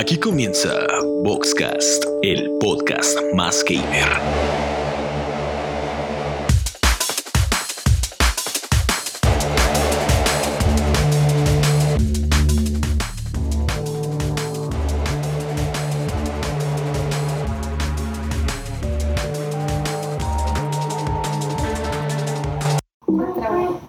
Aquí 0.00 0.18
comienza 0.18 0.86
Boxcast, 1.22 2.06
el 2.22 2.52
podcast 2.58 3.18
más 3.34 3.62
gamer. 3.62 4.08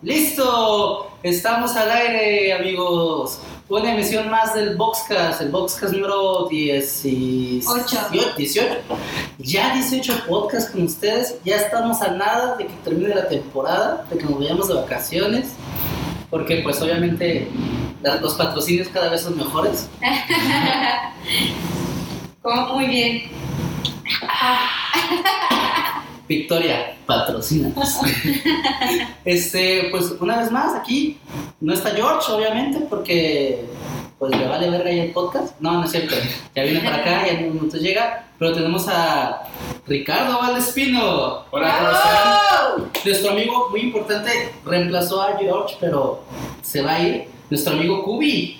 ¡Listo! 0.02 1.08
Estamos 1.24 1.74
al 1.78 1.90
aire, 1.90 2.52
amigos. 2.52 3.40
Una 3.72 3.94
emisión 3.94 4.30
más 4.30 4.54
del 4.54 4.76
Boxcast, 4.76 5.40
el 5.40 5.48
Boxcast 5.48 5.94
número 5.94 6.46
18. 6.50 7.70
Ocho. 7.70 7.98
18. 8.36 8.68
Ya 9.38 9.74
18 9.74 10.26
podcasts 10.28 10.72
con 10.72 10.84
ustedes. 10.84 11.38
Ya 11.46 11.56
estamos 11.56 12.02
a 12.02 12.12
nada 12.12 12.58
de 12.58 12.68
que 12.68 12.74
termine 12.84 13.16
la 13.16 13.30
temporada, 13.30 14.06
de 14.10 14.18
que 14.18 14.26
nos 14.26 14.40
vayamos 14.40 14.68
de 14.68 14.74
vacaciones. 14.74 15.54
Porque, 16.30 16.58
pues, 16.58 16.82
obviamente, 16.82 17.48
los 18.20 18.34
patrocinios 18.34 18.90
cada 18.90 19.08
vez 19.08 19.22
son 19.22 19.38
mejores. 19.38 19.88
Como 22.42 22.74
muy 22.74 22.88
bien. 22.88 23.32
Victoria, 26.32 26.96
patrocínanos. 27.06 28.00
este, 29.26 29.90
pues 29.92 30.16
una 30.22 30.40
vez 30.40 30.50
más 30.50 30.74
aquí 30.74 31.18
no 31.60 31.74
está 31.74 31.90
George, 31.90 32.32
obviamente, 32.32 32.80
porque 32.90 33.66
pues 34.18 34.32
le 34.38 34.48
vale 34.48 34.70
verga 34.70 34.90
ya 34.94 35.04
el 35.04 35.12
podcast. 35.12 35.60
No, 35.60 35.74
no 35.74 35.84
es 35.84 35.92
cierto. 35.92 36.16
Ya 36.56 36.64
viene 36.64 36.80
para 36.80 36.98
acá, 37.00 37.26
ya 37.26 37.34
en 37.34 37.50
un 37.50 37.56
momento 37.56 37.76
llega. 37.76 38.28
Pero 38.40 38.54
tenemos 38.54 38.88
a 38.88 39.42
Ricardo 39.86 40.40
Valdespino. 40.40 41.44
Hola, 41.52 42.00
¿cómo. 42.78 42.88
Nuestro 43.04 43.32
amigo 43.32 43.68
muy 43.70 43.82
importante 43.82 44.54
reemplazó 44.64 45.22
a 45.22 45.38
George, 45.38 45.76
pero 45.82 46.24
se 46.62 46.82
va 46.82 46.94
a 46.94 47.04
ir. 47.04 47.26
Nuestro 47.50 47.74
amigo 47.74 48.06
Kubi. 48.06 48.58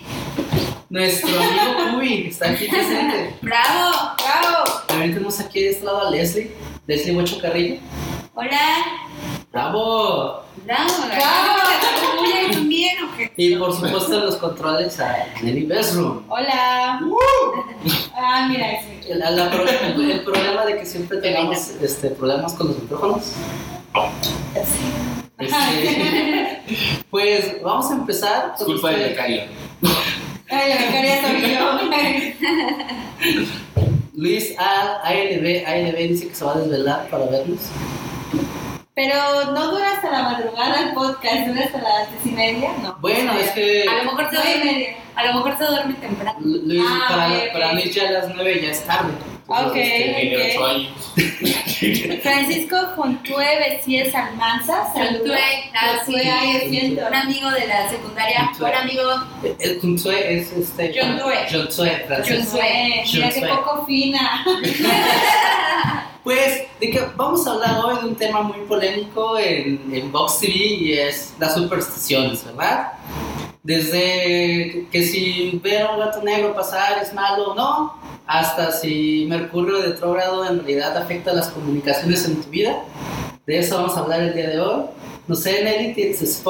Nuestro 0.90 1.30
amigo 1.40 1.94
Kubi 1.94 2.28
está 2.28 2.50
aquí 2.50 2.68
presente. 2.68 3.34
¡Bravo! 3.42 4.12
¡Bravo! 4.18 4.82
También 4.88 5.14
tenemos 5.14 5.40
aquí 5.40 5.62
de 5.62 5.70
este 5.70 5.86
lado 5.86 6.06
a 6.08 6.12
Leslie. 6.12 6.52
Leslie 6.88 7.16
Huecho 7.16 7.40
Carrillo. 7.40 7.78
Hola. 8.34 8.86
¡Bravo! 9.52 10.44
¡Bravo! 10.66 10.90
¡Bravo! 11.08 11.60
¿Muy 12.20 12.52
también? 12.54 12.96
Y 13.36 13.56
por 13.56 13.74
supuesto 13.74 14.20
los 14.20 14.36
controles 14.38 15.00
a 15.00 15.26
Nelly 15.42 15.66
Bedroom. 15.66 16.24
Hola. 16.30 17.00
Ah, 18.16 18.48
mira, 18.50 18.68
sí. 18.82 19.10
El, 19.12 19.20
la 19.20 19.50
pro- 19.52 19.68
el- 19.68 20.12
el 20.12 20.24
problema 20.24 20.66
de 20.66 20.78
que 20.80 20.86
siempre 20.86 21.18
tengamos 21.20 21.72
este, 21.82 22.10
problemas 22.12 22.54
con 22.54 22.68
los 22.70 22.80
micrófonos. 22.82 23.34
Este, 25.38 26.62
pues 27.10 27.62
vamos 27.62 27.92
a 27.92 27.94
empezar. 27.96 28.54
Es 28.58 28.64
culpa 28.64 28.90
del 28.92 29.10
becario. 29.10 29.44
Ay, 30.50 30.70
la 30.70 30.78
becaria 30.78 31.22
soy 31.22 31.42
yo. 31.54 31.80
Luis 34.14 34.54
A, 34.60 35.02
ALB, 35.04 35.64
ALB 35.66 35.96
dice 36.10 36.28
que 36.28 36.36
se 36.36 36.44
va 36.46 36.54
a 36.54 36.60
desvelar 36.60 37.08
para 37.10 37.26
vernos. 37.26 37.60
Pero 38.94 39.16
no 39.54 39.72
dura 39.72 39.94
hasta 39.94 40.12
la 40.12 40.24
madrugada 40.24 40.82
el 40.82 40.94
podcast, 40.94 41.48
dura 41.48 41.64
hasta 41.64 41.78
las 41.82 42.12
diez 42.12 42.26
y 42.26 42.32
media, 42.36 42.72
¿no? 42.84 42.98
Bueno, 43.00 43.32
es 43.34 43.52
que 43.52 43.86
A 43.88 44.04
lo 44.04 44.12
mejor 44.12 44.30
se 44.30 44.36
Nueve 44.36 44.54
duerme, 44.54 44.98
a 45.16 45.26
lo 45.26 45.34
mejor 45.36 45.58
se 45.58 45.64
duerme 45.66 45.94
temprano. 45.94 46.40
Luis, 46.42 46.84
Ah, 46.86 47.06
para, 47.10 47.28
ok. 47.30 47.54
para 47.54 47.74
Luis 47.74 47.96
ya 47.96 48.08
a 48.10 48.12
las 48.12 48.36
9 48.36 48.62
ya 48.62 48.72
es 48.72 48.84
tarde. 48.86 49.12
Ok. 49.52 49.74
Tiene 49.74 50.36
ok. 50.36 50.44
8 50.56 50.66
años. 50.66 50.92
Francisco 52.24 52.78
Jontue 52.96 53.60
Becies 53.60 54.16
Almanza, 54.16 54.94
saludos. 54.94 55.38
Ah, 55.74 56.00
sí. 56.06 56.98
Un 56.98 57.16
amigo 57.16 57.52
de 57.52 57.68
la 57.68 57.90
secundaria, 57.90 58.52
buen 58.58 58.74
amigo. 58.74 59.04
El 59.60 59.80
Kunsue 59.80 60.38
es 60.38 60.54
este. 60.54 60.94
Jontue. 60.98 61.36
Jontue, 61.52 62.06
gracias. 62.08 62.50
Jontue, 62.50 63.04
mira 63.14 63.30
qué 63.30 63.42
poco 63.42 63.86
fina. 63.86 64.46
Pues, 66.24 66.66
de 66.80 66.92
que 66.92 67.02
vamos 67.16 67.48
a 67.48 67.54
hablar 67.54 67.84
hoy 67.84 67.96
de 68.00 68.10
un 68.10 68.16
tema 68.16 68.44
muy 68.44 68.60
polémico 68.68 69.40
en, 69.40 69.90
en 69.92 70.12
Vox 70.12 70.40
TV 70.40 70.54
y 70.54 70.94
es 70.94 71.34
las 71.40 71.56
supersticiones, 71.56 72.46
¿verdad? 72.46 72.94
Desde 73.64 74.88
que 74.92 75.04
si 75.04 75.60
ver 75.64 75.84
a 75.84 75.92
un 75.92 76.00
gato 76.00 76.22
negro 76.24 76.56
pasar 76.56 76.98
es 77.02 77.14
malo 77.14 77.52
o 77.52 77.56
no, 77.56 77.94
hasta 78.26 78.72
si 78.72 79.26
Mercurio 79.30 79.82
retrógrado 79.82 80.46
en 80.46 80.58
realidad 80.60 80.98
afecta 80.98 81.32
las 81.34 81.50
comunicaciones 81.50 82.26
en 82.26 82.42
tu 82.42 82.50
vida. 82.50 82.84
De 83.46 83.60
eso 83.60 83.78
vamos 83.78 83.96
a 83.98 84.00
hablar 84.02 84.22
el 84.22 84.34
día 84.34 84.50
de 84.50 84.60
hoy. 84.60 84.84
No 85.28 85.36
sé, 85.36 85.64
Nelly, 85.64 85.94
tienes- 85.94 86.44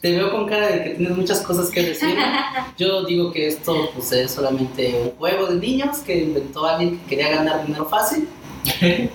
te 0.00 0.12
veo 0.12 0.30
con 0.32 0.48
cara 0.48 0.68
de 0.68 0.82
que 0.82 0.90
tienes 0.90 1.16
muchas 1.16 1.40
cosas 1.40 1.70
que 1.70 1.82
decir. 1.82 2.16
Yo 2.78 3.04
digo 3.04 3.32
que 3.32 3.46
esto 3.46 3.90
pues, 3.94 4.10
es 4.12 4.32
solamente 4.32 5.00
un 5.04 5.10
juego 5.18 5.46
de 5.46 5.56
niños 5.56 5.98
que 5.98 6.18
inventó 6.18 6.66
alguien 6.66 6.98
que 7.00 7.06
quería 7.16 7.36
ganar 7.36 7.64
dinero 7.66 7.86
fácil. 7.86 8.28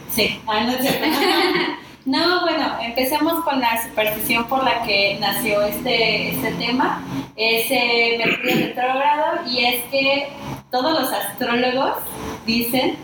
Sí, 0.10 0.40
ah, 0.48 0.64
no. 0.64 0.74
No, 2.06 2.42
bueno, 2.42 2.78
empecemos 2.82 3.44
con 3.44 3.60
la 3.60 3.84
superstición 3.84 4.46
por 4.48 4.64
la 4.64 4.84
que 4.84 5.18
nació 5.20 5.64
este, 5.64 6.30
este 6.30 6.52
tema. 6.52 7.04
Es 7.36 7.66
eh, 7.72 8.16
Mercurio 8.20 8.68
retrógrado 8.68 9.48
y 9.50 9.66
es 9.66 9.84
que 9.86 10.28
todos 10.70 11.02
los 11.02 11.12
astrólogos 11.12 11.98
dicen 12.46 12.96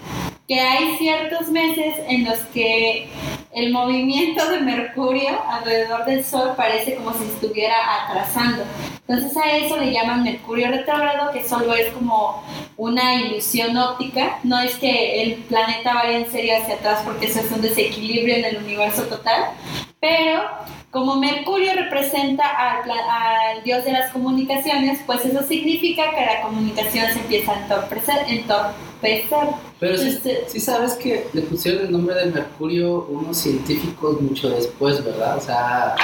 que 0.47 0.59
hay 0.59 0.97
ciertos 0.97 1.49
meses 1.49 1.95
en 2.09 2.25
los 2.25 2.37
que 2.53 3.09
el 3.53 3.71
movimiento 3.71 4.49
de 4.49 4.59
Mercurio 4.59 5.41
alrededor 5.49 6.05
del 6.05 6.23
Sol 6.23 6.53
parece 6.55 6.95
como 6.95 7.13
si 7.13 7.25
estuviera 7.25 7.75
atrasando. 8.03 8.63
Entonces 9.07 9.35
a 9.37 9.57
eso 9.57 9.77
le 9.77 9.91
llaman 9.91 10.23
Mercurio 10.23 10.69
retrógrado, 10.69 11.31
que 11.31 11.47
solo 11.47 11.73
es 11.73 11.91
como 11.91 12.43
una 12.77 13.15
ilusión 13.15 13.75
óptica, 13.77 14.39
no 14.43 14.59
es 14.59 14.75
que 14.75 15.23
el 15.23 15.35
planeta 15.43 15.93
vaya 15.93 16.17
en 16.17 16.31
serio 16.31 16.53
hacia 16.61 16.75
atrás 16.75 17.01
porque 17.03 17.25
eso 17.25 17.41
es 17.41 17.51
un 17.51 17.61
desequilibrio 17.61 18.35
en 18.35 18.45
el 18.45 18.57
universo 18.57 19.03
total, 19.03 19.51
pero 19.99 20.43
como 20.91 21.15
Mercurio 21.15 21.73
representa 21.73 22.43
al, 22.47 23.63
dios 23.63 23.85
de 23.85 23.93
las 23.93 24.11
comunicaciones, 24.11 24.99
pues 25.05 25.25
eso 25.25 25.41
significa 25.43 26.11
que 26.13 26.25
la 26.25 26.41
comunicación 26.41 27.05
se 27.13 27.19
empieza 27.19 27.53
a 27.53 27.61
entorpecer. 27.61 28.25
entorpecer. 28.27 29.47
Pero 29.79 29.97
sí, 29.97 30.07
Entonces, 30.07 30.39
sí 30.47 30.59
sabes 30.59 30.93
que 30.93 31.27
le 31.33 31.41
pusieron 31.43 31.85
el 31.85 31.91
nombre 31.91 32.15
de 32.15 32.25
Mercurio 32.25 33.05
unos 33.05 33.40
científicos 33.41 34.21
mucho 34.21 34.49
después, 34.49 35.03
¿verdad? 35.03 35.37
O 35.37 35.41
sea, 35.41 35.95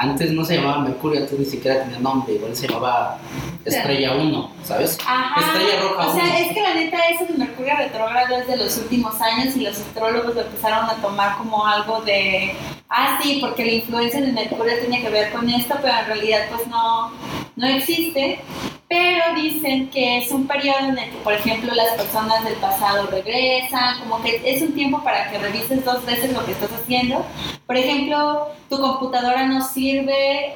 antes 0.00 0.32
no 0.32 0.44
se 0.46 0.56
llamaba 0.56 0.78
Mercurio, 0.78 1.20
antes 1.20 1.38
ni 1.38 1.44
siquiera 1.44 1.82
tenía 1.82 1.98
nombre, 1.98 2.32
igual 2.32 2.56
se 2.56 2.66
llamaba 2.66 3.18
Estrella 3.66 4.14
1, 4.16 4.52
¿sabes? 4.64 4.98
Ajá. 5.06 5.40
Estrella 5.40 5.82
roja 5.82 6.08
O 6.08 6.14
sea, 6.14 6.24
uno. 6.24 6.34
es 6.34 6.52
que 6.54 6.62
la 6.62 6.74
neta 6.74 6.98
eso 7.10 7.26
de 7.26 7.34
Mercurio 7.34 7.76
retrógrado 7.76 8.36
es 8.38 8.46
de 8.46 8.56
los 8.56 8.78
últimos 8.78 9.20
años 9.20 9.54
y 9.56 9.60
los 9.60 9.78
astrólogos 9.78 10.34
lo 10.34 10.40
empezaron 10.40 10.88
a 10.88 10.94
tomar 11.02 11.36
como 11.36 11.66
algo 11.66 12.00
de, 12.00 12.54
ah, 12.88 13.18
sí, 13.22 13.38
porque 13.42 13.66
la 13.66 13.72
influencia 13.72 14.22
de 14.22 14.32
Mercurio 14.32 14.78
tiene 14.80 15.02
que 15.02 15.10
ver 15.10 15.32
con 15.32 15.48
esto, 15.50 15.74
pero 15.82 15.94
en 15.98 16.06
realidad 16.06 16.46
pues 16.50 16.66
no, 16.68 17.12
no 17.56 17.66
existe. 17.66 18.40
Pero 18.88 19.36
dicen 19.36 19.88
que 19.90 20.18
es 20.18 20.32
un 20.32 20.48
periodo 20.48 20.80
en 20.80 20.98
el 20.98 21.10
que, 21.10 21.18
por 21.18 21.32
ejemplo, 21.32 21.72
las 21.72 21.90
personas 21.90 22.44
del 22.44 22.54
pasado 22.54 23.06
regresan, 23.06 24.00
como 24.00 24.20
que 24.20 24.42
es 24.44 24.60
un 24.62 24.72
tiempo 24.72 25.00
para 25.04 25.30
que 25.30 25.38
revises 25.38 25.84
dos 25.84 26.04
veces 26.04 26.32
lo 26.32 26.44
que 26.44 26.50
estás 26.50 26.72
haciendo. 26.72 27.24
Por 27.68 27.76
ejemplo, 27.76 28.48
tu 28.68 28.80
computadora 28.80 29.46
no 29.46 29.62
sirve 29.64 29.89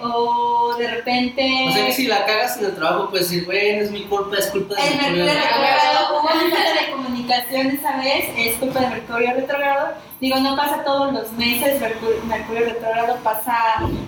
o 0.00 0.74
de 0.78 0.88
repente... 0.88 1.66
O 1.68 1.72
sea 1.72 1.86
que 1.86 1.92
si 1.92 2.06
la 2.06 2.24
cagas 2.24 2.58
en 2.58 2.66
el 2.66 2.74
trabajo, 2.74 3.10
puedes 3.10 3.28
decir, 3.28 3.44
güey, 3.44 3.76
no 3.76 3.82
es 3.84 3.90
mi 3.90 4.04
culpa, 4.04 4.36
es 4.36 4.46
culpa 4.46 4.74
de 4.74 4.88
El 4.88 4.96
Mercurio. 4.96 5.24
Retrogrado, 5.24 6.10
hubo 6.10 6.20
una 6.20 6.56
falta 6.56 6.84
de 6.84 6.92
comunicación 6.92 7.66
esa 7.68 7.96
vez, 7.98 8.24
es 8.36 8.56
culpa 8.56 8.80
de 8.80 8.88
Mercurio 8.88 9.34
retrogrado. 9.34 9.88
Digo, 10.20 10.38
no 10.40 10.56
pasa 10.56 10.84
todos 10.84 11.12
los 11.12 11.32
meses, 11.32 11.80
Mercurio, 11.80 12.22
Mercurio 12.26 12.66
retrogrado 12.66 13.16
pasa 13.22 13.56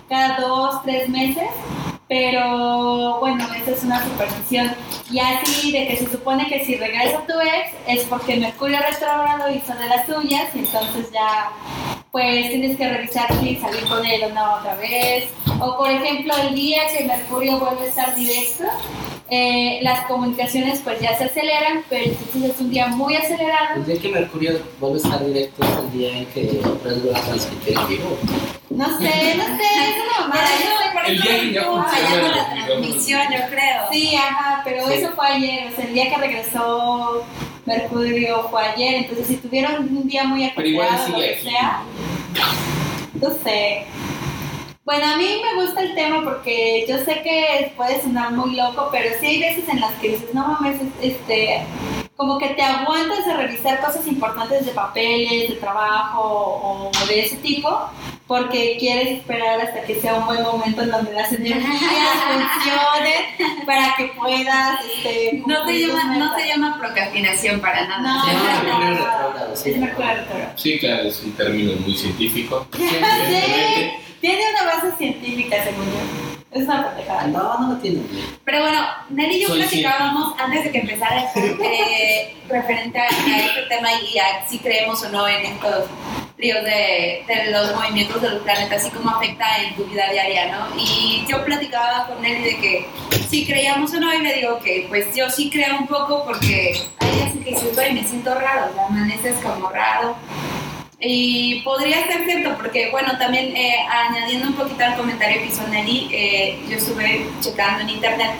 cada 0.09 0.39
dos, 0.39 0.83
tres 0.85 1.09
meses, 1.09 1.49
pero 2.09 3.19
bueno, 3.19 3.45
esa 3.55 3.73
es 3.73 3.83
una 3.83 4.05
superstición. 4.05 4.73
Y 5.11 5.19
así 5.19 5.73
de 5.73 5.89
que 5.89 5.97
se 5.97 6.11
supone 6.11 6.47
que 6.49 6.65
si 6.65 6.77
regresa 6.77 7.27
tu 7.27 7.41
ex 7.41 7.73
es 7.87 8.05
porque 8.05 8.37
Mercurio 8.37 8.79
retrogrado 8.79 9.51
hizo 9.51 9.75
de 9.75 9.89
las 9.89 10.07
suyas 10.07 10.49
y 10.55 10.61
entonces 10.61 11.11
ya 11.13 11.51
pues 12.13 12.49
tienes 12.49 12.77
que 12.77 12.89
revisar 12.89 13.29
si 13.41 13.57
salir 13.57 13.85
con 13.85 14.05
él 14.07 14.25
o 14.25 14.29
no 14.31 14.55
otra 14.55 14.77
vez. 14.77 15.29
O 15.61 15.77
por 15.77 15.91
ejemplo, 15.91 16.33
el 16.49 16.55
día 16.55 16.83
que 16.97 17.05
Mercurio 17.05 17.59
vuelve 17.59 17.83
a 17.83 17.89
estar 17.89 18.15
directo, 18.15 18.65
eh, 19.29 19.81
las 19.83 20.07
comunicaciones 20.07 20.81
pues 20.85 21.01
ya 21.01 21.19
se 21.19 21.25
aceleran, 21.25 21.85
pero 21.91 22.05
entonces 22.05 22.55
es 22.55 22.61
un 22.61 22.71
día 22.71 22.87
muy 22.87 23.17
acelerado. 23.17 23.77
El 23.77 23.87
día 23.87 24.01
que 24.01 24.09
Mercurio 24.09 24.53
vuelve 24.81 24.97
a 24.97 25.03
estar 25.03 25.27
directo 25.27 25.65
es 25.65 25.79
el 25.79 25.93
día 25.93 26.19
en 26.19 26.27
que 26.27 26.61
voy 26.63 27.15
a 27.15 27.21
transmitir 27.21 27.77
en 27.77 27.89
vivo. 27.89 28.17
No 28.77 28.85
sé, 28.99 29.35
no 29.37 29.45
sé, 29.57 29.63
es 29.89 29.97
una 30.05 30.21
mamada. 30.29 30.45
Pero 30.59 30.65
Yo- 30.65 30.71
eso 30.85 30.93
por 30.93 31.07
El 31.07 31.15
eso 31.15 31.23
día 31.23 31.41
que 31.41 31.53
ya 31.53 31.63
funciona 31.65 31.89
fallando 31.89 32.27
el 32.27 32.37
la 32.37 32.67
transmisión, 32.67 33.23
yo 33.33 33.39
creo. 33.49 33.83
Sí, 33.91 34.17
ajá, 34.17 34.61
pero 34.65 34.87
Sí. 34.87 34.93
eso 34.95 35.13
fue 35.15 35.27
ayer, 35.29 35.73
o 35.73 35.77
sea, 35.77 35.85
el 35.87 35.95
día 35.95 36.11
que 36.11 36.17
regresó 36.17 37.25
Mercurio 37.65 38.49
fue 38.51 38.63
ayer, 38.65 38.95
entonces 38.97 39.27
si 39.27 39.37
tuvieron 39.37 39.75
un 39.97 40.07
día 40.07 40.25
muy 40.25 40.45
ajetreado, 40.45 41.09
lo 41.09 41.17
que 41.19 41.41
sea, 41.43 41.81
no 43.21 43.31
sé. 43.43 43.87
Bueno, 44.87 45.05
a 45.05 45.17
mí 45.17 45.27
me 45.43 45.61
gusta 45.65 45.83
el 45.83 45.97
tema 45.97 46.23
porque 46.23 46.87
yo 46.89 46.99
sé 46.99 47.21
que 47.23 47.73
puede 47.77 48.01
sonar 48.01 48.31
muy 48.31 48.55
loco, 48.55 48.89
pero 48.93 49.11
sí 49.19 49.27
hay 49.27 49.41
veces 49.41 49.69
en 49.69 49.81
las 49.81 49.93
que 49.95 50.11
dices, 50.11 50.33
no 50.33 50.47
mames, 50.47 50.77
es- 50.81 51.13
este, 51.13 51.67
como 52.15 52.39
que 52.39 52.51
te 52.51 52.63
aguantas 52.63 53.27
a 53.27 53.37
revisar 53.37 53.81
cosas 53.81 54.07
importantes 54.07 54.65
de 54.65 54.71
papeles, 54.71 55.49
de 55.51 55.57
trabajo 55.57 56.21
o 56.23 57.07
de 57.09 57.21
ese 57.21 57.37
tipo, 57.39 57.69
porque 58.29 58.77
quieres 58.79 59.19
esperar 59.19 59.61
hasta 59.61 59.83
que 59.83 59.97
sea 60.01 60.15
un 60.15 60.27
buen 60.27 60.43
momento 60.45 60.83
en 60.83 60.91
donde 60.93 61.13
las 61.15 61.33
energías 61.33 61.65
funcionen 62.63 63.67
para 63.67 63.93
que 63.97 64.05
puedas, 64.17 64.81
este, 64.85 65.43
No 65.49 65.65
tus 65.65 65.73
llama, 65.73 66.17
no 66.17 66.39
se 66.39 66.47
llama 66.47 66.79
procrastinación 66.79 67.61
para 67.61 67.89
nada. 67.89 68.03
No, 68.03 68.25
no, 68.25 68.79
no, 68.79 69.01
retrógrado. 69.01 69.57
Sí, 70.55 70.79
claro, 70.79 71.03
es 71.09 71.21
un 71.25 71.33
término 71.33 71.73
muy 71.81 71.95
científico. 71.97 72.69
Tiene 74.21 74.43
una 74.51 74.73
base 74.75 74.97
científica, 74.97 75.63
según 75.65 75.85
yo. 75.87 76.37
Es 76.53 76.65
una 76.65 76.89
pendejada. 76.89 77.27
No, 77.27 77.59
no 77.59 77.75
lo 77.75 77.79
tiene. 77.81 78.01
Pero 78.45 78.61
bueno, 78.63 78.87
Nelly 79.11 79.37
y 79.37 79.43
yo 79.43 79.49
Soy 79.49 79.59
platicábamos 79.59 80.35
antes 80.39 80.65
de 80.65 80.73
que 80.73 80.79
empezara 80.79 81.31
el 81.35 81.61
eh, 81.61 82.37
referente 82.49 82.99
a, 82.99 83.05
a 83.05 83.07
este 83.09 83.63
tema 83.69 83.89
y 83.93 84.19
a 84.19 84.47
si 84.49 84.59
creemos 84.59 85.03
o 85.03 85.09
no 85.11 85.29
en 85.29 85.45
estos 85.45 85.85
ríos 86.39 86.63
de, 86.65 87.25
de 87.27 87.51
los 87.51 87.75
movimientos 87.75 88.21
de 88.23 88.31
los 88.31 88.43
planetas 88.43 88.87
y 88.87 88.91
cómo 88.91 89.11
afecta 89.11 89.45
en 89.63 89.75
tu 89.75 89.85
vida 89.85 90.11
diaria, 90.11 90.57
¿no? 90.57 90.67
Y 90.79 91.25
yo 91.29 91.45
platicaba 91.45 92.07
con 92.07 92.23
Nelly 92.23 92.43
de 92.43 92.57
que 92.59 92.87
si 93.29 93.47
creíamos 93.47 93.93
o 93.95 94.01
no 94.01 94.15
y 94.15 94.23
le 94.23 94.35
digo 94.35 94.59
que 94.61 94.87
pues 94.89 95.15
yo 95.15 95.29
sí 95.31 95.51
creo 95.51 95.79
un 95.79 95.87
poco 95.87 96.25
porque 96.25 96.75
hay 96.99 97.11
días 97.11 97.33
en 97.33 97.45
que 97.45 97.51
dices, 97.51 97.75
güey, 97.75 97.93
me 97.93 98.05
siento 98.05 98.35
raro, 98.35 98.71
o 98.71 98.75
sea, 98.75 98.87
amaneces 98.87 99.37
como 99.43 99.69
raro. 99.71 100.17
Y 100.99 101.61
podría 101.61 102.07
ser 102.07 102.25
cierto, 102.25 102.57
porque 102.57 102.91
bueno, 102.91 103.19
también 103.19 103.55
eh, 103.55 103.77
añadiendo 103.91 104.49
un 104.49 104.55
poquito 104.55 104.83
al 104.83 104.97
comentario 104.97 105.43
que 105.43 105.49
hizo 105.49 105.67
Nelly, 105.69 106.09
eh, 106.11 106.59
yo 106.69 106.77
estuve 106.77 107.27
checando 107.41 107.83
en 107.83 107.91
internet 107.91 108.31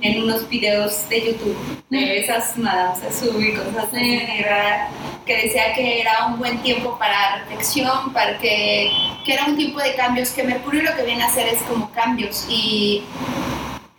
en 0.00 0.22
unos 0.22 0.48
videos 0.48 1.08
de 1.08 1.26
YouTube 1.26 1.56
de 1.90 2.20
esas 2.20 2.56
madames 2.56 3.02
azul 3.02 3.44
y 3.44 3.52
cosas 3.52 3.88
así 3.88 4.20
raras, 4.42 4.90
que 5.26 5.36
decía 5.36 5.74
que 5.74 6.00
era 6.00 6.26
un 6.26 6.38
buen 6.38 6.62
tiempo 6.62 6.96
para 6.98 7.40
reflexión, 7.40 8.12
para 8.12 8.38
que, 8.38 8.90
que 9.26 9.34
era 9.34 9.46
un 9.46 9.56
tiempo 9.56 9.80
de 9.80 9.94
cambios, 9.94 10.30
que 10.30 10.44
Mercurio 10.44 10.82
lo 10.82 10.96
que 10.96 11.02
viene 11.02 11.22
a 11.24 11.26
hacer 11.26 11.48
es 11.48 11.60
como 11.62 11.90
cambios 11.90 12.46
y 12.48 13.02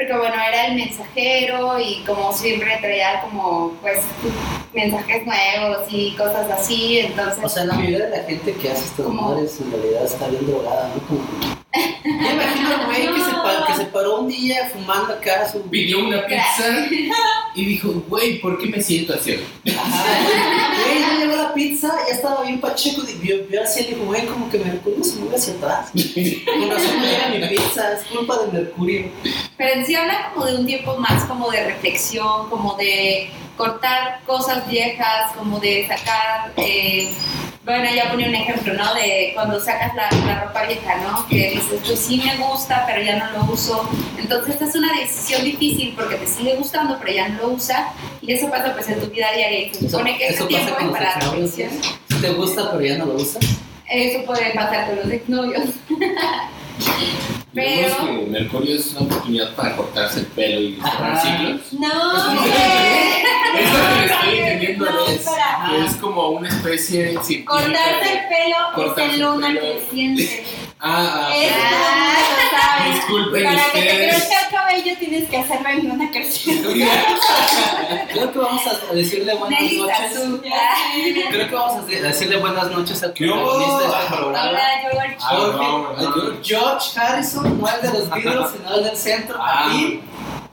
porque 0.01 0.18
bueno, 0.18 0.36
era 0.36 0.68
el 0.68 0.75
mensajero 0.75 1.80
y 1.80 2.03
como 2.06 2.33
siempre 2.33 2.77
traía 2.81 3.21
como 3.21 3.74
pues 3.81 4.00
mensajes 4.74 5.25
nuevos 5.27 5.86
y 5.89 6.15
cosas 6.15 6.50
así, 6.50 7.00
entonces 7.00 7.44
O 7.44 7.50
sea, 7.50 7.65
la 7.65 7.75
mayoría 7.75 8.06
de 8.07 8.18
la 8.18 8.24
gente 8.24 8.53
que 8.53 8.71
hace 8.71 8.86
estos 8.86 9.13
madres 9.13 9.59
en 9.62 9.71
realidad 9.71 10.06
está 10.06 10.27
bien 10.27 10.48
drogada, 10.48 10.88
¿no? 10.88 11.07
Como... 11.07 11.61
Yo 11.73 12.31
imagino 12.31 12.69
al 12.69 12.85
güey 12.85 13.07
que, 13.13 13.23
se 13.23 13.31
pa- 13.31 13.65
que 13.68 13.73
se 13.75 13.85
paró 13.85 14.19
un 14.19 14.27
día 14.27 14.69
fumando 14.73 15.13
acá 15.13 15.50
su... 15.50 15.62
Pidió 15.69 16.00
una 16.00 16.25
pizza 16.25 16.65
y 17.56 17.65
dijo, 17.65 17.94
güey, 18.07 18.39
¿por 18.39 18.57
qué 18.59 18.68
me 18.68 18.81
siento 18.81 19.13
así? 19.13 19.38
Güey, 19.63 21.00
ya 21.00 21.18
llegó 21.19 21.35
la 21.35 21.53
pizza, 21.53 21.89
ya 22.07 22.13
estaba 22.15 22.44
bien 22.44 22.59
pacheco, 22.59 23.01
y 23.09 23.13
vio, 23.13 23.45
vio 23.50 23.63
así, 23.63 23.83
le 23.83 23.89
dijo, 23.89 24.03
güey, 24.06 24.25
como 24.25 24.50
que 24.50 24.59
Mercurio 24.59 25.03
se 25.03 25.15
mueve 25.19 25.35
hacia 25.38 25.53
atrás. 25.53 25.91
Con 25.94 26.69
razón 26.69 26.97
no 27.00 27.06
llega 27.06 27.29
mi 27.29 27.56
pizza, 27.57 27.94
es 27.94 28.03
culpa 28.06 28.38
de 28.39 28.51
Mercurio. 28.51 29.09
Pero 29.57 29.74
en 29.74 29.85
sí 29.85 29.95
habla 29.95 30.31
como 30.33 30.45
de 30.45 30.56
un 30.56 30.65
tiempo 30.65 30.97
más 30.97 31.24
como 31.25 31.50
de 31.51 31.65
reflexión, 31.65 32.50
como 32.50 32.75
de 32.75 33.29
cortar 33.57 34.21
cosas 34.25 34.67
viejas, 34.69 35.31
como 35.38 35.59
de 35.59 35.88
sacar, 35.88 36.51
eh, 36.57 37.13
bueno, 37.63 37.86
ya 37.94 38.10
ponía 38.10 38.28
un 38.28 38.36
ejemplo, 38.36 38.74
¿no? 38.74 38.94
De 38.96 39.31
cuando 39.36 39.60
sacas 39.60 39.94
la, 39.94 40.10
la 40.25 40.46
ropa 40.46 40.66
vieja, 40.66 40.96
¿no? 40.98 41.28
Que 41.28 41.52
dices, 41.52 41.80
pues 41.86 42.00
sí 42.00 42.22
me 42.25 42.38
gusta, 42.38 42.86
pero 42.88 43.02
ya 43.04 43.18
no 43.18 43.31
lo 43.38 43.54
uso. 43.54 43.88
Entonces 44.18 44.54
esta 44.56 44.66
es 44.66 44.75
una 44.75 45.00
decisión 45.00 45.44
difícil 45.44 45.94
porque 45.96 46.16
te 46.16 46.25
sigue 46.25 46.56
gustando, 46.56 46.98
pero 47.00 47.13
ya 47.13 47.30
no 47.30 47.42
lo 47.42 47.50
usa. 47.50 47.94
Y 48.22 48.34
eso 48.34 48.50
pasa 48.50 48.74
pues 48.74 48.90
en 48.90 49.00
tu 49.00 49.08
vida 49.08 49.28
diaria 49.36 49.68
y 49.68 49.74
se 49.74 49.90
supone 49.90 50.18
que 50.18 50.30
Eso 50.30 50.48
tiempo 50.48 50.74
pasa 50.74 50.86
es 50.86 50.92
para 50.92 51.13
reflexión. 51.19 51.69
Si 52.10 52.16
te 52.22 52.30
gusta, 52.31 52.72
pero 52.72 52.84
ya 52.84 52.98
no 52.98 53.06
lo 53.06 53.16
usas. 53.16 53.46
Eso 53.88 54.25
puede 54.25 54.52
pasar 54.52 54.88
con 54.88 54.96
los 54.98 55.12
exnovios. 55.12 55.66
Pero- 57.53 57.98
que 57.98 58.25
Mercurio 58.30 58.75
es 58.77 58.92
una 58.94 59.01
oportunidad 59.01 59.56
para 59.56 59.75
cortarse 59.75 60.19
el 60.21 60.25
pelo 60.27 60.62
y 60.62 60.75
cerrar 60.75 61.12
Ajá. 61.13 61.21
ciclos. 61.21 61.74
No, 61.74 61.88
Es 62.18 62.24
como- 62.24 62.44
¿qué? 62.44 63.24
Es 63.62 63.74
lo 63.74 63.80
que 63.80 64.00
le 64.00 64.06
estoy 64.06 64.38
entendiendo 64.39 64.86
No, 64.86 65.06
es, 65.07 65.25
es 65.86 65.95
como 65.98 66.30
una 66.30 66.48
especie 66.50 67.03
de 67.03 67.13
Cortarse 67.45 68.13
el 68.13 68.19
pelo 68.30 68.56
es 68.74 69.13
el 69.13 69.19
luna 69.21 69.50
creciente. 69.59 70.44
Ah, 70.83 71.28
ah, 71.30 71.36
Eso 71.36 71.54
todo 71.54 71.89
el 71.94 72.00
mundo 72.01 72.19
lo 72.42 72.60
sabe. 72.60 72.94
Disculpen 72.95 73.44
Para 73.44 73.72
que 73.72 73.81
te 73.81 74.10
crezca 74.10 74.36
el 74.42 74.51
cabello 74.51 74.98
tienes 74.98 75.30
que 75.30 75.38
hacerlo 75.38 75.69
en 75.69 75.89
luna 75.89 76.10
creciente. 76.12 76.68
Creo 78.13 78.31
que 78.31 78.39
vamos 78.39 78.62
a 78.66 78.94
decirle 78.94 79.36
buenas 79.36 79.62
Nelly 79.62 79.78
noches. 79.78 80.42
Creo 81.30 81.50
que 81.50 81.56
vamos 81.56 81.83
a 81.83 81.86
decirle 81.86 82.38
buenas 82.38 82.72
noches 82.72 83.04
al 83.04 83.13
¿Qué 83.13 83.28
protagonista 83.28 83.78
de 83.78 83.86
este 83.86 84.16
programa. 84.16 84.50
Hola, 84.50 84.62
George. 84.81 85.18
Ah, 85.22 85.38
no, 85.38 86.10
no. 86.10 86.44
George 86.44 87.00
Harrison, 87.00 87.45
el 87.45 87.81
de 87.92 88.00
los 88.00 88.10
Beatles, 88.10 88.50
el 88.75 88.84
del 88.84 88.98
centro. 88.98 89.38
Ah. 89.39 89.68
Aquí 89.68 90.01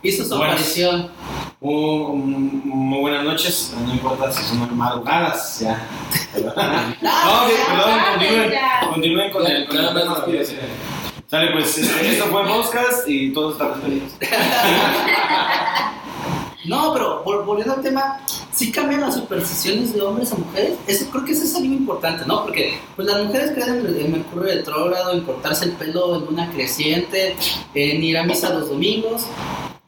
hizo 0.03 0.25
su 0.25 0.31
Buenas. 0.37 0.55
aparición. 0.57 1.11
Muy, 1.61 2.17
muy 2.17 3.01
buenas 3.01 3.25
noches, 3.25 3.75
no 3.85 3.93
importa 3.93 4.31
si 4.31 4.45
son 4.45 4.77
madrugadas, 4.77 5.59
ya. 5.61 5.87
No, 7.03 7.11
perdón, 7.67 8.01
continúen, 8.13 8.51
ya. 8.53 8.89
continúen 8.89 9.31
con 9.33 9.47
el, 9.47 9.67
con. 9.67 9.79
Sale, 11.27 11.51
pues 11.53 11.77
este, 11.79 12.13
esto 12.13 12.25
fue 12.27 12.45
podcast 12.47 13.09
y 13.09 13.33
todos 13.33 13.53
estamos 13.55 13.81
felices. 13.81 14.15
No, 16.65 16.93
pero 16.93 17.25
vol- 17.25 17.45
volviendo 17.47 17.73
al 17.75 17.81
tema, 17.81 18.21
sí 18.53 18.71
cambian 18.71 19.01
las 19.01 19.15
supersticiones 19.15 19.95
de 19.95 20.03
hombres 20.03 20.31
a 20.33 20.35
mujeres. 20.37 20.75
Eso 20.87 21.07
creo 21.11 21.25
que 21.25 21.33
eso 21.33 21.45
es 21.45 21.55
algo 21.55 21.65
importante, 21.73 22.27
¿no? 22.27 22.43
Porque 22.43 22.79
pues 22.95 23.09
las 23.09 23.25
mujeres 23.25 23.53
creen 23.53 23.87
en, 23.87 23.99
en 23.99 24.13
Mercurio 24.13 24.53
retrógrado, 24.55 25.13
en 25.13 25.23
cortarse 25.23 25.65
el 25.67 25.73
pelo 25.73 26.17
en 26.17 26.27
luna 26.27 26.51
creciente, 26.53 27.37
en 27.75 28.03
ir 28.05 28.19
a 28.19 28.25
misa 28.25 28.51
los 28.53 28.69
domingos. 28.69 29.23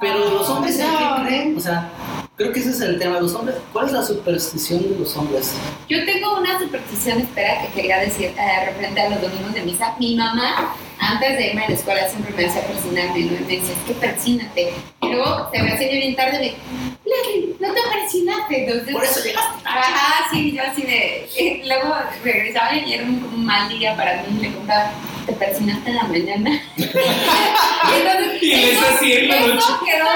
Pero 0.01 0.31
los 0.31 0.49
hombres 0.49 0.79
qué 0.79 0.85
no. 0.85 1.25
creen? 1.27 1.57
O 1.57 1.61
sea, 1.61 1.91
creo 2.37 2.53
que 2.53 2.61
ese 2.61 2.71
es 2.71 2.81
el 2.81 2.99
tema. 2.99 3.21
Los 3.21 3.35
hombres, 3.35 3.57
¿cuál 3.71 3.87
es 3.87 3.93
la 3.93 4.03
superstición 4.03 4.83
de 4.83 4.99
los 4.99 5.15
hombres? 5.15 5.53
Yo 5.91 6.05
tengo 6.07 6.39
una 6.39 6.59
superstición, 6.59 7.21
espera, 7.21 7.61
que 7.61 7.69
quería 7.69 7.99
decir 7.99 8.33
eh, 8.37 8.65
referente 8.65 8.99
a 8.99 9.11
los 9.11 9.21
domingos 9.21 9.53
de 9.53 9.61
misa. 9.61 9.95
Mi 9.99 10.17
mamá, 10.17 10.75
antes 10.99 11.37
de 11.37 11.49
irme 11.49 11.65
a 11.65 11.69
la 11.69 11.75
escuela, 11.75 12.09
siempre 12.09 12.33
me 12.35 12.47
hacía 12.47 12.67
persinarme, 12.67 13.21
¿no? 13.21 13.37
Y 13.37 13.41
me 13.41 13.57
decía, 13.57 13.75
es 13.75 13.87
que 13.87 13.93
persínate. 13.93 14.73
Y 15.03 15.07
luego 15.07 15.51
se 15.53 15.63
me 15.63 15.73
hacía 15.73 15.89
bien 15.91 16.17
tarde, 16.17 16.39
me 16.39 16.90
Leslie, 17.11 17.55
no 17.59 17.73
te 17.75 17.81
persinaste. 17.93 18.65
Entonces, 18.65 18.93
Por 18.95 19.05
eso 19.05 19.21
llegaste 19.25 19.63
tarde. 19.63 19.79
Ajá, 19.81 20.29
sí, 20.31 20.53
yo 20.53 20.63
así 20.63 20.83
de. 20.83 21.29
eh, 21.37 21.63
luego 21.67 21.95
regresaba 22.25 22.75
y 22.75 22.93
era 22.95 23.05
un, 23.05 23.23
un 23.35 23.45
mal 23.45 23.69
día 23.69 23.97
para 23.97 24.23
mí. 24.23 24.39
Le 24.41 24.53
contaba, 24.53 24.91
te 25.27 25.33
persinaste 25.35 25.91
en 25.91 25.97
la 25.97 26.03
mañana. 26.05 26.63
Entonces, 26.77 28.43
Y 28.43 28.53
eso, 28.53 28.81
esa 28.87 28.99
sí, 28.99 29.13
en 29.13 29.29
la 29.29 29.37
eso 29.37 29.55
noche. 29.55 29.67
quedó 29.87 30.07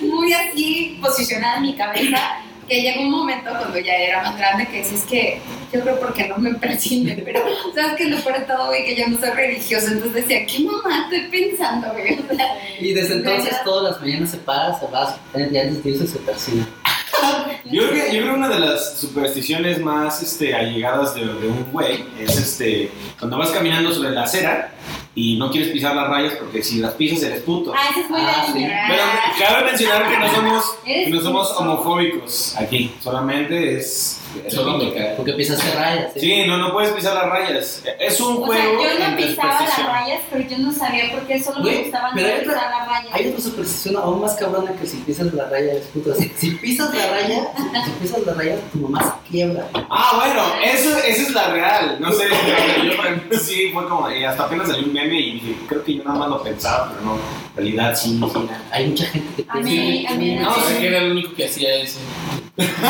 muy, 0.00 0.08
muy 0.10 0.32
así 0.32 0.98
posicionada 1.00 1.56
en 1.56 1.62
mi 1.62 1.74
cabeza. 1.76 2.36
Que 2.72 2.80
llegó 2.80 3.02
un 3.02 3.10
momento 3.10 3.50
cuando 3.50 3.78
ya 3.78 3.94
era 3.94 4.22
más 4.22 4.38
grande 4.38 4.66
que 4.66 4.82
decís 4.82 5.04
que 5.06 5.42
yo 5.74 5.82
creo 5.82 6.00
porque 6.00 6.26
no 6.26 6.38
me 6.38 6.54
persine, 6.54 7.20
pero 7.22 7.42
sabes 7.74 7.96
que 7.98 8.06
lo 8.06 8.16
peor 8.16 8.38
de 8.38 8.46
todo, 8.46 8.68
güey, 8.68 8.86
que 8.86 8.96
yo 8.96 9.08
no 9.08 9.20
soy 9.20 9.28
religiosa, 9.28 9.92
entonces 9.92 10.26
decía, 10.26 10.46
¿qué 10.46 10.64
mamá 10.64 11.06
estoy 11.10 11.28
pensando, 11.28 11.92
güey? 11.92 12.18
O 12.18 12.34
sea, 12.34 12.46
Y 12.80 12.94
desde 12.94 13.16
entonces 13.16 13.44
¿Verdad? 13.44 13.64
todas 13.66 13.92
las 13.92 14.00
mañanas 14.00 14.30
se 14.30 14.38
para, 14.38 14.80
se 14.80 14.86
va, 14.86 15.18
y 15.34 15.58
antes 15.58 15.84
de 15.84 15.90
irse 15.90 16.06
se 16.06 16.18
persina. 16.20 16.66
Yo 17.66 17.90
creo, 17.90 18.06
que, 18.06 18.16
yo 18.16 18.22
creo 18.22 18.32
que 18.32 18.38
una 18.38 18.48
de 18.48 18.60
las 18.60 18.98
supersticiones 18.98 19.78
más 19.78 20.22
este, 20.22 20.54
allegadas 20.54 21.14
de, 21.14 21.26
de 21.26 21.48
un 21.48 21.70
güey 21.72 22.06
es 22.18 22.38
este, 22.38 22.90
cuando 23.18 23.36
vas 23.36 23.50
caminando 23.50 23.92
sobre 23.92 24.12
la 24.12 24.22
acera 24.22 24.72
y 25.14 25.36
no 25.36 25.50
quieres 25.50 25.70
pisar 25.70 25.94
las 25.94 26.08
rayas 26.08 26.34
porque 26.34 26.62
si 26.62 26.78
las 26.78 26.94
pisas 26.94 27.22
eres 27.22 27.42
puto. 27.42 27.72
Ah, 27.76 27.88
eso 27.90 28.00
es 28.00 28.06
Ah, 28.10 28.46
sí. 28.52 28.66
Pero 28.88 29.02
cabe 29.38 29.64
mencionar 29.66 30.10
que 30.10 30.18
no 30.18 30.30
somos, 30.30 30.64
no 31.08 31.20
somos 31.20 31.50
homofóbicos 31.58 32.56
aquí, 32.56 32.92
solamente 33.02 33.76
es 33.76 34.21
Solo 34.48 34.78
me 34.78 34.92
cae. 34.92 35.14
Porque 35.16 35.32
pisaste 35.34 35.70
rayas. 35.74 36.12
¿sí? 36.14 36.20
Sí, 36.20 36.44
no, 36.46 36.56
no 36.58 36.72
puedes 36.72 36.90
pisar 36.92 37.14
las 37.14 37.26
rayas. 37.28 37.82
Es 37.98 38.20
un 38.20 38.36
O 38.42 38.46
sea, 38.52 38.62
juego 38.62 38.82
yo 38.82 39.08
no 39.10 39.16
pisaba 39.16 39.60
las 39.62 39.86
rayas, 39.86 40.20
pero 40.30 40.48
yo 40.48 40.58
no 40.58 40.72
sabía 40.72 41.10
por 41.12 41.20
qué 41.26 41.42
solo 41.42 41.60
me 41.64 41.76
gustaban 41.82 42.10
pero 42.14 42.26
no 42.28 42.32
hay 42.34 42.40
otra- 42.40 42.52
pisar 42.54 42.70
las 42.70 42.88
rayas. 42.88 43.14
Hay 43.14 43.28
otra 43.28 43.40
superstición 43.40 43.96
aún 43.96 44.20
más 44.20 44.34
cabrona 44.34 44.72
que 44.72 44.86
si 44.86 44.96
pisas 44.98 45.32
la 45.34 45.48
raya 45.48 45.72
es 45.74 45.86
puto. 45.88 46.14
Si, 46.14 46.28
si 46.36 46.50
pisas 46.52 46.94
la 46.94 47.10
raya, 47.10 47.52
si 47.84 47.90
pisas 48.02 48.26
la 48.26 48.34
raya, 48.34 48.56
tu 48.72 48.78
mamá 48.78 49.02
se 49.24 49.30
quiebra. 49.30 49.68
Ah, 49.90 50.12
bueno, 50.16 50.42
eso, 50.64 50.96
esa 50.98 51.22
es 51.22 51.30
la 51.32 51.48
real. 51.52 51.96
No 52.00 52.12
sé, 52.12 52.24
yo 52.84 52.96
por 52.96 53.06
ejemplo 53.06 53.38
sí 53.38 53.70
fue 53.72 53.88
como, 53.88 54.08
eh, 54.08 54.26
hasta 54.26 54.44
apenas 54.44 54.68
salió 54.68 54.86
un 54.86 54.92
meme 54.92 55.18
y 55.20 55.32
dije, 55.34 55.56
creo 55.68 55.84
que 55.84 55.94
yo 55.96 56.04
nada 56.04 56.18
más 56.18 56.28
lo 56.28 56.42
pensaba, 56.42 56.90
pero 56.92 57.04
no, 57.04 57.14
en 57.14 57.56
realidad 57.56 57.94
sí, 57.96 58.18
sí. 58.20 58.48
Hay 58.70 58.86
mucha 58.88 59.06
gente 59.06 59.42
que 59.42 59.48
A 59.48 59.54
mí, 59.56 59.70
piensa. 59.70 60.12
a 60.12 60.16
mí 60.16 60.34
No, 60.36 60.50
no. 60.56 60.62
sé 60.66 60.78
que 60.78 60.86
era 60.86 60.98
el 60.98 61.12
único 61.12 61.34
que 61.34 61.46
hacía 61.46 61.74
eso. 61.76 61.98
No, 62.00 62.41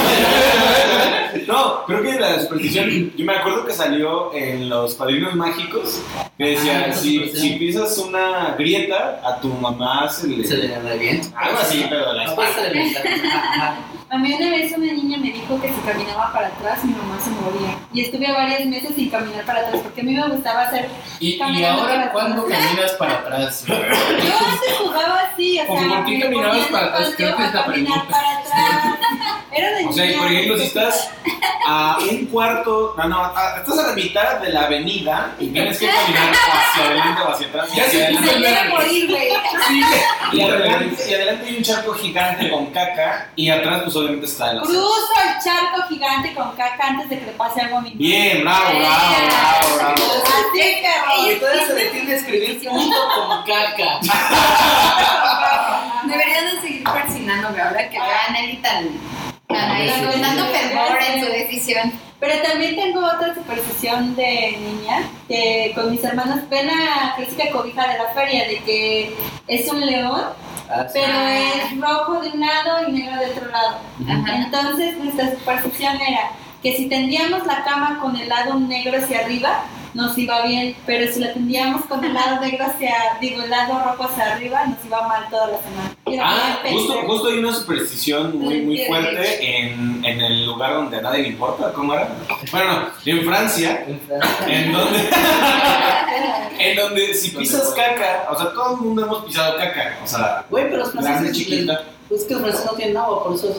creo 1.87 2.03
que 2.03 2.21
la 2.21 2.41
superstición, 2.41 3.13
yo 3.17 3.25
me 3.25 3.35
acuerdo 3.35 3.65
que 3.67 3.73
salió 3.73 4.35
en 4.35 4.69
los 4.69 4.95
padrinos 4.95 5.35
mágicos, 5.35 6.01
que 6.39 6.45
decía, 6.45 6.87
Ah, 6.89 6.93
si, 6.93 7.21
pisas 7.59 7.99
una 7.99 8.55
grieta, 8.59 9.21
a 9.25 9.41
tu 9.41 9.49
mamá 9.49 10.09
se 10.09 10.29
le... 10.29 10.45
Se 10.45 10.57
le 10.57 10.79
revienta. 10.81 11.39
Algo 11.39 11.59
así, 11.59 11.87
pero 11.89 12.13
la 12.13 12.25
No 12.25 12.31
espalda. 12.31 13.79
A 14.13 14.19
mí 14.19 14.31
una 14.35 14.51
vez 14.51 14.71
una 14.77 14.93
niña 14.93 15.17
me 15.17 15.31
dijo 15.33 15.59
que 15.59 15.69
si 15.69 15.81
caminaba 15.81 16.31
para 16.35 16.49
atrás 16.49 16.85
mi 16.85 16.93
mamá 16.93 17.19
se 17.19 17.31
moría. 17.31 17.79
Y 17.95 18.03
estuve 18.03 18.31
varios 18.31 18.67
meses 18.67 18.95
sin 18.95 19.09
caminar 19.09 19.43
para 19.47 19.61
atrás 19.61 19.81
porque 19.83 20.03
a 20.03 20.05
mí 20.05 20.13
me 20.13 20.29
gustaba 20.29 20.65
hacer... 20.65 20.91
Y, 21.19 21.37
y 21.43 21.65
ahora, 21.65 21.87
para 21.95 22.13
¿cuándo 22.13 22.43
atrás. 22.43 22.61
caminas 22.63 22.93
para 22.93 23.15
atrás? 23.15 23.65
Yo 23.69 23.75
antes 23.75 24.77
jugaba 24.79 25.19
así, 25.33 25.59
o 25.61 25.67
¿Por 25.67 25.79
sea... 25.79 26.05
qué 26.05 26.13
me 26.13 26.21
caminabas 26.25 26.67
para 26.67 26.87
atrás? 26.89 27.15
Creo 27.17 27.37
que 27.39 27.43
es 27.47 27.55
la 27.55 27.65
pregunta. 27.65 28.05
para 28.11 28.39
atrás. 28.39 28.99
Era 29.51 29.71
de 29.79 29.85
O 29.87 29.93
sea, 29.95 30.05
niña. 30.07 30.19
por 30.19 30.27
ejemplo, 30.31 30.59
si 30.59 30.65
estás 30.65 31.11
a 31.67 31.99
un 32.11 32.27
cuarto, 32.27 32.95
no, 32.99 33.09
no, 33.09 33.25
a- 33.25 33.57
estás 33.59 33.79
a 33.79 33.87
la 33.89 33.93
mitad 33.95 34.35
de 34.41 34.51
la 34.53 34.65
avenida 34.65 35.35
y 35.39 35.49
tienes 35.49 35.79
que 35.79 35.89
caminar 35.89 36.33
hacia 36.33 36.85
adelante 36.85 37.23
o 37.23 37.33
hacia 37.33 37.47
atrás. 37.49 37.69
y 37.73 37.77
Ya 37.77 37.85
hacia 37.85 37.99
se 38.01 38.05
adelante. 38.07 38.29
Se 38.29 38.37
quiere 38.37 38.69
morir, 38.69 39.11
güey. 39.11 39.29
Y 40.33 40.43
adelante, 40.43 41.05
y 41.11 41.15
adelante 41.15 41.47
hay 41.47 41.57
un 41.57 41.63
charco 41.63 41.93
gigante 41.95 42.51
con 42.51 42.67
caca 42.67 43.29
y 43.37 43.51
atrás 43.51 43.83
pues 43.85 43.97
obviamente 43.97 44.27
está 44.27 44.51
el 44.51 44.59
acero. 44.59 44.73
Cruzo 44.73 45.13
el 45.25 45.45
charco 45.45 45.89
gigante 45.89 46.35
con 46.35 46.51
caca 46.57 46.87
antes 46.89 47.09
de 47.11 47.19
que 47.21 47.27
le 47.27 47.33
pase 47.33 47.61
algo 47.61 47.79
a 47.79 47.81
mi. 47.83 47.91
Bien, 47.91 48.43
bravo, 48.43 48.71
bravo, 48.71 49.77
bravo, 49.77 49.77
bravo. 49.77 49.95
Y 51.29 51.35
todavía 51.39 51.67
se 51.67 51.75
detiene 51.75 52.13
a 52.13 52.17
escribir 52.17 52.69
punto 52.69 52.97
con 53.15 53.43
caca. 53.45 54.01
Deberían 56.07 56.45
de 56.57 56.61
seguir 56.61 56.85
persinándome 56.85 57.61
ahora 57.61 57.89
que 57.89 57.97
con 59.53 60.21
tanto 60.21 60.45
sí, 60.45 60.51
fervor 60.59 60.99
en 61.15 61.25
su 61.25 61.31
decisión. 61.33 61.93
Pero 62.21 62.41
también 62.43 62.77
tengo 62.77 63.01
otra 63.05 63.35
superstición 63.35 64.15
de 64.15 64.57
niña, 64.61 65.03
que 65.27 65.73
con 65.75 65.91
mis 65.91 66.05
hermanos 66.05 66.49
ven 66.49 66.69
la 66.69 67.15
clásica 67.17 67.51
cobija 67.51 67.83
de 67.89 67.99
la 67.99 68.07
feria, 68.15 68.47
de 68.47 68.59
que 68.59 69.15
es 69.49 69.69
un 69.69 69.85
león, 69.85 70.23
Ah, 70.71 70.87
sí. 70.89 71.01
pero 71.03 71.19
es 71.29 71.81
rojo 71.81 72.21
de 72.23 72.31
un 72.31 72.41
lado 72.41 72.89
y 72.89 72.93
negro 72.93 73.21
de 73.21 73.27
otro 73.33 73.51
lado. 73.51 73.77
Ajá. 74.09 74.37
Entonces 74.37 74.97
nuestra 74.99 75.31
superstición 75.33 76.01
era 76.01 76.31
que 76.63 76.77
si 76.77 76.89
tendíamos 76.89 77.45
la 77.47 77.63
cama 77.65 77.99
con 78.01 78.17
el 78.17 78.29
lado 78.29 78.55
negro 78.59 78.97
hacia 78.99 79.21
arriba, 79.21 79.65
nos 79.95 80.17
iba 80.17 80.43
bien, 80.47 80.75
pero 80.87 81.13
si 81.13 81.21
la 81.21 81.33
tendíamos 81.35 81.85
con 81.87 82.03
el 82.05 82.15
lado 82.15 82.41
negro 82.41 82.65
hacia, 82.67 82.95
digo, 83.21 83.43
el 83.43 83.51
lado 83.51 83.75
rojo 83.85 84.05
hacia 84.05 84.35
arriba, 84.35 84.65
nos 84.67 84.85
iba 84.85 85.07
mal 85.07 85.29
toda 85.31 85.49
la 85.49 85.59
semana. 85.59 86.25
Ah, 86.25 86.59
justo, 86.71 87.03
justo 87.07 87.29
hay 87.29 87.39
una 87.39 87.53
superstición 87.55 88.39
muy, 88.39 88.63
muy 88.63 88.79
fuerte 88.87 89.39
en, 89.67 90.05
en 90.05 90.21
el 90.21 90.47
lugar 90.47 90.75
donde 90.75 90.99
a 90.99 91.03
nadie 91.03 91.23
le 91.23 91.29
importa, 91.29 91.73
¿cómo 91.73 91.95
era? 91.95 92.09
Bueno, 92.51 92.81
no, 92.81 92.89
en 93.05 93.25
Francia, 93.25 93.85
en 94.47 94.73
donde, 94.73 94.99
en 96.59 96.77
donde 96.77 97.15
si 97.15 97.31
pisas 97.31 97.73
caca, 97.75 98.27
o 98.31 98.37
sea, 98.37 98.53
todo 98.53 98.75
el 98.75 98.81
mundo 98.83 99.05
hemos 99.05 99.25
pisado 99.25 99.57
caca, 99.57 99.99
o 100.03 100.07
sea, 100.07 100.45
Güey, 100.51 100.65
pero 100.65 100.79
los 100.79 100.93
franceses. 100.93 101.37
chiquita. 101.37 101.83
Es 102.15 102.25
que 102.25 102.35
los 102.35 102.43
franceses 102.43 102.67
no 102.67 102.73
tienen 102.77 102.97
agua, 102.97 103.25
por 103.25 103.35
eso 103.35 103.49
es. 103.51 103.57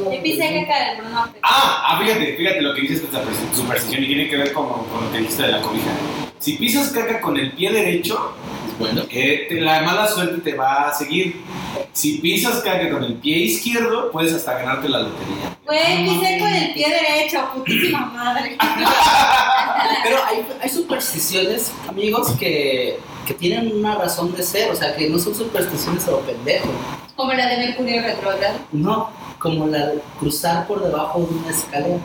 Ah, 1.42 1.84
ah, 1.88 2.00
fíjate, 2.04 2.36
fíjate 2.38 2.62
lo 2.62 2.74
que 2.76 2.82
dices 2.82 3.00
de 3.02 3.06
esta 3.06 3.20
pers- 3.24 3.56
superstición 3.56 4.04
y 4.04 4.08
tiene 4.08 4.30
que 4.30 4.38
ver 4.38 4.54
con, 4.54 4.68
con 4.68 5.06
lo 5.06 5.12
que 5.12 5.20
dijiste 5.20 5.44
de 5.44 5.52
la 5.54 5.62
cobija. 5.62 5.92
Si 6.40 6.54
pisas 6.54 6.90
caca 6.90 7.20
con 7.22 7.38
el 7.38 7.52
pie 7.54 7.72
derecho, 7.72 8.34
Bueno, 8.80 9.04
eh, 9.12 9.46
te- 9.50 9.62
la 9.62 9.82
mala 9.84 10.08
suerte 10.08 10.42
te 10.42 10.56
va 10.58 10.90
a 10.90 10.94
seguir. 10.94 11.42
Si 11.94 12.14
pisas 12.18 12.56
caca 12.64 12.90
con 12.90 13.04
el 13.04 13.14
pie 13.16 13.38
izquierdo, 13.38 14.12
puedes 14.12 14.34
hasta 14.34 14.54
ganarte 14.58 14.90
la 14.90 15.00
lotería. 15.00 15.56
Güey, 15.66 16.04
pisé 16.04 16.40
con 16.40 16.50
el 16.54 16.74
pie 16.74 16.88
derecho, 16.90 17.40
putísima 17.54 18.06
madre. 18.08 18.58
Pero 20.04 20.18
hay, 20.26 20.46
hay 20.62 20.70
supersticiones, 20.70 21.72
amigos, 21.88 22.32
que, 22.32 22.98
que 23.28 23.34
tienen 23.36 23.72
una 23.76 23.96
razón 23.96 24.36
de 24.36 24.44
ser, 24.44 24.72
o 24.72 24.76
sea, 24.76 24.96
que 24.96 25.08
no 25.10 25.18
son 25.20 25.36
supersticiones 25.36 26.08
a 26.08 26.12
lo 26.12 26.20
pendejo. 26.22 26.70
Como 27.16 27.34
la 27.34 27.48
de 27.48 27.58
Mercurio 27.58 28.02
retrógrado. 28.02 28.60
No, 28.72 29.10
como 29.40 29.68
la 29.68 29.88
de 29.88 30.02
cruzar 30.20 30.66
por 30.68 30.84
debajo 30.84 31.20
de 31.20 31.26
una 31.36 31.50
escalera. 31.52 31.98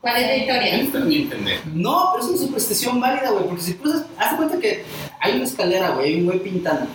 ¿Cuál 0.00 0.16
es 0.16 0.26
la 0.26 0.36
historia? 0.36 1.58
No, 1.74 2.10
pero 2.12 2.24
es 2.24 2.30
una 2.30 2.38
superstición 2.38 3.00
válida, 3.00 3.30
güey, 3.30 3.44
porque 3.44 3.62
si 3.62 3.74
cruzas, 3.74 4.04
haz 4.18 4.30
de 4.32 4.36
cuenta 4.38 4.58
que 4.58 4.84
hay 5.20 5.34
una 5.36 5.44
escalera, 5.44 5.90
güey, 5.90 6.14
hay 6.14 6.20
un 6.20 6.26
güey 6.26 6.38
pintando. 6.40 6.86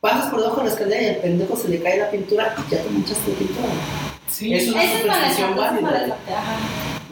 Pasas 0.00 0.26
por 0.30 0.40
debajo 0.40 0.58
de 0.60 0.66
la 0.66 0.70
escalera 0.72 1.02
y 1.02 1.08
al 1.08 1.16
pendejo 1.16 1.56
se 1.56 1.68
le 1.68 1.82
cae 1.82 1.98
la 1.98 2.10
pintura 2.10 2.54
y 2.58 2.70
ya 2.70 2.82
te 2.82 2.90
manchaste 2.90 3.30
de 3.30 3.36
pintura. 3.36 3.68
Sí, 4.28 4.54
Es 4.54 4.68
una 4.68 4.82
superstición 4.82 5.56
válida. 5.56 6.16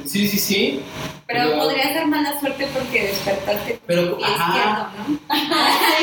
sí, 0.04 0.28
sí, 0.28 0.38
sí. 0.38 0.80
Pero 1.26 1.58
podría 1.58 1.92
ser 1.92 2.06
mala 2.06 2.38
suerte 2.40 2.66
porque 2.72 3.08
despertaste 3.08 3.72
con 3.72 3.80
Pero, 3.86 4.00
el 4.02 4.14
pie 4.16 4.26
ajá. 4.26 4.48
izquierdo, 4.48 4.86
¿no? 5.08 5.18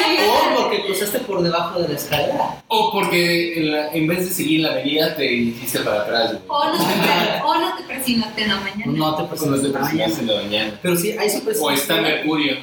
Cruzaste 1.05 1.19
por 1.27 1.43
debajo 1.43 1.79
de 1.81 1.87
la 1.89 1.93
escalera. 1.95 2.63
O 2.67 2.91
porque 2.91 3.59
en, 3.59 3.71
la- 3.71 3.91
en 3.93 4.07
vez 4.07 4.27
de 4.27 4.33
seguir 4.33 4.61
la 4.61 4.71
avenida 4.71 5.15
te 5.15 5.31
hiciste 5.31 5.79
para 5.79 6.01
atrás. 6.01 6.31
güey. 6.31 6.41
O 6.47 6.65
no 6.65 6.77
te, 6.77 7.41
o 7.43 7.55
no 7.59 7.77
te 7.77 7.83
persinaste 7.83 8.41
en 8.43 8.47
la 8.49 8.55
mañana. 8.57 8.85
No 8.87 9.15
te 9.15 9.23
Cuando 9.23 9.29
presiones 9.29 9.61
te 9.61 9.67
en 9.67 9.73
la 9.73 9.79
mañana. 9.79 10.05
persigues 10.05 10.19
en 10.19 10.27
la 10.27 10.41
mañana. 10.41 10.79
Pero 10.81 10.95
sí, 10.97 11.11
hay 11.11 11.29
supersticiones. 11.29 11.61
O 11.61 11.69
está 11.71 12.01
Mercurio. 12.01 12.57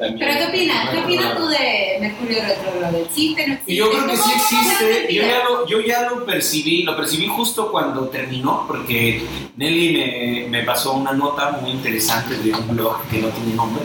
También. 0.00 0.18
¿Pero 0.18 0.38
qué 0.38 0.46
opinas? 0.58 0.88
¿Qué 0.90 0.98
opinas 0.98 1.36
tú 1.36 1.46
de 1.48 1.96
Mercurio 2.00 2.38
retrógrado? 2.42 2.96
¿Existe, 2.98 3.46
no 3.46 3.52
existe? 3.54 3.74
Yo 3.76 3.90
creo 3.90 4.06
que 4.06 4.16
sí 4.16 4.22
¿Cómo- 4.22 4.34
cómo 4.48 4.60
existe. 4.62 5.14
Yo 5.14 5.22
ya, 5.22 5.44
lo, 5.44 5.66
yo 5.66 5.80
ya 5.80 6.10
lo 6.10 6.24
percibí, 6.26 6.82
lo 6.84 6.96
percibí 6.96 7.26
justo 7.28 7.70
cuando 7.70 8.08
terminó, 8.08 8.64
porque 8.66 9.22
Nelly 9.56 9.92
me, 9.92 10.48
me 10.48 10.64
pasó 10.64 10.92
una 10.94 11.12
nota 11.12 11.50
muy 11.60 11.70
interesante 11.72 12.34
de 12.36 12.52
un 12.52 12.76
blog 12.76 13.06
que 13.08 13.18
no 13.18 13.28
tiene 13.28 13.54
nombre. 13.54 13.82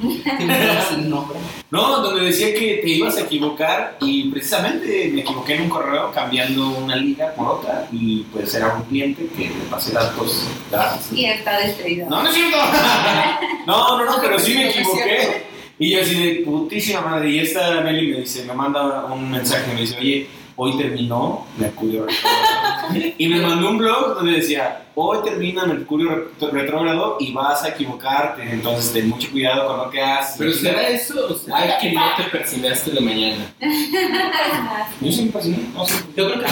No, 1.70 2.00
donde 2.00 2.24
decía 2.24 2.52
que 2.52 2.80
te 2.82 2.88
ibas 2.88 3.16
a 3.16 3.20
equivocar 3.20 3.96
y 4.00 4.28
precisamente 4.30 5.08
me 5.14 5.20
equivoqué 5.20 5.54
en 5.54 5.62
un 5.62 5.68
correo 5.68 6.10
cambiando 6.12 6.68
una 6.70 6.96
liga 6.96 7.32
por 7.36 7.46
otra 7.46 7.86
y 7.92 8.22
pues 8.32 8.52
era 8.54 8.74
un 8.74 8.82
cliente 8.84 9.28
que 9.36 9.44
le 9.44 9.64
pasé 9.70 9.92
datos 9.92 10.46
gratis. 10.68 11.10
Y 11.12 11.26
está 11.26 11.60
destruido. 11.60 12.10
No, 12.10 12.22
no 12.24 12.28
es 12.28 12.34
cierto. 12.34 12.56
No, 13.66 13.98
no, 13.98 14.04
no, 14.04 14.16
pero 14.20 14.38
sí 14.38 14.54
me 14.54 14.70
equivoqué. 14.70 15.39
Y 15.80 15.90
yo 15.92 16.02
así 16.02 16.14
de 16.14 16.34
putísima 16.44 17.00
madre. 17.00 17.30
Y 17.30 17.38
esta 17.38 17.80
Nelly 17.80 18.12
me 18.12 18.20
dice, 18.20 18.44
me 18.44 18.52
manda 18.52 19.06
un 19.06 19.30
mensaje, 19.30 19.72
me 19.72 19.80
dice, 19.80 19.96
oye, 19.98 20.28
hoy 20.54 20.76
terminó 20.76 21.46
Mercurio 21.56 22.04
retrógrado. 22.06 23.14
Y 23.16 23.28
me 23.28 23.40
mandó 23.40 23.70
un 23.70 23.78
blog 23.78 24.14
donde 24.16 24.32
decía, 24.32 24.82
hoy 24.94 25.18
termina 25.24 25.64
Mercurio 25.64 26.32
retrógrado 26.52 27.16
y 27.18 27.32
vas 27.32 27.64
a 27.64 27.70
equivocarte. 27.70 28.42
Entonces 28.42 28.92
ten 28.92 29.08
mucho 29.08 29.30
cuidado 29.30 29.68
con 29.68 29.78
lo 29.78 29.90
que 29.90 30.02
haces. 30.02 30.36
Pero 30.36 30.52
será 30.52 30.86
eso 30.86 31.28
o 31.30 31.34
será 31.34 31.78
que 31.78 31.92
no 31.92 32.02
te 32.14 32.24
persinaste 32.24 32.92
la 32.92 33.00
mañana. 33.00 33.54
Yo 35.00 35.10
sí 35.10 35.24
me 35.24 35.30
persiné. 35.30 35.58
No 35.74 35.86
sé. 35.86 35.94
Yo 36.14 36.26
creo 36.30 36.40
que. 36.40 36.46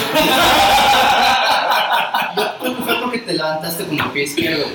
Yo 2.35 2.57
creo 2.61 2.75
que 2.77 2.81
fue 2.83 2.99
porque 3.01 3.19
te 3.19 3.33
levantaste 3.33 3.83
con 3.83 3.99
el 3.99 4.09
pie 4.09 4.23
izquierdo. 4.23 4.65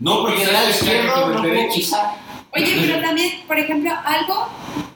No, 0.00 0.22
porque 0.22 0.42
era 0.42 0.64
el 0.64 0.70
izquierdo, 0.70 1.12
con 1.12 1.22
el 1.30 1.36
no 1.36 1.42
puedo 1.42 1.54
derecho. 1.54 1.74
pisar. 1.76 2.25
Oye, 2.56 2.74
pero 2.86 3.00
también, 3.00 3.30
por 3.46 3.58
ejemplo, 3.58 3.92
algo, 4.04 4.48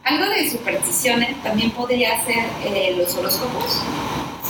algo 0.04 0.26
de 0.30 0.50
supersticiones 0.50 1.42
también 1.42 1.70
podría 1.72 2.24
ser 2.24 2.44
eh, 2.64 2.94
los 2.96 3.14
horóscopos. 3.14 3.82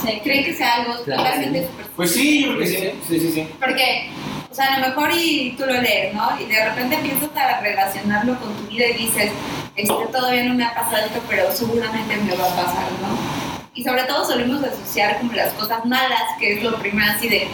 Sí, 0.01 0.19
¿Creen 0.23 0.43
que 0.45 0.53
sea 0.55 0.75
algo 0.75 1.03
Claro, 1.03 1.23
totalmente 1.23 1.59
sí. 1.59 1.65
supersticioso? 1.67 1.95
Pues 1.95 2.13
sí, 2.13 2.41
yo 2.43 2.47
creo 2.55 2.59
que 2.59 2.67
sí. 2.67 2.91
Sí, 3.07 3.19
sí, 3.19 3.31
sí. 3.33 3.47
Porque, 3.59 4.09
o 4.49 4.55
sea, 4.55 4.75
a 4.75 4.79
lo 4.79 4.87
mejor 4.87 5.11
y 5.13 5.51
tú 5.57 5.65
lo 5.65 5.79
lees, 5.79 6.13
¿no? 6.13 6.29
Y 6.39 6.45
de 6.45 6.65
repente 6.69 6.95
empiezas 6.95 7.29
a 7.35 7.61
relacionarlo 7.61 8.39
con 8.39 8.53
tu 8.55 8.63
vida 8.71 8.87
y 8.87 8.93
dices, 8.93 9.31
este 9.75 9.93
todavía 10.11 10.43
no 10.45 10.55
me 10.55 10.63
ha 10.65 10.73
pasado 10.73 11.05
esto, 11.05 11.21
pero 11.29 11.51
seguramente 11.51 12.15
me 12.17 12.35
va 12.35 12.45
a 12.45 12.55
pasar, 12.55 12.91
¿no? 13.01 13.41
Y 13.73 13.83
sobre 13.83 14.03
todo 14.03 14.25
solemos 14.25 14.63
asociar 14.63 15.19
como 15.19 15.33
las 15.33 15.53
cosas 15.53 15.85
malas, 15.85 16.23
que 16.39 16.53
es 16.57 16.63
lo 16.63 16.75
primero 16.77 17.11
así 17.11 17.29
de, 17.29 17.47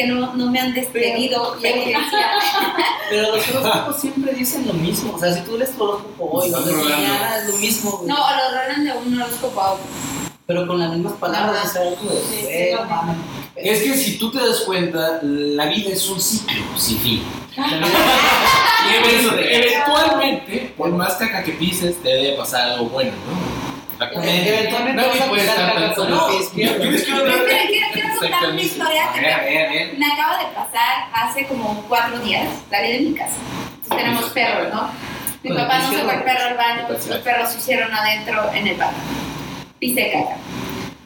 que 0.00 0.06
no, 0.06 0.34
no 0.34 0.50
me 0.50 0.60
han 0.60 0.72
despedido, 0.74 1.54
decía, 1.60 2.00
Pero 3.10 3.36
los 3.36 3.48
horóscopos 3.48 3.96
siempre 4.00 4.32
dicen 4.32 4.66
lo 4.66 4.72
mismo. 4.74 5.14
O 5.14 5.18
sea, 5.18 5.32
si 5.34 5.40
tú 5.42 5.58
lees 5.58 5.72
tu 5.76 5.82
horóscopo 5.84 6.30
hoy, 6.32 6.50
mañana 6.50 7.38
es 7.38 7.48
lo 7.48 7.56
mismo. 7.58 7.90
güey. 7.98 8.08
no, 8.08 8.14
o 8.14 8.18
lo 8.30 8.58
rolan 8.58 8.84
de 8.84 8.92
un 8.92 9.20
horóscopo 9.20 9.60
a 9.60 9.72
otro. 9.72 9.84
Pero 10.46 10.66
con 10.66 10.78
las 10.80 10.90
mismas 10.90 11.12
palabras, 11.14 11.64
o 11.64 11.72
sea, 11.72 11.82
Sí, 11.90 11.96
sí, 12.30 12.70
no. 12.72 13.14
Es 13.56 13.82
que 13.82 13.94
si 13.96 14.18
tú 14.18 14.30
te 14.32 14.38
das 14.38 14.60
cuenta, 14.60 15.18
la 15.22 15.66
vida 15.66 15.90
es 15.90 16.08
un 16.08 16.20
ciclo 16.20 16.62
sin 16.76 16.98
fin. 16.98 17.22
Y 18.90 18.92
event- 18.94 19.38
eventualmente, 19.38 20.74
por 20.76 20.88
más 20.90 21.14
caca 21.14 21.42
que 21.44 21.52
pises, 21.52 22.00
te 22.02 22.08
debe 22.08 22.36
pasar 22.36 22.70
algo 22.72 22.86
bueno, 22.86 23.12
¿no? 23.28 23.60
Eventualmente 24.22 24.94
Nadie 24.94 25.10
vas 25.10 25.20
a 25.20 25.28
puede 25.28 25.42
pisar 25.42 25.56
estar 25.60 25.74
caca 25.74 25.80
tan 25.86 25.94
con 25.94 26.04
solo. 26.08 26.26
el 26.28 26.30
pie 26.36 26.40
izquierdo. 26.46 26.84
Yo 26.84 26.90
les 26.90 27.02
quiero 27.04 27.24
Quiero, 27.24 27.38
contar 28.20 28.50
una 28.50 28.60
historia 28.60 29.02
que 29.14 29.20
ver, 29.20 29.32
a 29.32 29.36
me, 29.38 29.44
ver, 29.44 29.66
a 29.66 29.72
ver. 29.72 29.98
me 29.98 30.06
acaba 30.06 30.38
de 30.38 30.44
pasar 30.54 31.08
hace 31.12 31.46
como 31.46 31.82
cuatro 31.88 32.18
días. 32.20 32.48
Salí 32.70 32.92
de 32.92 33.00
mi 33.00 33.14
casa. 33.14 33.34
Entonces 33.82 33.96
tenemos 34.04 34.24
perros, 34.30 34.74
¿no? 34.74 34.90
Mi 35.42 35.50
el 35.50 35.56
papá 35.56 35.78
no 35.78 35.84
sacó 35.84 35.94
el 35.94 35.98
izquierdo. 36.00 36.24
perro 36.24 36.44
al 36.48 36.56
baño, 36.56 36.84
Pues, 36.86 37.06
los 37.06 37.18
perros 37.18 37.50
se 37.50 37.58
hicieron 37.58 37.94
adentro 37.94 38.50
en 38.54 38.66
el 38.68 38.76
baño. 38.76 38.98
Pisé 39.78 40.10
caca. 40.12 40.36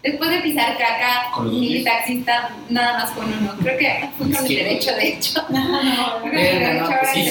Después 0.03 0.29
de 0.29 0.39
pisar 0.41 0.77
caca, 0.77 1.31
¿Con 1.33 1.45
los 1.47 1.55
mi 1.55 1.69
pies? 1.69 1.85
taxista 1.85 2.51
nada 2.69 2.99
más 2.99 3.11
con 3.13 3.25
uno. 3.33 3.55
Creo 3.63 3.79
que 3.79 4.09
fue 4.19 4.27
con 4.27 4.37
el 4.37 4.43
Izquierdo. 4.43 4.65
derecho, 4.69 4.95
de 4.97 5.09
hecho. 5.09 5.45
No, 5.49 6.17
el 6.17 6.31
pues 6.31 7.11
sí, 7.15 7.25
sí, 7.25 7.31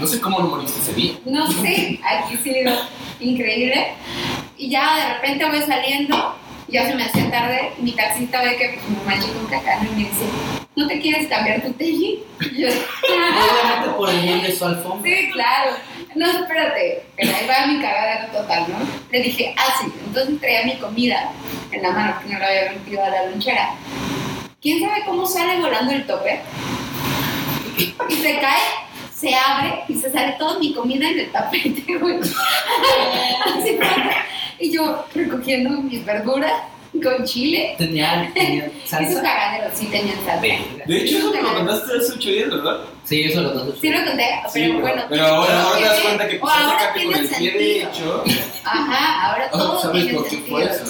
sí, 0.00 0.06
sé 0.08 0.20
cómo 0.20 0.40
no 0.40 0.48
moriste 0.48 0.78
ese 0.80 0.92
día. 0.94 1.12
No 1.24 1.50
sé, 1.50 2.00
aquí 2.04 2.34
ha 2.34 2.42
sido 2.42 2.72
increíble. 3.20 3.92
Y 4.58 4.68
ya 4.68 4.96
de 4.96 5.14
repente 5.14 5.44
voy 5.46 5.62
saliendo, 5.62 6.36
ya 6.68 6.86
se 6.86 6.94
me 6.94 7.04
hacía 7.04 7.30
tarde, 7.30 7.72
mi 7.78 7.92
taxista 7.92 8.42
ve 8.42 8.56
que 8.56 8.68
pues, 8.74 8.88
me 8.88 9.04
manché 9.04 9.32
con 9.32 9.46
caca 9.46 9.82
¿no? 9.82 9.90
y 9.90 9.94
me 9.94 10.08
dice, 10.08 10.24
¿no 10.76 10.86
te 10.86 11.00
quieres 11.00 11.26
cambiar 11.28 11.62
tu 11.62 11.72
tenis? 11.72 12.18
Y 12.40 12.62
yo, 12.62 12.68
Obviamente 12.68 13.90
por 13.96 14.10
el 14.10 14.20
bien 14.20 14.42
de 14.42 14.52
su 14.52 14.64
alfombra. 14.64 15.10
sí, 15.10 15.30
claro. 15.32 15.72
No, 16.14 16.26
espérate, 16.30 17.04
pero 17.16 17.30
ahí 17.34 17.46
va 17.46 17.66
mi 17.66 17.80
cagadero 17.80 18.32
total, 18.32 18.66
¿no? 18.68 18.78
Le 19.10 19.20
dije, 19.22 19.54
ah, 19.56 19.74
sí, 19.80 19.92
entonces 20.06 20.40
traía 20.40 20.64
mi 20.64 20.76
comida 20.76 21.30
en 21.70 21.82
la 21.82 21.90
mano, 21.90 22.14
que 22.22 22.32
no 22.32 22.38
la 22.38 22.46
había 22.46 22.72
metido 22.72 23.04
a 23.04 23.08
la 23.10 23.26
lonchera. 23.26 23.70
¿Quién 24.60 24.80
sabe 24.80 25.04
cómo 25.04 25.26
sale 25.26 25.60
volando 25.60 25.92
el 25.92 26.06
tope? 26.06 26.40
Y 28.08 28.14
se 28.14 28.38
cae, 28.40 28.60
se 29.18 29.34
abre 29.34 29.80
y 29.88 29.94
se 29.94 30.10
sale 30.12 30.36
toda 30.38 30.58
mi 30.58 30.72
comida 30.74 31.08
en 31.10 31.18
el 31.20 31.32
tapete, 31.32 31.96
güey. 32.00 32.18
Así 32.20 33.78
y 34.60 34.72
yo 34.72 35.04
recogiendo 35.14 35.70
mis 35.82 36.04
verduras 36.04 36.52
con 37.02 37.24
chile. 37.24 37.74
Tenía, 37.78 38.30
tenía 38.34 38.66
Y 38.76 38.80
su 38.82 38.88
salsa. 38.88 39.22
cagadero 39.22 39.70
sí 39.74 39.86
tenía 39.86 40.14
salsa. 40.24 40.40
De 40.86 40.96
hecho, 41.04 41.18
eso 41.18 41.32
me 41.32 41.42
lo 41.42 41.54
contaste 41.54 41.92
hace 41.96 42.12
ocho 42.12 42.28
días, 42.30 42.50
¿verdad? 42.50 42.76
Sí, 43.04 43.22
eso 43.24 43.40
lo 43.42 43.50
dos. 43.50 43.74
Sí 43.80 43.88
lo 43.90 44.04
conté, 44.04 44.26
pero 44.42 44.52
Sí, 44.52 44.60
pero, 44.66 44.80
bueno. 44.80 45.02
pero 45.08 45.26
ahora, 45.26 45.62
ahora 45.62 45.78
te 45.78 45.84
das 45.84 45.92
tiene- 46.00 46.02
cuenta 46.16 46.28
que 46.28 46.36
pisaste 46.38 46.62
ahora 46.64 46.78
caca 46.78 46.92
con 46.92 47.02
tiene 47.02 47.18
el 47.18 47.28
pie 47.28 47.36
sentido. 47.36 47.58
derecho. 48.24 48.24
Ajá, 48.64 49.26
ahora 49.30 49.48
Oh, 49.52 49.58
todo 49.58 49.80
¿Sabes 49.82 50.02
tiene 50.02 50.18
por 50.18 50.24
qué 50.24 50.30
sentido. 50.30 50.56
fue 50.56 50.64
eso? 50.64 50.84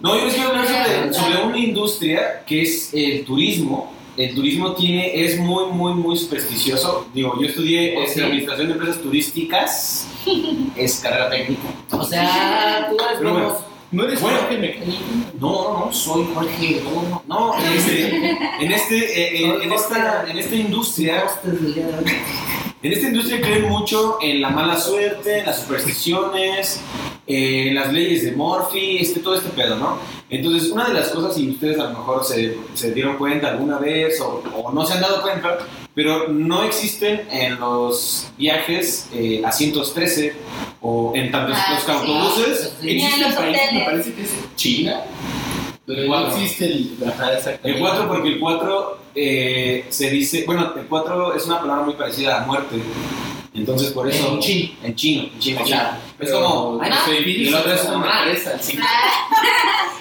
No, 0.00 0.16
yo 0.18 0.24
les 0.26 0.34
quiero 0.34 0.48
hablar 0.50 0.66
sobre, 0.66 0.84
Claro. 0.84 1.12
sobre 1.14 1.42
una 1.44 1.58
industria 1.58 2.42
que 2.46 2.62
es 2.62 2.90
el 2.94 3.24
turismo. 3.24 3.92
El 4.16 4.34
turismo 4.34 4.74
tiene, 4.74 5.24
es 5.24 5.38
muy, 5.38 5.66
muy, 5.72 5.94
muy 5.94 6.16
supersticioso. 6.16 7.06
Digo, 7.14 7.40
yo 7.40 7.46
estudié 7.46 8.02
este. 8.02 8.22
Administración 8.22 8.68
de 8.68 8.72
Empresas 8.74 9.02
Turísticas. 9.02 10.06
Es 10.76 11.00
carrera 11.00 11.30
técnica. 11.30 11.62
O 11.90 12.04
sea, 12.04 12.88
tú 12.90 12.96
eres 12.96 13.18
Pero 13.18 13.32
bueno. 13.32 13.70
¿No 13.92 14.04
eres 14.04 14.20
Bueno. 14.20 14.38
Jorge 14.38 14.58
Mecánico? 14.58 15.02
No, 15.40 15.86
no, 15.86 15.92
soy 15.92 16.28
Jorge. 16.32 16.82
No, 16.84 17.22
no, 17.26 17.58
en, 17.58 17.72
este, 17.72 18.30
en, 18.60 18.72
este, 18.72 18.96
eh, 18.98 19.44
en, 19.44 19.62
en 19.62 19.72
esta, 19.72 20.26
en 20.28 20.38
esta 20.38 20.54
industria. 20.54 21.24
En 22.82 22.92
esta 22.92 23.08
industria 23.08 23.40
creen 23.40 23.68
mucho 23.68 24.18
en 24.22 24.40
la 24.40 24.48
mala 24.48 24.78
suerte, 24.78 25.40
en 25.40 25.46
las 25.46 25.60
supersticiones, 25.60 26.80
eh, 27.26 27.70
las 27.72 27.92
leyes 27.92 28.24
de 28.24 28.32
Murphy, 28.32 28.98
este, 28.98 29.20
todo 29.20 29.34
este 29.34 29.50
pedo, 29.50 29.76
¿no? 29.76 29.98
Entonces, 30.28 30.70
una 30.70 30.88
de 30.88 30.94
las 30.94 31.08
cosas, 31.08 31.36
y 31.38 31.50
ustedes 31.50 31.78
a 31.78 31.84
lo 31.84 31.90
mejor 31.90 32.24
se, 32.24 32.56
se 32.74 32.92
dieron 32.92 33.16
cuenta 33.18 33.48
alguna 33.48 33.78
vez 33.78 34.20
o, 34.20 34.42
o 34.56 34.72
no 34.72 34.84
se 34.84 34.94
han 34.94 35.00
dado 35.00 35.22
cuenta, 35.22 35.58
pero 35.94 36.28
no 36.28 36.62
existen 36.64 37.22
en 37.30 37.58
los 37.60 38.28
viajes 38.38 39.08
eh, 39.12 39.42
asientos 39.44 39.92
13 39.94 40.34
o 40.80 41.12
en 41.14 41.30
tantos 41.30 41.56
Ah, 41.58 41.74
los 41.74 41.82
sí. 41.84 41.90
autobuses. 41.90 42.72
Sí. 42.80 42.86
Ni 42.86 42.90
en 42.92 42.98
Existe 43.06 43.20
los 43.20 43.30
un 43.30 43.36
país, 43.36 43.58
me 43.72 43.80
parece 43.84 44.14
que 44.14 44.22
es 44.22 44.30
China, 44.56 45.00
no 45.86 46.06
Cuatro. 46.06 46.36
existe 46.36 46.66
el... 46.66 46.96
Ajá. 47.06 47.30
El 47.64 47.78
4 47.80 48.08
porque 48.08 48.28
el 48.28 48.38
4 48.40 48.98
eh, 49.16 49.86
se 49.88 50.10
dice, 50.10 50.44
bueno, 50.46 50.72
el 50.76 50.86
4 50.86 51.34
es 51.34 51.46
una 51.46 51.60
palabra 51.60 51.84
muy 51.84 51.94
parecida 51.94 52.42
a 52.42 52.46
muerte. 52.46 52.76
Entonces 53.52 53.90
por 53.90 54.08
eso... 54.08 54.34
En 54.34 54.38
chino. 54.40 54.72
En 54.82 54.94
chino, 54.94 55.22
en 55.24 55.38
chino, 55.38 55.60
O 55.62 55.66
sea, 55.66 55.98
Es 56.18 56.30
como... 56.30 56.80
Ah, 56.82 56.88
los 56.88 57.26
y 57.26 57.48
el 57.48 57.54
otro 57.54 57.72
es 57.74 57.80
como- 57.80 58.04
sí. 58.60 58.78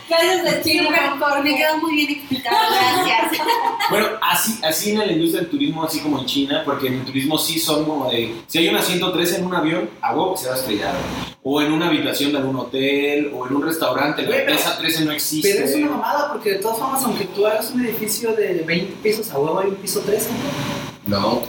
Clases 0.07 0.43
de 0.43 0.61
chino, 0.61 0.89
pero 0.91 1.43
me 1.43 1.55
quedó 1.55 1.77
muy 1.77 1.95
bien 1.95 2.11
explicado, 2.11 2.57
gracias. 2.71 3.41
Bueno, 3.89 4.05
así, 4.21 4.59
así 4.63 4.91
en 4.91 4.99
la 4.99 5.07
industria 5.11 5.41
del 5.41 5.49
turismo, 5.49 5.83
así 5.83 5.99
como 5.99 6.19
en 6.19 6.25
China, 6.27 6.61
porque 6.63 6.89
en 6.89 6.93
el 6.99 7.05
turismo 7.05 7.39
sí 7.39 7.57
son 7.59 7.85
como 7.85 8.07
de... 8.11 8.35
Si 8.45 8.59
hay 8.59 8.67
un 8.69 8.75
asiento 8.75 9.11
13 9.11 9.37
en 9.37 9.45
un 9.47 9.55
avión, 9.55 9.89
a 9.99 10.11
huevo 10.13 10.35
que 10.35 10.41
se 10.41 10.47
va 10.47 10.53
a 10.53 10.57
estrellar. 10.59 10.93
O 11.41 11.59
en 11.59 11.71
una 11.71 11.87
habitación 11.87 12.31
de 12.31 12.37
algún 12.37 12.55
hotel, 12.57 13.31
o 13.35 13.47
en 13.47 13.55
un 13.55 13.63
restaurante, 13.63 14.21
la 14.27 14.45
mesa 14.45 14.77
13 14.77 15.05
no 15.05 15.11
existe. 15.11 15.51
Pero 15.55 15.65
es 15.65 15.75
una 15.75 15.87
mamada, 15.89 16.31
porque 16.31 16.51
de 16.51 16.55
todas 16.59 16.77
formas, 16.77 17.03
aunque 17.03 17.25
tú 17.25 17.47
hagas 17.47 17.71
un 17.71 17.83
edificio 17.83 18.31
de 18.35 18.63
20 18.63 18.93
pisos, 19.01 19.31
a 19.31 19.39
huevo 19.39 19.59
hay 19.59 19.69
un 19.69 19.75
piso 19.77 20.01
13. 20.01 20.29
No, 20.29 20.35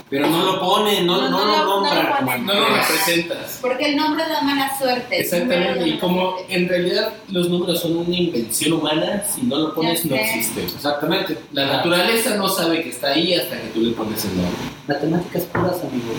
Pero 0.09 0.27
no 0.29 0.45
lo 0.45 0.61
ponen, 0.61 1.07
no, 1.07 1.17
No, 1.21 1.29
no, 1.29 1.39
no 1.39 1.45
lo 1.45 1.57
lo- 1.57 1.65
no 1.65 1.81
ponen. 2.27 2.47
no 2.47 2.55
lo 2.55 2.67
empresa. 2.67 2.89
representas. 2.89 3.59
Porque 3.61 3.85
el 3.91 3.97
nombre 3.97 4.25
da 4.29 4.41
mala 4.43 4.77
suerte. 4.79 5.21
Exactamente, 5.21 5.87
y 5.89 5.99
como 5.99 6.37
en 6.49 6.69
realidad 6.69 7.13
los 7.29 7.49
números 7.49 7.81
son 7.81 7.97
una 7.99 8.17
invención 8.17 8.73
humana, 8.75 9.23
si 9.25 9.43
no 9.43 9.57
lo 9.57 9.75
pones 9.75 10.05
no 10.07 10.17
existe. 10.17 10.65
Exactamente. 10.65 11.39
La 11.53 11.67
naturaleza 11.67 12.35
no 12.37 12.49
sabe 12.49 12.83
que 12.83 12.91
está 12.91 13.09
ahí 13.13 13.35
hasta 13.35 13.61
que 13.61 13.69
tú 13.69 13.81
le 13.81 13.93
pones 13.93 14.25
el 14.25 14.37
nombre. 14.37 14.57
Matemáticas 14.89 15.43
puras, 15.45 15.77
amigo. 15.81 16.13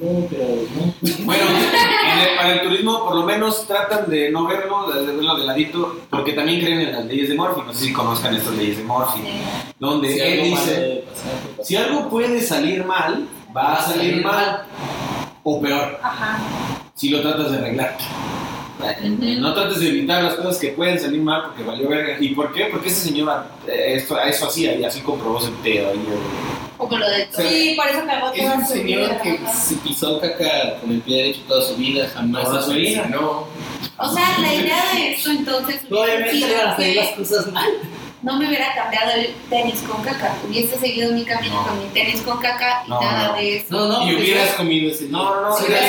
No, 0.00 0.26
pero 0.30 0.44
no. 0.44 1.24
Bueno, 1.26 1.44
en 1.44 2.18
el- 2.30 2.36
para 2.36 2.52
el 2.54 2.62
turismo 2.62 3.04
por 3.04 3.16
lo 3.16 3.24
menos 3.24 3.66
tratan 3.66 4.08
de 4.08 4.30
no 4.30 4.46
verlo, 4.46 4.90
de 4.90 5.04
verlo 5.06 5.36
de 5.36 5.44
ladito, 5.44 5.96
porque 6.08 6.32
también 6.32 6.60
creen 6.60 6.80
en 6.80 6.92
las 6.92 7.04
leyes 7.04 7.28
de 7.28 7.34
Murphy. 7.34 7.60
No 7.66 7.74
sé 7.74 7.84
si 7.86 7.92
conozcan 7.92 8.34
estas 8.34 8.54
leyes 8.54 8.78
de 8.78 8.84
Murphy, 8.84 9.20
donde 9.78 10.12
Si 10.14 10.20
él 10.20 10.42
dice, 10.44 11.04
pasar, 11.06 11.64
si 11.64 11.76
algo 11.76 12.08
puede 12.08 12.40
salir 12.40 12.84
mal, 12.84 13.28
va 13.54 13.74
a 13.74 13.82
salir 13.82 14.24
mal, 14.24 14.62
o 15.42 15.60
peor, 15.60 15.98
Ajá. 16.02 16.38
si 16.94 17.10
lo 17.10 17.20
tratas 17.20 17.50
de 17.50 17.58
arreglar. 17.58 17.96
No 19.40 19.54
trates 19.54 19.80
de 19.80 19.88
evitar 19.88 20.22
las 20.22 20.34
cosas 20.34 20.58
que 20.58 20.68
pueden 20.68 20.98
salir 20.98 21.20
mal 21.20 21.42
porque 21.46 21.62
valió 21.62 21.88
verga. 21.88 22.16
¿Y 22.20 22.34
por 22.34 22.52
qué? 22.52 22.66
Porque 22.66 22.88
ese 22.88 23.08
señor 23.08 23.44
eh, 23.66 23.94
esto, 23.96 24.20
eso 24.20 24.46
hacía 24.48 24.74
y 24.76 24.84
así 24.84 25.00
comprobó 25.00 25.38
ese 25.38 25.50
pedo. 25.62 25.90
eh. 25.92 25.96
Como 26.76 26.96
lo 26.96 27.10
de 27.10 27.26
todo. 27.26 27.42
Sí, 27.46 27.74
por 27.76 27.86
eso 27.88 28.06
cagó 28.06 28.32
Es 28.32 28.40
toda 28.42 28.54
un 28.54 28.66
su 28.66 28.72
señor 28.72 29.00
vida. 29.02 29.20
que 29.22 29.38
se 29.54 29.74
pisó 29.76 30.18
caca 30.20 30.78
con 30.80 30.90
el 30.92 31.00
pie 31.02 31.16
derecho 31.18 31.40
toda 31.46 31.62
su 31.62 31.76
vida, 31.76 32.08
jamás 32.14 32.44
Toda 32.44 32.62
su 32.62 32.70
vida. 32.72 33.06
No. 33.10 33.46
O 33.98 34.14
sea, 34.14 34.38
la 34.38 34.54
idea 34.54 34.82
de 34.94 35.12
esto 35.12 35.30
entonces 35.30 35.82
Obviamente 35.90 36.54
van 36.56 36.68
a 36.68 36.76
salir 36.76 36.96
las 36.96 37.10
cosas 37.10 37.52
mal. 37.52 37.68
no 38.22 38.38
me 38.38 38.48
hubiera 38.48 38.74
cambiado 38.74 39.10
el 39.12 39.34
tenis 39.50 39.82
con 39.86 40.02
caca. 40.02 40.34
Hubiese 40.48 40.78
seguido 40.78 41.12
mi 41.12 41.22
camino 41.24 41.54
No. 41.54 41.66
con 41.68 41.78
mi 41.80 41.84
tenis 41.92 42.22
con 42.22 42.38
caca 42.40 42.82
y 42.86 42.88
No, 42.90 42.98
nada 43.00 43.28
no. 43.28 43.34
de 43.36 43.56
eso. 43.58 43.66
No, 43.70 43.86
no, 43.88 44.02
Y 44.10 44.14
pues, 44.14 44.24
hubieras 44.24 44.54
comido 44.54 44.90
ese. 44.90 45.04
No, 45.08 45.22
no, 45.34 45.48
no. 45.50 45.56
Si 45.58 45.64
hubieras 45.66 45.86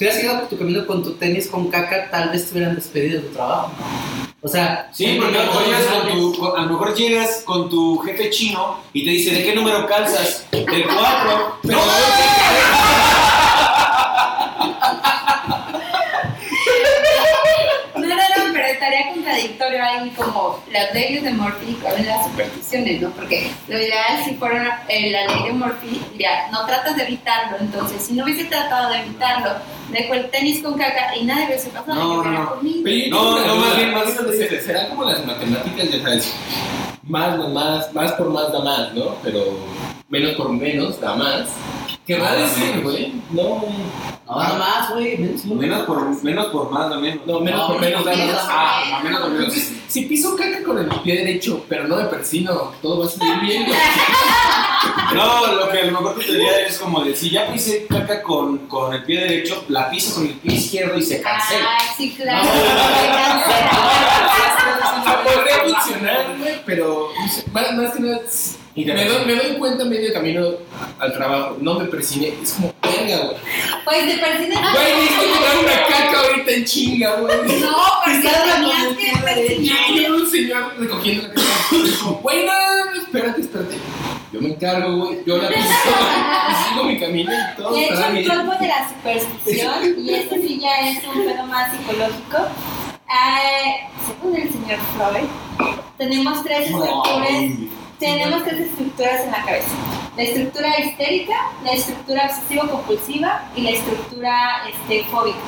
si 0.00 0.06
hubieras 0.06 0.24
ido 0.24 0.40
tu 0.48 0.56
camino 0.56 0.86
con 0.86 1.02
tu 1.02 1.12
tenis 1.12 1.46
con 1.48 1.68
caca, 1.70 2.08
tal 2.10 2.30
vez 2.30 2.46
te 2.46 2.52
hubieran 2.54 2.74
despedido 2.74 3.20
de 3.20 3.28
tu 3.28 3.34
trabajo. 3.34 3.70
O 4.40 4.48
sea, 4.48 4.88
Sí, 4.94 5.18
porque 5.20 5.36
a 5.38 5.42
lo 5.44 5.52
mejor 5.52 5.64
llegas 5.66 5.84
con 5.84 6.08
tu, 6.08 6.38
con- 6.38 6.58
a 6.58 6.62
lo 6.62 6.68
mejor 6.72 6.94
llegas 6.94 7.42
con 7.44 7.68
tu 7.68 7.98
jefe 7.98 8.30
chino 8.30 8.78
y 8.94 9.04
te 9.04 9.10
dice, 9.10 9.30
¿de 9.32 9.42
qué 9.44 9.54
número 9.54 9.86
calzas? 9.86 10.46
Del 10.52 10.64
4. 10.86 11.58
Pero 11.62 11.78
No, 17.96 18.06
no, 18.06 18.14
no, 18.16 18.52
pero 18.52 18.66
estaría 18.66 19.12
contradictorio 19.40 19.82
ahí 19.84 20.10
como 20.10 20.62
las 20.72 20.92
leyes 20.94 21.22
de 21.22 21.30
Murphy 21.32 21.74
con 21.74 22.06
las 22.06 22.26
supersticiones, 22.26 23.00
¿no? 23.00 23.10
Porque 23.10 23.50
lo 23.68 23.78
ideal 23.78 24.24
si 24.24 24.34
fuera 24.34 24.54
una- 24.60 24.82
eh, 24.88 25.10
la 25.10 25.26
ley 25.26 25.44
de 25.44 25.52
Murphy, 25.52 26.00
diría, 26.12 26.48
no 26.52 26.66
tratas 26.66 26.96
de 26.96 27.04
evitarlo, 27.04 27.56
entonces 27.60 28.02
si 28.06 28.14
no 28.14 28.24
hubiese 28.24 28.44
tratado 28.44 28.90
de 28.92 29.00
evitarlo, 29.00 29.50
dejo 29.90 30.14
el 30.14 30.30
tenis 30.30 30.62
con 30.62 30.74
caca 30.78 31.16
y 31.16 31.24
nadie 31.24 31.46
hubiese 31.46 31.70
pasado, 31.70 31.94
No, 31.94 32.22
no, 32.24 32.30
no. 32.30 32.58
Pero 32.84 33.10
No, 33.10 33.46
no, 33.46 33.56
más 33.56 33.76
bien, 33.76 33.92
más 33.92 34.04
bien. 34.38 34.60
Será 34.62 34.88
como 34.88 35.04
las 35.04 35.24
matemáticas, 35.26 35.90
ya 35.90 36.02
sabes. 36.02 36.34
Más, 37.02 37.36
más, 37.38 37.48
más, 37.50 37.92
más 37.94 38.12
por 38.12 38.30
más 38.30 38.52
da 38.52 38.60
más, 38.60 38.94
¿no? 38.94 39.16
Pero 39.22 39.40
menos 40.08 40.32
por 40.34 40.50
menos 40.52 41.00
da 41.00 41.14
más. 41.16 41.48
¿Qué 42.10 42.18
va 42.18 42.26
a 42.30 42.32
Ah, 42.32 42.34
decir, 42.34 42.80
güey? 42.82 43.12
No, 43.30 43.62
nada 44.28 44.58
más, 44.58 44.90
güey. 44.90 45.16
menos- 45.16 45.82
por, 45.86 46.24
menos 46.24 46.46
por 46.46 46.68
más, 46.72 46.88
no 46.90 47.00
menos. 47.00 47.24
No, 47.24 47.38
menos 47.38 47.60
No, 47.60 47.66
por 47.68 47.80
menos 47.80 48.04
da 48.04 48.10
menos 48.16 48.36
Ah, 48.48 49.00
menos. 49.04 49.20
por 49.20 49.30
menos. 49.30 49.46
Entonces, 49.46 49.72
si 49.86 50.06
piso 50.06 50.34
caca 50.34 50.60
con 50.64 50.78
el 50.78 50.86
pie 51.02 51.18
derecho, 51.18 51.64
pero 51.68 51.86
no 51.86 51.96
de 51.98 52.06
persino, 52.06 52.72
todo 52.82 52.98
va 52.98 53.06
a 53.06 53.08
salir 53.08 53.38
bien. 53.42 53.64
güey. 53.64 53.78
No, 55.14 55.46
lo 55.54 55.68
que 55.70 55.78
a 55.78 55.84
lo 55.84 55.92
mejor 55.92 56.14
tu 56.16 56.20
teoría 56.22 56.66
es 56.66 56.78
como 56.80 57.04
de, 57.04 57.14
si 57.14 57.30
ya 57.30 57.46
pisé 57.52 57.86
caca 57.88 58.22
con, 58.24 58.58
con 58.66 58.92
el 58.92 59.04
pie 59.04 59.20
derecho, 59.20 59.64
la 59.68 59.88
piso 59.88 60.16
con 60.16 60.26
el 60.26 60.32
pie 60.34 60.54
izquierdo 60.56 60.98
y 60.98 61.02
se 61.04 61.22
cancela. 61.22 61.76
Ah, 61.78 61.94
sí, 61.96 62.12
claro. 62.16 62.42
No. 62.44 62.50
se 65.04 65.74
funcionar, 65.84 66.36
güey, 66.40 66.54
pero 66.66 67.10
más 67.52 67.92
que 67.94 68.00
nada, 68.00 68.20
Y 68.74 68.84
te 68.84 68.94
me 68.94 69.04
doy, 69.04 69.26
me 69.26 69.34
doy 69.34 69.56
cuenta 69.58 69.84
medio 69.84 70.12
camino 70.12 70.46
al 71.00 71.12
trabajo, 71.12 71.56
no 71.60 71.74
me 71.74 71.86
persiné, 71.86 72.34
es 72.40 72.52
como, 72.52 72.72
venga, 72.82 73.16
güey. 73.24 73.36
Pues 73.84 74.06
de 74.06 74.14
persina. 74.18 74.72
Güey, 74.72 75.00
necesito 75.00 75.32
comprar 75.32 75.58
una 75.58 75.86
caca 75.88 76.20
ahorita 76.20 76.50
en 76.52 76.64
chinga, 76.64 77.16
güey. 77.16 77.60
No, 77.60 77.76
porque 78.04 78.28
tenías 78.28 79.36
que. 79.36 79.56
Y 79.92 80.06
un 80.06 80.30
señor 80.30 80.74
recogiendo 80.78 81.28
la 81.28 81.34
caca. 81.34 81.42
Dijo, 81.72 82.20
Güey, 82.22 82.46
no, 82.46 83.00
espérate, 83.00 83.40
espérate. 83.40 83.76
Yo 84.32 84.40
me 84.40 84.50
encargo, 84.50 84.96
güey. 84.96 85.18
Yo 85.26 85.38
la 85.38 85.48
piso 85.48 85.60
y 85.60 86.68
sigo 86.68 86.84
mi 86.84 87.00
camino 87.00 87.32
y 87.32 87.56
todo. 87.56 87.74
De 87.74 87.84
hecho, 87.84 88.06
el 88.06 88.26
cuerpo 88.26 88.52
de 88.60 88.68
la 88.68 88.88
superstición, 88.88 89.74
y 89.98 90.14
esto 90.14 90.36
sí 90.36 90.60
ya 90.60 90.88
es 90.88 91.02
un 91.04 91.24
pedo 91.24 91.44
más 91.46 91.72
psicológico, 91.72 92.38
eh, 93.08 93.88
según 94.06 94.36
el 94.36 94.52
señor 94.52 94.78
Freud, 94.96 95.28
tenemos 95.98 96.44
tres 96.44 96.70
estructuras, 96.70 97.42
tenemos 98.00 98.42
tres 98.44 98.60
estructuras 98.60 99.20
en 99.24 99.30
la 99.30 99.44
cabeza. 99.44 99.68
La 100.16 100.22
estructura 100.22 100.80
histérica, 100.80 101.34
la 101.62 101.72
estructura 101.72 102.26
obsesivo-compulsiva 102.26 103.42
y 103.54 103.60
la 103.60 103.70
estructura 103.70 104.68
este, 104.68 105.04
fóbica. 105.04 105.38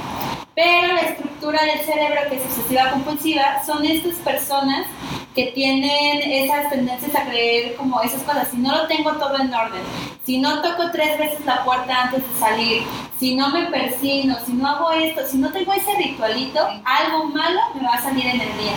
Pero 0.54 0.94
la 0.94 1.00
estructura 1.00 1.60
del 1.62 1.80
cerebro 1.80 2.20
que 2.28 2.36
es 2.36 2.42
obsesiva-compulsiva 2.42 3.64
son 3.64 3.84
estas 3.86 4.14
personas 4.16 4.86
que 5.34 5.46
tienen 5.52 6.20
esas 6.30 6.68
tendencias 6.68 7.14
a 7.16 7.24
creer 7.24 7.74
como 7.76 8.02
esas 8.02 8.22
cosas. 8.22 8.48
Si 8.50 8.58
no 8.58 8.70
lo 8.70 8.86
tengo 8.86 9.12
todo 9.12 9.38
en 9.38 9.52
orden, 9.52 9.80
si 10.24 10.38
no 10.38 10.60
toco 10.60 10.90
tres 10.92 11.18
veces 11.18 11.44
la 11.46 11.64
puerta 11.64 12.02
antes 12.02 12.20
de 12.20 12.38
salir, 12.38 12.82
si 13.18 13.34
no 13.34 13.48
me 13.48 13.66
persino, 13.66 14.36
si 14.44 14.52
no 14.52 14.68
hago 14.68 14.90
esto, 14.90 15.26
si 15.26 15.38
no 15.38 15.50
tengo 15.52 15.72
ese 15.72 15.94
ritualito, 15.96 16.60
algo 16.84 17.24
malo 17.24 17.60
me 17.74 17.86
va 17.88 17.94
a 17.94 18.02
salir 18.02 18.26
en 18.26 18.40
el 18.42 18.58
día. 18.58 18.74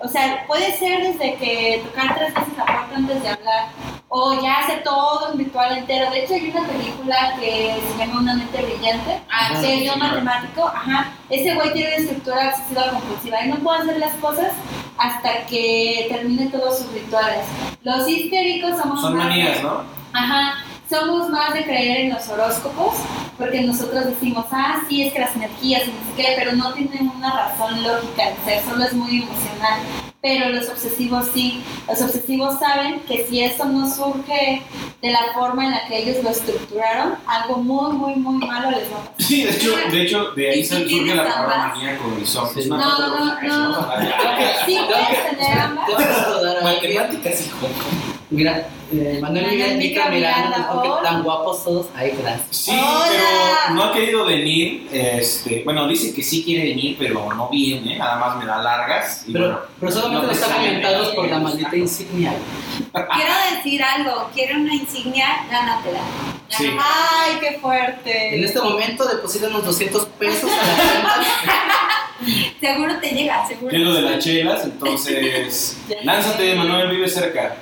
O 0.00 0.08
sea, 0.08 0.44
puede 0.46 0.72
ser 0.78 1.02
desde 1.02 1.34
que 1.34 1.82
tocar 1.84 2.14
tres 2.16 2.32
veces 2.32 2.56
la 2.56 2.64
puerta 2.64 2.96
antes 2.96 3.22
de 3.22 3.28
hablar, 3.28 3.66
o 4.08 4.40
ya 4.40 4.60
hace 4.60 4.76
todo 4.76 5.32
un 5.32 5.38
ritual 5.38 5.76
entero. 5.76 6.10
De 6.10 6.24
hecho, 6.24 6.34
hay 6.34 6.50
una 6.50 6.66
película 6.66 7.34
que 7.38 7.76
se 7.86 7.98
llama 7.98 8.20
Una 8.20 8.34
mente 8.34 8.62
brillante, 8.62 9.20
Ah, 9.30 9.50
que 9.60 9.74
es 9.74 9.84
de 9.84 9.90
un 9.90 9.98
matemático, 9.98 10.66
ajá, 10.68 11.08
ese 11.30 11.54
güey 11.54 11.72
tiene 11.72 11.88
una 11.88 11.96
estructura 11.96 12.48
obsesiva 12.56 12.90
compulsiva 12.90 13.44
y 13.44 13.48
no 13.48 13.56
puede 13.56 13.78
hacer 13.80 13.98
las 13.98 14.14
cosas 14.16 14.52
hasta 14.96 15.46
que 15.46 16.06
termine 16.10 16.46
todos 16.46 16.78
sus 16.78 16.92
rituales. 16.92 17.44
Los 17.82 18.08
histéricos 18.08 18.78
somos 18.80 19.00
Son 19.00 19.16
más- 19.16 19.26
manías, 19.28 19.62
¿no? 19.62 19.82
Ajá, 20.12 20.54
somos 20.88 21.28
más 21.28 21.52
de 21.54 21.64
creer 21.64 22.00
en 22.06 22.14
los 22.14 22.26
horóscopos, 22.28 22.94
porque 23.36 23.60
nosotros 23.60 24.06
decimos, 24.06 24.46
ah, 24.50 24.80
sí, 24.88 25.02
es 25.02 25.12
que 25.12 25.18
las 25.20 25.36
energías 25.36 25.82
y 25.86 25.90
no 25.90 26.16
sé 26.16 26.22
qué, 26.22 26.32
pero 26.36 26.52
no 26.52 26.72
tienen 26.72 27.08
una 27.14 27.30
razón 27.32 27.82
lógica 27.82 28.30
de 28.30 28.36
ser, 28.44 28.64
solo 28.64 28.84
es 28.84 28.92
muy 28.94 29.22
emocional. 29.22 29.80
Pero 30.20 30.48
los 30.48 30.68
obsesivos 30.68 31.26
sí, 31.32 31.62
los 31.88 32.00
obsesivos 32.02 32.58
saben 32.58 33.00
que 33.06 33.24
si 33.26 33.40
esto 33.40 33.64
no 33.66 33.88
surge 33.88 34.62
de 35.00 35.10
la 35.12 35.32
forma 35.32 35.64
en 35.66 35.70
la 35.70 35.86
que 35.86 35.98
ellos 35.98 36.24
lo 36.24 36.30
estructuraron, 36.30 37.14
algo 37.24 37.58
muy, 37.58 37.92
muy, 37.92 38.16
muy 38.16 38.44
malo 38.44 38.72
les 38.72 38.92
va 38.92 38.96
a 38.96 39.00
pasar. 39.00 39.14
Sí, 39.18 39.44
de 39.44 39.50
hecho, 39.50 39.76
de, 39.76 40.02
hecho, 40.02 40.30
de 40.32 40.50
ahí 40.50 40.60
¿Y 40.60 40.68
tú 40.68 40.74
surge 40.74 41.14
la 41.14 41.22
palabra 41.22 41.68
maníaco 41.68 42.04
y 42.20 42.26
son. 42.26 42.52
Sí. 42.52 42.60
Es 42.60 42.66
una 42.66 42.78
No, 42.78 42.98
no, 42.98 43.42
no. 43.42 43.68
¿no? 43.68 43.88
Sí, 44.66 44.78
puedes 44.88 45.30
tener 45.30 45.58
ambas. 45.58 45.88
Matemáticas, 46.64 47.46
hijo. 47.46 47.68
Mira, 48.30 48.68
eh, 48.92 49.18
Manuel 49.22 49.46
Miguel 49.46 49.78
Mica 49.78 50.10
Miranda, 50.10 50.68
porque 50.70 50.90
tan 51.02 51.22
guapos 51.22 51.64
todos. 51.64 51.86
Ay, 51.94 52.12
gracias. 52.20 52.46
Sí, 52.50 52.70
Hola. 52.72 53.08
pero 53.64 53.74
no 53.74 53.84
ha 53.84 53.92
querido 53.94 54.26
venir. 54.26 54.86
Este, 54.92 55.62
bueno, 55.64 55.88
dice 55.88 56.12
que 56.14 56.22
sí 56.22 56.44
quiere 56.44 56.68
venir, 56.68 56.96
pero 56.98 57.32
no 57.32 57.48
viene. 57.48 57.96
Nada 57.96 58.16
más 58.16 58.36
me 58.36 58.44
da 58.44 58.60
largas. 58.62 59.24
Y 59.26 59.32
Pero, 59.32 59.44
bueno, 59.46 59.60
pero 59.80 59.92
solamente 59.92 60.20
no 60.20 60.26
lo 60.26 60.32
está 60.32 60.46
precisamente. 60.46 60.82
comentando 60.82 61.14
por 61.14 61.28
la 61.28 61.38
maldita 61.38 61.76
insignia. 61.76 62.32
Quiero 62.92 63.32
decir 63.56 63.82
algo, 63.82 64.28
quiero 64.34 64.58
una 64.60 64.74
insignia, 64.74 65.46
gánatela. 65.50 66.00
Sí. 66.48 66.66
Ay, 66.78 67.36
qué 67.40 67.58
fuerte. 67.60 68.36
En 68.36 68.44
este 68.44 68.60
momento 68.60 69.06
depositan 69.06 69.50
unos 69.50 69.64
200 69.64 70.04
pesos 70.18 70.50
a 70.50 70.56
la 70.66 70.74
cuenta. 70.74 71.14
Seguro 72.60 72.98
te 73.00 73.10
llega, 73.10 73.46
seguro. 73.46 73.74
Es 73.74 73.80
lo 73.80 73.94
de 73.94 74.02
las 74.02 74.18
chelas, 74.24 74.64
entonces. 74.64 75.78
lánzate, 76.02 76.54
Manuel, 76.56 76.90
vive 76.90 77.08
cerca. 77.08 77.54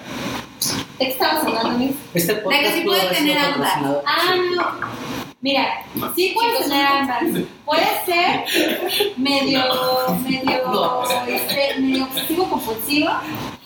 ¿De 0.98 1.04
qué 1.06 1.10
estamos 1.10 1.44
hablando, 1.44 1.78
Miss? 1.78 1.96
Este 2.14 2.34
que 2.34 2.72
sí 2.72 2.80
pudo 2.80 2.94
puede 2.94 3.00
haber 3.02 3.16
sido 3.16 3.34
tener 3.34 3.38
ambas. 3.38 3.72
Ah, 4.06 4.34
no. 4.56 5.06
Mira, 5.42 5.84
sí 6.16 6.32
puedes 6.34 6.60
tener 6.68 6.86
ambas. 6.86 7.22
Puede 7.64 7.86
ser 8.06 8.44
medio, 9.16 9.62
medio, 10.26 10.68
No. 10.72 11.04
este, 11.28 11.80
medio 11.80 12.04
obsesivo 12.04 12.48
compulsivo. 12.48 13.10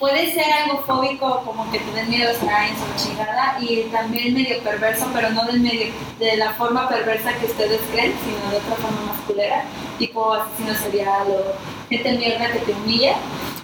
Puede 0.01 0.33
ser 0.33 0.51
algo 0.51 0.79
fóbico, 0.79 1.43
como 1.45 1.71
que 1.71 1.79
te 1.79 1.93
den 1.93 2.09
miedo 2.09 2.31
a 2.31 2.51
arañas 2.51 2.79
o 2.81 2.99
chingada. 2.99 3.59
Y 3.61 3.83
también 3.93 4.33
medio 4.33 4.59
perverso, 4.63 5.07
pero 5.13 5.29
no 5.29 5.45
del 5.45 5.61
medio, 5.61 5.93
de 6.19 6.39
la 6.39 6.55
forma 6.55 6.89
perversa 6.89 7.35
que 7.35 7.45
ustedes 7.45 7.79
creen, 7.93 8.15
sino 8.25 8.51
de 8.51 8.57
otra 8.57 8.77
forma 8.77 9.13
más 9.13 9.21
culera. 9.27 9.63
Tipo 9.99 10.33
asesino 10.33 10.75
serial 10.75 11.27
o 11.29 11.89
gente 11.91 12.13
mierda 12.13 12.51
que 12.51 12.61
te 12.61 12.73
humilla. 12.73 13.15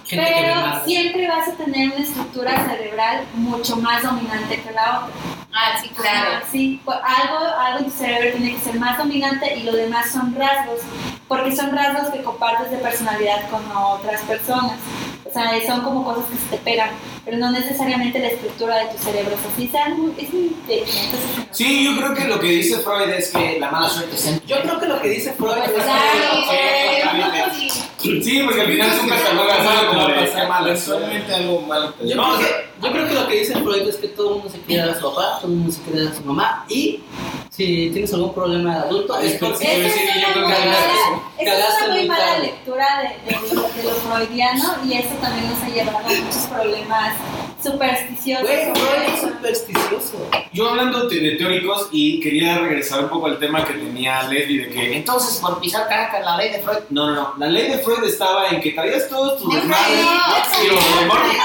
Gente 0.05 0.31
Pero 0.31 0.85
siempre 0.85 1.27
vas 1.27 1.47
a 1.47 1.53
tener 1.53 1.87
una 1.87 2.03
estructura 2.03 2.69
cerebral 2.69 3.25
mucho 3.33 3.75
más 3.77 4.03
dominante 4.03 4.61
que 4.61 4.71
la 4.71 5.05
otra. 5.05 5.15
Ah, 5.51 5.79
sí, 5.81 5.89
claro. 5.89 6.35
Ajá, 6.35 6.43
sí, 6.51 6.79
pues 6.85 6.97
algo, 7.03 7.39
algo 7.39 7.79
en 7.79 7.85
tu 7.85 7.91
cerebro 7.91 8.37
tiene 8.37 8.53
que 8.53 8.61
ser 8.61 8.79
más 8.79 8.95
dominante 8.99 9.57
y 9.57 9.63
lo 9.63 9.75
demás 9.75 10.11
son 10.11 10.35
rasgos, 10.35 10.81
porque 11.27 11.55
son 11.55 11.75
rasgos 11.75 12.11
que 12.11 12.21
compartes 12.21 12.69
de 12.69 12.77
personalidad 12.77 13.49
con 13.49 13.63
otras 13.75 14.21
personas. 14.21 14.77
O 15.27 15.33
sea, 15.33 15.51
son 15.65 15.81
como 15.81 16.03
cosas 16.03 16.25
que 16.25 16.37
se 16.37 16.47
te 16.47 16.57
pegan, 16.57 16.89
pero 17.27 17.39
no 17.39 17.51
necesariamente 17.51 18.19
la 18.19 18.29
estructura 18.29 18.77
de 18.77 18.85
tu 18.85 19.03
cerebro. 19.03 19.35
O 19.35 19.37
sea, 19.37 19.51
sí, 19.57 19.69
es 20.17 20.33
inteligente. 20.33 21.17
Sí, 21.51 21.83
yo 21.83 21.97
creo 21.97 22.13
que 22.13 22.23
lo 22.23 22.39
que 22.39 22.47
dice 22.47 22.77
Freud 22.77 23.09
es 23.09 23.31
que 23.33 23.59
la 23.59 23.69
mala 23.69 23.89
suerte 23.89 24.15
se 24.15 24.39
Yo 24.47 24.61
creo 24.61 24.79
que 24.79 24.85
lo 24.85 25.01
que 25.01 25.09
dice 25.09 25.33
Freud 25.33 25.57
es 25.57 25.71
Eh, 26.53 27.03
Sí, 27.99 28.41
porque 28.45 28.61
al 28.61 28.67
final 28.67 28.91
siempre 28.93 29.17
catalogas 29.17 29.59
algo 29.59 29.91
como 29.91 30.07
de 30.07 30.13
qué 30.13 30.47
mala 30.47 30.67
Personalmente 30.67 31.33
algo 31.33 31.61
malo. 31.61 31.93
Yo, 32.01 32.15
No, 32.15 32.37
creo 32.37 32.47
que, 32.47 32.65
yo 32.81 32.91
creo 32.93 33.07
que 33.09 33.13
lo 33.13 33.27
que 33.27 33.39
dice 33.39 33.53
Freud 33.55 33.89
es 33.89 33.97
que 33.97 34.07
todo 34.07 34.29
el 34.29 34.35
mundo 34.35 34.49
se 34.49 34.61
quiere 34.61 34.83
a 34.83 34.95
su 34.95 35.01
papá, 35.01 35.39
todo 35.41 35.51
el 35.51 35.57
mundo 35.57 35.73
se 35.73 35.81
quiere 35.81 36.07
a 36.07 36.13
su 36.13 36.21
mamá 36.21 36.65
y 36.69 37.01
si 37.49 37.89
tienes 37.91 38.13
algún 38.13 38.35
problema 38.35 38.75
de 38.75 38.79
adulto 38.81 39.19
es 39.19 39.33
porque 39.39 39.87
es 39.87 39.95
yo 39.95 40.27
una 40.27 40.33
creo 40.33 40.47
muy 40.47 40.53
que 40.53 41.43
es 41.43 41.81
una 41.81 41.95
muy 41.95 42.07
mala 42.07 42.37
lectura 42.39 42.85
de, 43.01 43.31
de 43.31 43.55
lo, 43.55 43.61
de 43.63 43.83
lo 43.83 43.89
freudiano 43.91 44.75
y 44.87 44.93
eso 44.93 45.15
también 45.19 45.49
nos 45.49 45.63
ha 45.63 45.69
llevado 45.69 45.97
a 45.97 46.01
muchos 46.03 46.47
problemas 46.53 47.16
supersticiosos. 47.63 48.47
Güey, 48.47 49.13
es 49.13 49.21
supersticioso. 49.21 50.29
Yo 50.53 50.69
hablando 50.69 51.07
de, 51.07 51.19
de 51.19 51.31
teóricos 51.35 51.89
y 51.91 52.19
quería 52.19 52.57
regresar 52.59 53.03
un 53.03 53.09
poco 53.09 53.27
al 53.27 53.39
tema 53.39 53.65
que 53.65 53.73
tenía 53.73 54.23
Leslie 54.23 54.65
de 54.65 54.69
que 54.69 54.97
entonces 54.97 55.37
por 55.37 55.59
pisar 55.59 55.87
caca 55.87 56.19
la 56.19 56.37
ley 56.37 56.51
de 56.51 56.59
Freud. 56.59 56.79
No, 56.89 57.07
no, 57.07 57.15
no. 57.15 57.33
La 57.37 57.47
ley 57.47 57.69
de 57.69 57.79
Freud 57.79 58.03
estaba 58.03 58.49
en 58.49 58.61
que 58.61 58.71
traías 58.71 59.09
todos 59.09 59.41
tus 59.41 59.53
De 59.53 59.59
desmadres. 59.59 59.99
Y 60.63 60.67
los 60.67 60.99
demonios. 60.99 61.35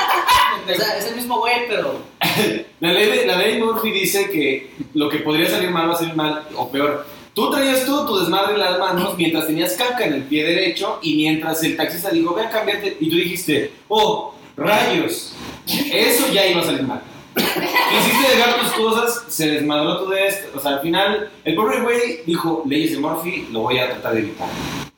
O 0.63 0.75
sea, 0.75 0.97
es 0.97 1.07
el 1.07 1.17
mismo 1.17 1.39
güey, 1.41 1.67
pero 1.69 2.01
La 2.81 2.93
ley, 2.93 3.07
de, 3.07 3.27
la 3.27 3.37
ley 3.37 3.55
de 3.55 3.65
Murphy 3.65 3.93
dice 3.93 4.29
que 4.29 4.71
lo 4.95 5.09
que 5.09 5.19
podría 5.19 5.49
salir 5.49 5.71
mal 5.71 5.89
va 5.89 5.95
a 5.95 5.97
salir 5.97 6.17
mal 6.17 6.43
o 6.57 6.69
peor. 6.69 7.07
Tú 7.35 7.51
traías 7.51 7.87
todo 7.87 8.07
tu 8.07 8.19
desmadre 8.19 8.55
en 8.55 8.61
las 8.61 8.79
manos 8.79 9.17
mientras 9.17 9.47
tenías 9.47 9.75
caca 9.75 10.05
en 10.05 10.15
el 10.15 10.23
pie 10.25 10.45
derecho 10.45 10.99
y 11.01 11.15
mientras 11.15 11.63
el 11.63 11.77
taxista 11.77 12.11
dijo, 12.11 12.35
ve 12.35 12.43
a 12.43 12.51
cambiarte. 12.51 12.97
Y 12.99 13.09
tú 13.09 13.17
dijiste, 13.17 13.73
oh, 13.89 14.35
rayos. 14.57 15.33
Eso 15.67 16.33
ya 16.33 16.47
iba 16.47 16.61
a 16.61 16.65
salir 16.65 16.83
mal. 16.83 17.03
Quisiste 17.35 18.37
dejar 18.37 18.61
tus 18.61 18.73
cosas, 18.73 19.25
se 19.29 19.49
desmadró 19.49 19.99
todo 19.99 20.13
esto. 20.15 20.59
O 20.59 20.61
sea, 20.61 20.73
al 20.73 20.81
final, 20.81 21.31
el 21.45 21.55
pobre 21.55 21.81
güey 21.81 22.21
dijo, 22.27 22.63
leyes 22.67 22.93
de 22.93 22.99
Murphy, 22.99 23.49
lo 23.51 23.61
voy 23.61 23.79
a 23.79 23.91
tratar 23.91 24.15
de 24.15 24.21
evitar. 24.21 24.49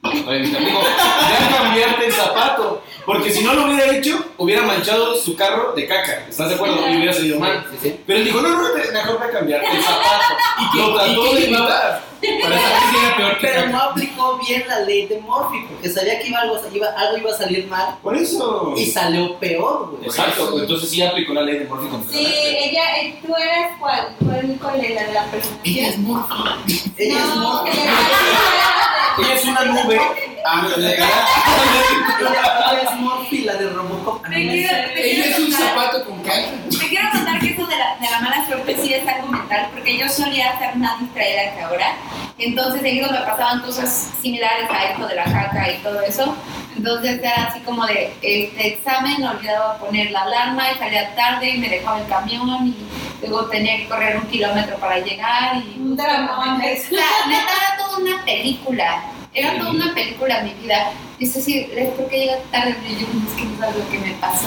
Lo 0.03 0.23
voy 0.23 0.35
a 0.35 0.39
evitar. 0.39 0.65
Digo, 0.65 0.81
ya 0.81 1.57
cambiarte 1.57 2.07
el 2.07 2.13
zapato. 2.13 2.83
Porque 3.07 3.31
si 3.31 3.45
no 3.45 3.53
lo 3.55 3.67
hubiera 3.67 3.95
hecho, 3.95 4.19
hubiera 4.39 4.63
manchado 4.63 5.15
su 5.15 5.37
carro 5.37 5.75
de 5.77 5.87
caca. 5.87 6.25
¿Estás 6.29 6.49
de 6.49 6.55
acuerdo? 6.55 6.89
Y 6.89 6.97
hubiera 6.97 7.13
salido 7.13 7.39
mal. 7.39 7.65
Sí, 7.71 7.79
sí. 7.83 8.01
Pero 8.07 8.19
él 8.19 8.25
dijo, 8.25 8.41
no, 8.41 8.49
no, 8.49 8.63
mejor 8.93 9.19
voy 9.19 9.29
a 9.29 9.31
cambiarte 9.31 9.77
el 9.77 9.83
zapato. 9.83 10.35
Y 10.75 10.79
lo 10.79 10.95
trató 10.95 11.35
de 11.35 11.45
evitar. 11.45 12.03
Era 12.27 13.17
peor 13.17 13.39
que 13.39 13.47
Pero 13.47 13.67
no 13.69 13.81
aplicó 13.81 14.39
bien 14.39 14.65
la 14.69 14.81
ley 14.81 15.07
de 15.07 15.21
Murphy 15.21 15.65
porque 15.69 15.91
sabía 15.91 16.19
que 16.21 16.29
iba 16.29 16.41
algo, 16.41 16.59
iba, 16.73 16.87
algo 16.89 17.19
iba 17.19 17.31
a 17.31 17.37
salir 17.39 17.67
mal 17.67 17.97
Por 18.03 18.17
eso. 18.17 18.75
y 18.77 18.87
salió 18.87 19.37
peor, 19.39 19.91
güey. 19.91 20.05
Exacto, 20.05 20.59
entonces 20.61 20.91
sí 20.91 21.03
aplicó 21.03 21.35
la 21.35 21.43
ley 21.43 21.59
de 21.59 21.65
Murphy 21.65 21.89
Sí, 22.11 22.27
ella, 22.27 22.97
eh, 23.01 23.19
tú 23.25 23.35
eras 23.37 23.73
cuál, 23.79 24.15
cuál, 24.25 24.57
cuál 24.61 24.85
es 24.85 24.95
la 24.95 25.05
de 25.05 25.13
la 25.13 25.25
personalidad. 25.27 25.97
Murphy. 25.99 26.83
Ella 26.97 27.19
es 27.19 27.37
Murphy. 27.37 27.79
ella 27.79 27.95
Ella 29.17 29.35
es 29.35 29.45
una 29.45 29.65
nube. 29.65 30.01
Ah. 30.45 30.67
Ella 30.77 32.83
es 32.83 33.01
Murphy, 33.01 33.39
la 33.43 33.55
de 33.55 33.71
Robocop. 33.71 34.25
Ella 34.33 35.27
es 35.27 35.39
un 35.39 35.53
zapato 35.53 36.05
con 36.05 36.21
caca. 36.23 36.51
Te 36.69 36.89
quiero 36.89 37.09
contar 37.13 37.39
que 37.41 37.47
eso 37.51 37.65
de 37.67 37.74
la, 37.85 38.05
de 38.05 38.11
la 38.11 38.21
mala 38.21 38.47
suerte 38.47 38.77
sí 38.81 38.95
es 38.95 39.07
algo 39.07 39.29
mental, 39.29 39.69
porque 39.73 39.99
yo 39.99 40.09
solía 40.09 40.59
ser 40.59 40.77
más 40.77 41.01
distraída 41.01 41.55
que 41.55 41.63
ahora. 41.63 41.97
Entonces, 42.39 42.83
seguido 42.83 43.11
me 43.11 43.19
pasaban 43.19 43.61
cosas 43.61 44.11
similares 44.21 44.69
a 44.71 44.85
esto 44.91 45.07
de 45.07 45.15
la 45.15 45.25
jaca 45.25 45.71
y 45.71 45.79
todo 45.79 46.01
eso. 46.01 46.37
Entonces, 46.77 47.21
era 47.21 47.45
así 47.45 47.61
como 47.61 47.87
de 47.87 48.13
este 48.21 48.75
examen, 48.75 49.25
olvidaba 49.25 49.79
poner 49.79 50.11
la 50.11 50.23
alarma 50.23 50.73
y 50.73 50.79
salía 50.79 51.15
tarde 51.15 51.51
y 51.51 51.59
me 51.59 51.69
dejaba 51.69 52.01
el 52.01 52.09
camión 52.09 52.67
y 52.67 53.27
luego 53.27 53.47
tenía 53.47 53.77
que 53.77 53.89
correr 53.89 54.17
un 54.17 54.27
kilómetro 54.27 54.77
para 54.79 54.99
llegar. 54.99 55.57
Y 55.57 55.79
Un 55.81 55.97
drama. 55.97 56.57
O 56.57 56.61
sea, 56.61 57.27
neta, 57.29 57.53
era 57.53 57.77
toda 57.79 57.99
una 57.99 58.25
película. 58.25 59.05
Era 59.33 59.59
toda 59.59 59.71
una 59.71 59.95
película 59.95 60.43
mi 60.43 60.55
vida. 60.55 60.93
Y 61.19 61.25
es 61.25 61.35
decir, 61.35 61.71
¿por 61.97 62.09
qué 62.09 62.19
llega 62.19 62.39
tarde? 62.51 62.77
Y 62.89 62.95
yo, 62.95 63.07
es 63.07 63.35
que 63.37 63.45
no 63.45 63.59
sabes 63.59 63.77
lo 63.77 63.89
que 63.91 63.99
me 63.99 64.13
pasó. 64.15 64.47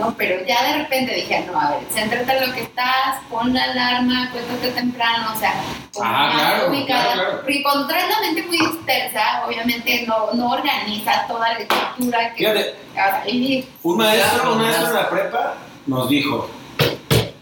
¿No? 0.00 0.14
Pero 0.16 0.44
ya 0.46 0.62
de 0.72 0.82
repente 0.82 1.14
dije, 1.14 1.44
no, 1.46 1.60
a 1.60 1.70
ver, 1.70 1.80
céntrate 1.90 2.32
en 2.36 2.48
lo 2.48 2.54
que 2.54 2.62
estás, 2.62 3.16
pon 3.30 3.52
la 3.54 3.64
alarma, 3.64 4.24
acuéstate 4.28 4.70
temprano, 4.72 5.32
o 5.34 5.38
sea, 5.38 5.54
como 5.92 6.08
Ah, 6.10 6.30
claro, 6.34 6.70
ubicada. 6.70 7.12
claro, 7.12 7.42
claro. 7.42 7.42
La 8.10 8.20
mente 8.26 8.42
muy 8.42 8.58
dispersa, 8.58 9.44
obviamente 9.46 10.04
no, 10.06 10.32
no 10.34 10.50
organiza 10.50 11.26
toda 11.28 11.52
la 11.52 11.58
estructura 11.58 12.32
que... 12.34 12.38
Fíjate, 12.38 12.74
y- 13.30 13.64
un 13.82 13.96
maestro, 13.96 14.52
un 14.54 14.58
maestro 14.62 14.88
de 14.88 14.94
la 14.94 15.10
prepa 15.10 15.54
nos 15.86 16.08
dijo, 16.08 16.50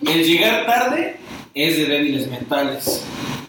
el 0.07 0.25
llegar 0.25 0.67
tarde 0.67 1.19
es 1.55 1.77
de 1.77 1.85
débiles 1.87 2.29
mentales. 2.29 3.05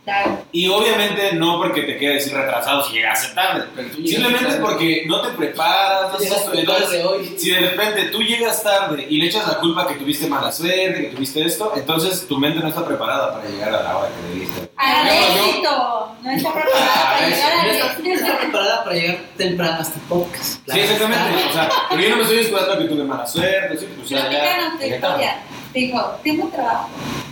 Claro. 0.10 0.44
Y 0.52 0.68
obviamente 0.68 1.34
no 1.34 1.58
porque 1.58 1.84
te 1.84 1.98
quedes 1.98 2.32
retrasado 2.32 2.84
si 2.86 2.94
llegaste 2.94 3.36
tarde. 3.36 3.66
Simplemente 3.94 4.46
tarde. 4.46 4.60
porque 4.62 5.04
no 5.08 5.22
te 5.22 5.30
preparas, 5.30 6.14
no 6.14 7.10
hoy. 7.10 7.36
si 7.38 7.52
de 7.52 7.60
repente 7.60 8.06
tú 8.06 8.22
llegas 8.22 8.64
tarde 8.64 9.06
y 9.10 9.18
le 9.18 9.28
echas 9.28 9.48
la 9.48 9.60
culpa 9.60 9.88
que 9.88 9.96
tuviste 9.96 10.28
mala 10.28 10.52
suerte, 10.52 11.02
que 11.10 11.16
tuviste 11.16 11.46
esto, 11.46 11.74
entonces 11.76 12.28
tu 12.28 12.38
mente 12.40 12.60
no 12.60 12.70
está 12.70 12.86
preparada 12.86 13.34
para 13.34 13.48
llegar 13.50 13.70
a 13.74 13.84
la 13.84 13.98
hora 13.98 14.10
que 14.10 14.34
debiste. 14.34 14.70
Al 14.76 15.08
éxito. 15.10 16.16
No 16.22 16.32
está 16.32 16.54
preparada 16.54 17.04
para 17.04 17.28
eso, 17.28 17.36
llegar 17.36 17.54
No 17.54 17.62
al 17.62 17.70
está, 17.70 17.86
no 17.86 18.14
está 18.14 18.26
éxito. 18.28 18.38
preparada 18.40 18.84
para 18.84 18.96
llegar 18.96 19.18
temprano 19.38 19.78
a 19.78 19.82
este 19.82 20.00
podcast. 20.10 20.60
Sí, 20.70 20.80
exactamente. 20.80 21.46
O 21.50 21.54
sea, 21.54 21.70
pero 21.90 22.02
yo 22.02 22.10
no 22.10 22.16
me 22.18 22.22
estoy 22.24 22.38
disculpando 22.40 22.78
que 22.80 22.86
tuve 22.86 23.04
mala 23.04 23.28
suerte, 23.28 23.78
sí, 23.78 23.88
pues 23.96 24.10
ya, 24.10 24.30
ya. 24.32 24.42
Tarde. 24.72 24.88
historia. 24.96 25.38
Dijo, 25.74 26.20
tengo 26.24 26.48
trabajo. 26.48 26.90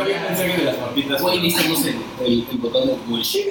yo 0.07 0.57
de 0.57 0.65
las 0.65 0.77
papitas. 0.77 1.21
Hoy 1.23 1.41
necesitamos 1.41 1.85
el, 2.25 2.47
botón 2.59 2.87
de 2.87 2.95
bullshit. 3.07 3.47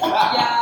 Ya. 0.00 0.59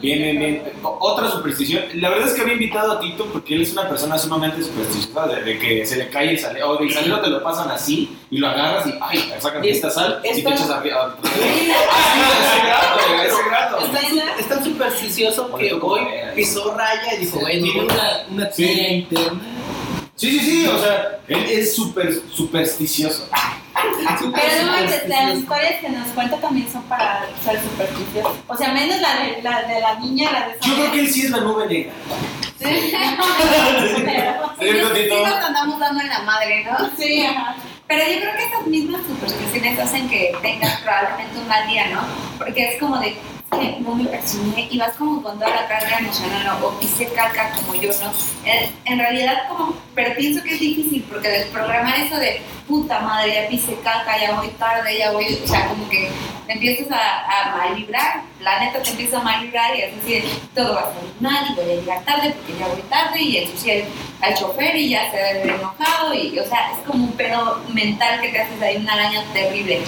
Bien, 0.00 0.18
bien, 0.22 0.38
bien. 0.38 0.62
Otra 0.82 1.30
superstición. 1.30 1.84
La 1.94 2.08
verdad 2.10 2.28
es 2.28 2.34
que 2.34 2.40
había 2.42 2.54
invitado 2.54 2.92
a 2.92 3.00
Tito 3.00 3.26
porque 3.32 3.54
él 3.54 3.62
es 3.62 3.72
una 3.72 3.88
persona 3.88 4.18
sumamente 4.18 4.62
supersticiosa, 4.62 5.26
de, 5.26 5.58
que 5.58 5.86
se 5.86 5.96
le 5.96 6.08
cae 6.08 6.30
el 6.30 6.38
salero, 6.38 6.70
o 6.70 6.76
del 6.78 6.92
salero 6.92 7.20
te 7.20 7.28
lo 7.28 7.42
pasan 7.42 7.70
así 7.70 8.16
y 8.30 8.38
lo 8.38 8.48
agarras 8.48 8.86
y 8.86 8.94
ay, 9.00 9.32
sacan 9.40 9.64
Es- 9.64 9.76
esta 9.76 9.90
sal 9.90 10.20
y 10.24 10.28
te 10.32 10.40
echas 10.40 10.70
a 10.70 10.78
ese 10.78 10.84
grado, 12.66 12.98
a 13.18 13.24
ese 13.24 13.42
grado. 13.48 13.78
Es 14.38 14.48
tan- 14.48 14.64
supersticioso 14.64 15.54
que 15.54 15.72
hoy 15.74 16.00
pisó 16.34 16.74
raya 16.74 17.14
y 17.14 17.18
dijo, 17.24 17.38
güey, 17.40 17.62
Tiene 17.62 17.78
no, 17.80 17.84
una, 17.84 18.24
una 18.30 18.50
interna. 18.88 19.40
Sí, 20.16 20.38
sí, 20.38 20.40
sí, 20.40 20.66
o 20.66 20.78
sea, 20.78 21.20
él 21.28 21.44
es 21.50 21.74
súper 21.74 22.14
supersticioso. 22.32 23.28
Pero 24.32 24.66
no 24.66 24.72
manches, 24.72 25.08
las 25.08 25.34
historias 25.34 25.80
que 25.80 25.88
nos 25.90 26.08
cuenta 26.08 26.36
también 26.38 26.70
son 26.70 26.82
para 26.84 27.26
ser 27.44 27.60
supersticiosos. 27.62 28.36
O 28.46 28.56
sea, 28.56 28.72
menos 28.72 29.00
la 29.00 29.14
de 29.16 29.42
la, 29.42 29.62
de 29.62 29.80
la 29.80 29.94
niña, 30.00 30.30
la 30.32 30.48
de 30.48 30.54
Yo 30.60 30.74
creo 30.74 30.92
que 30.92 31.00
él 31.00 31.10
sí 31.12 31.22
es 31.26 31.30
la 31.30 31.40
nube 31.40 31.66
negra. 31.66 31.92
Pero- 34.04 34.54
¿Cierto, 34.58 34.94
Sí 34.94 35.02
Tito? 35.02 35.26
nos 35.26 35.44
andamos 35.44 35.78
dando 35.78 36.00
en 36.00 36.08
la 36.08 36.20
madre, 36.20 36.64
¿no? 36.64 36.90
Sí, 36.96 37.22
ajá. 37.24 37.56
Pero 37.86 38.02
yo 38.10 38.20
creo 38.20 38.36
que 38.36 38.44
estas 38.44 38.66
mismas 38.66 39.02
supersticiones 39.06 39.78
hacen 39.78 40.08
que 40.08 40.34
tengas 40.40 40.80
probablemente 40.80 41.38
un 41.38 41.48
mal 41.48 41.66
día, 41.68 41.88
¿no? 41.88 42.00
Porque 42.38 42.72
es 42.74 42.80
como 42.80 42.98
de, 42.98 43.16
que 43.50 43.80
no 43.80 43.94
me 43.94 44.04
persigné 44.06 44.68
y 44.70 44.78
vas 44.78 44.96
como 44.96 45.22
con 45.22 45.38
toda 45.38 45.50
la 45.50 45.68
carga 45.68 45.98
emocional. 45.98 46.62
O 46.62 46.70
pisé 46.78 47.06
caca 47.06 47.50
como 47.56 47.74
yo, 47.74 47.90
¿no? 48.00 48.12
En, 48.44 48.98
realidad 48.98 49.48
como, 49.48 49.74
pero 49.94 50.14
pienso 50.16 50.42
que 50.42 50.54
es 50.54 50.60
difícil 50.60 51.04
porque 51.08 51.28
desprogramar 51.28 51.98
eso 52.00 52.16
de, 52.16 52.40
puta 52.66 53.00
madre, 53.00 53.34
ya 53.34 53.48
pisé 53.48 53.76
caca, 53.82 54.18
ya 54.18 54.34
voy 54.34 54.48
tarde, 54.48 54.98
ya 54.98 55.12
voy, 55.12 55.38
o 55.42 55.46
sea, 55.46 55.68
como 55.68 55.88
que 55.88 56.10
te 56.46 56.52
empiezas 56.52 56.90
a, 56.90 57.50
a 57.50 57.56
mal 57.56 57.74
vibrar, 57.74 58.22
la 58.40 58.60
neta 58.60 58.82
te 58.82 58.90
empieza 58.90 59.18
a 59.18 59.22
mal 59.22 59.42
vibrar 59.42 59.76
y 59.76 59.82
es 59.82 59.96
decir, 59.96 60.24
todo 60.54 60.74
va 60.74 60.80
a 60.82 60.94
salir 60.94 61.14
mal 61.20 61.46
y 61.50 61.54
voy 61.54 61.64
a 61.64 61.74
llegar 61.74 62.04
tarde 62.04 62.34
porque 62.36 62.58
ya 62.58 62.68
voy 62.68 62.82
tarde 62.82 63.20
y 63.20 63.36
ensucié 63.38 63.86
al 64.20 64.34
chofer 64.34 64.76
y 64.76 64.90
ya 64.90 65.10
se 65.10 65.20
haber 65.20 65.48
enojado 65.48 66.14
y, 66.14 66.38
o 66.38 66.46
sea, 66.46 66.72
es 66.72 66.78
como 66.86 67.04
un 67.04 67.12
pedo 67.12 67.62
mental 67.72 68.20
que 68.20 68.28
te 68.28 68.40
haces 68.40 68.62
ahí 68.62 68.76
una 68.76 68.94
araña 68.94 69.24
terrible. 69.32 69.82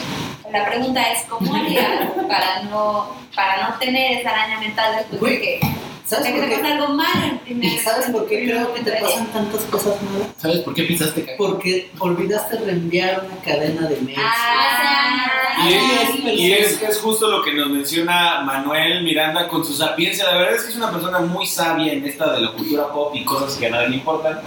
La 0.53 0.65
pregunta 0.67 1.03
es, 1.13 1.23
¿cómo 1.29 1.55
harías 1.55 2.09
para 2.29 2.63
no, 2.65 3.09
para 3.35 3.69
no 3.69 3.79
tener 3.79 4.19
esa 4.21 4.31
araña 4.31 4.61
mental 4.61 4.95
después 4.97 5.13
de 5.13 5.19
Güey, 5.19 5.41
que, 5.41 5.61
¿sabes 6.07 6.25
de 6.27 6.33
que 6.33 6.39
por 6.41 6.49
te 6.49 6.55
qué? 6.55 6.61
pasa 6.63 6.75
algo 6.75 6.89
malo 6.95 7.25
en 7.31 7.39
primer 7.39 7.65
¿Y 7.65 7.79
sabes 7.79 8.07
por 8.11 8.29
qué 8.29 8.45
creo 8.45 8.75
que 8.75 8.81
te 8.83 8.93
pasan 8.93 9.27
tantas 9.33 9.61
cosas 9.63 9.95
malas? 10.03 10.29
¿Sabes 10.37 10.59
por 10.61 10.75
qué 10.75 10.83
pisaste 10.85 11.23
caca? 11.25 11.35
Porque 11.37 11.91
olvidaste 11.99 12.59
reenviar 12.59 13.25
una 13.27 13.37
cadena 13.43 13.89
de 13.89 13.97
mails. 14.03 14.21
Ah, 14.25 15.67
Y, 15.69 15.73
es, 15.75 16.39
y 16.39 16.53
es, 16.53 16.83
es 16.83 16.99
justo 17.01 17.29
lo 17.29 17.43
que 17.43 17.53
nos 17.55 17.69
menciona 17.71 18.41
Manuel 18.43 19.03
Miranda 19.03 19.49
con 19.49 19.65
su 19.65 19.73
sapiencia. 19.75 20.27
La 20.27 20.37
verdad 20.39 20.55
es 20.57 20.63
que 20.65 20.69
es 20.71 20.77
una 20.77 20.91
persona 20.93 21.19
muy 21.21 21.47
sabia 21.47 21.93
en 21.93 22.05
esta 22.05 22.33
de 22.35 22.41
la 22.43 22.53
cultura 22.53 22.89
pop 22.93 23.15
y 23.17 23.25
cosas 23.25 23.57
que 23.57 23.67
a 23.67 23.71
nadie 23.71 23.89
le 23.89 23.97
importan. 23.97 24.41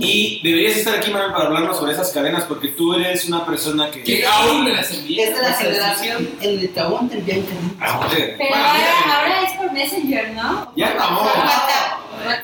Y 0.00 0.40
deberías 0.42 0.76
estar 0.76 0.96
aquí, 0.96 1.10
Manuel, 1.10 1.32
para 1.32 1.44
hablarnos 1.46 1.76
sobre 1.76 1.92
esas 1.92 2.10
cadenas, 2.10 2.44
porque 2.44 2.68
tú 2.68 2.94
eres 2.94 3.24
una 3.26 3.44
persona 3.46 3.90
que... 3.90 4.02
Que 4.02 4.26
aún 4.26 4.64
me 4.64 4.72
las 4.72 4.90
envías. 4.92 5.28
Es 5.30 5.36
de 5.36 5.42
la 5.42 5.52
generación 5.54 6.28
en 6.40 6.58
el 6.58 6.70
que 6.70 6.80
aún 6.80 7.08
te 7.08 7.18
envían 7.18 7.42
cadenas. 7.42 7.72
Ah, 7.80 8.08
Pero 8.10 8.54
ahora, 8.54 9.16
ahora 9.16 9.42
es 9.42 9.52
por 9.56 9.72
Messenger, 9.72 10.30
¿no? 10.32 10.72
Ya 10.76 10.88
acabó. 10.88 11.28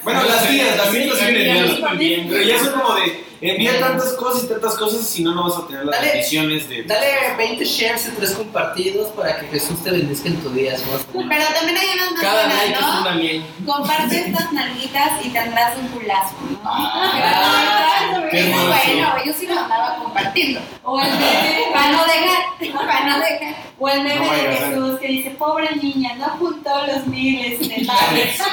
Bueno, 0.02 0.22
las 0.24 0.48
tías, 0.48 0.76
las 0.76 0.90
siguen 0.90 1.10
enviando 1.36 1.80
también. 1.80 2.28
Pero 2.28 2.42
ya 2.42 2.58
son 2.58 2.72
como 2.80 2.94
de 2.94 3.24
envía 3.40 3.78
tantas 3.80 4.12
cosas 4.14 4.44
y 4.44 4.46
tantas 4.48 4.74
cosas, 4.76 5.06
si 5.06 5.22
no, 5.22 5.34
no 5.34 5.44
vas 5.48 5.58
a 5.58 5.66
tener 5.66 5.84
las 5.84 5.96
Dale. 5.96 6.12
bendiciones 6.12 6.68
de. 6.68 6.82
Dale 6.84 7.06
20 7.36 7.64
shares 7.64 8.06
y 8.08 8.10
3 8.12 8.30
compartidos 8.32 9.08
para 9.12 9.38
que 9.40 9.46
Jesús 9.48 9.82
te 9.82 9.90
bendizca 9.90 10.28
en 10.28 10.36
tu 10.42 10.50
día. 10.50 10.74
Pero 11.12 11.44
también 11.54 11.76
hay 11.78 11.88
unas 11.94 12.12
más 12.12 12.20
Cada 12.22 12.46
like 12.46 12.56
buenas, 12.56 12.80
es 12.80 12.86
¿no? 12.94 13.00
una 13.02 13.12
miel. 13.14 13.44
Comparte 13.64 14.20
estas 14.20 14.52
nalguitas 14.52 15.10
y 15.24 15.28
tendrás 15.30 15.76
un 15.78 15.88
culazo, 15.88 16.34
¿no? 16.50 16.58
Ah, 16.64 18.26
qué 18.30 18.42
bueno, 18.44 19.24
yo 19.24 19.32
sí 19.32 19.46
lo 19.46 19.58
andaba 19.60 19.96
compartiendo. 19.96 20.60
O 20.82 21.00
el 21.00 21.10
meme, 21.10 21.64
Para 21.72 21.92
no 21.92 22.04
dejar, 22.04 22.76
para 22.86 23.06
no 23.06 23.18
dejar. 23.18 23.54
o 23.78 23.88
el 23.88 24.02
meme 24.02 24.16
No 24.20 24.26
vaya 24.28 24.42
de. 24.50 24.56
Jesús 24.56 25.00
que 25.00 25.08
dice, 25.08 25.30
pobre 25.30 25.74
niña, 25.76 26.14
no 26.16 26.28
juntó 26.38 26.70
los 26.86 27.06
miles 27.06 27.58
de 27.60 27.66
likes. 27.66 28.38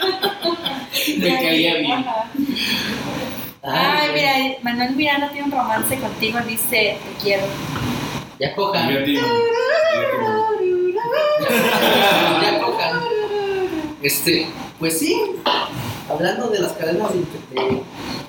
Me 1.18 1.34
caía 1.34 1.74
bien. 1.76 2.04
Ay, 3.62 4.08
mira, 4.14 4.58
Manuel 4.62 4.96
Miranda 4.96 5.28
tiene 5.30 5.46
un 5.46 5.52
romance 5.52 5.98
contigo, 5.98 6.38
dice, 6.46 6.98
te 6.98 7.22
quiero. 7.22 7.44
Ya 8.38 8.54
cojan. 8.54 8.88
Ya 12.42 12.60
cojan. 12.64 13.00
Este, 14.02 14.46
pues 14.78 14.98
sí, 14.98 15.14
hablando 16.08 16.48
de 16.48 16.60
las 16.60 16.72
cadenas 16.72 17.10
de, 17.12 17.18
de- 17.20 17.82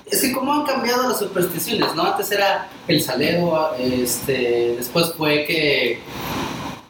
es 0.06 0.22
que 0.22 0.34
cómo 0.34 0.52
han 0.54 0.64
cambiado 0.66 1.08
las 1.08 1.20
supersticiones, 1.20 1.96
¿no? 1.96 2.04
Antes 2.04 2.30
era 2.32 2.68
el 2.90 3.02
salero, 3.02 3.74
este, 3.80 4.76
después 4.78 5.14
fue 5.18 5.46
que, 5.46 6.00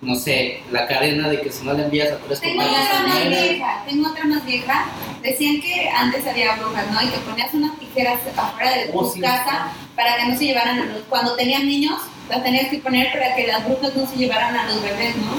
no 0.02 0.16
sé, 0.16 0.62
la 0.72 0.88
cadena 0.88 1.30
de 1.30 1.42
que 1.42 1.52
si 1.52 1.64
no 1.66 1.74
le 1.74 1.84
envías 1.84 2.12
a 2.12 2.18
tres 2.18 2.40
Tengo 2.40 2.56
compañeros 2.58 2.88
otra 2.88 3.08
más 3.08 3.28
vieja, 3.30 3.84
tengo 3.88 4.10
otra 4.10 4.26
más 4.26 4.46
vieja. 4.46 4.86
Decían 5.22 5.62
que 5.62 5.90
antes 5.90 6.26
había 6.26 6.56
brujas, 6.56 6.92
¿no? 6.92 7.02
Y 7.04 7.08
que 7.10 7.18
ponías 7.20 7.54
unas 7.54 7.78
tijeras 7.80 8.20
afuera 8.36 8.78
de 8.78 8.86
tu 8.88 8.98
Oh, 9.00 9.12
sí. 9.12 9.22
casa 9.22 9.72
para 9.96 10.16
que 10.18 10.26
no 10.26 10.38
se 10.38 10.46
llevaran 10.46 10.80
a 10.80 10.86
los... 10.86 11.02
Cuando 11.10 11.36
tenían 11.36 11.68
niños, 11.68 12.00
las 12.30 12.44
tenías 12.44 12.70
que 12.70 12.80
poner 12.80 13.12
para 13.12 13.36
que 13.36 13.46
las 13.46 13.64
brujas 13.64 13.96
no 13.96 14.08
se 14.08 14.16
llevaran 14.16 14.56
a 14.56 14.68
los 14.68 14.82
bebés, 14.82 15.16
¿no? 15.18 15.32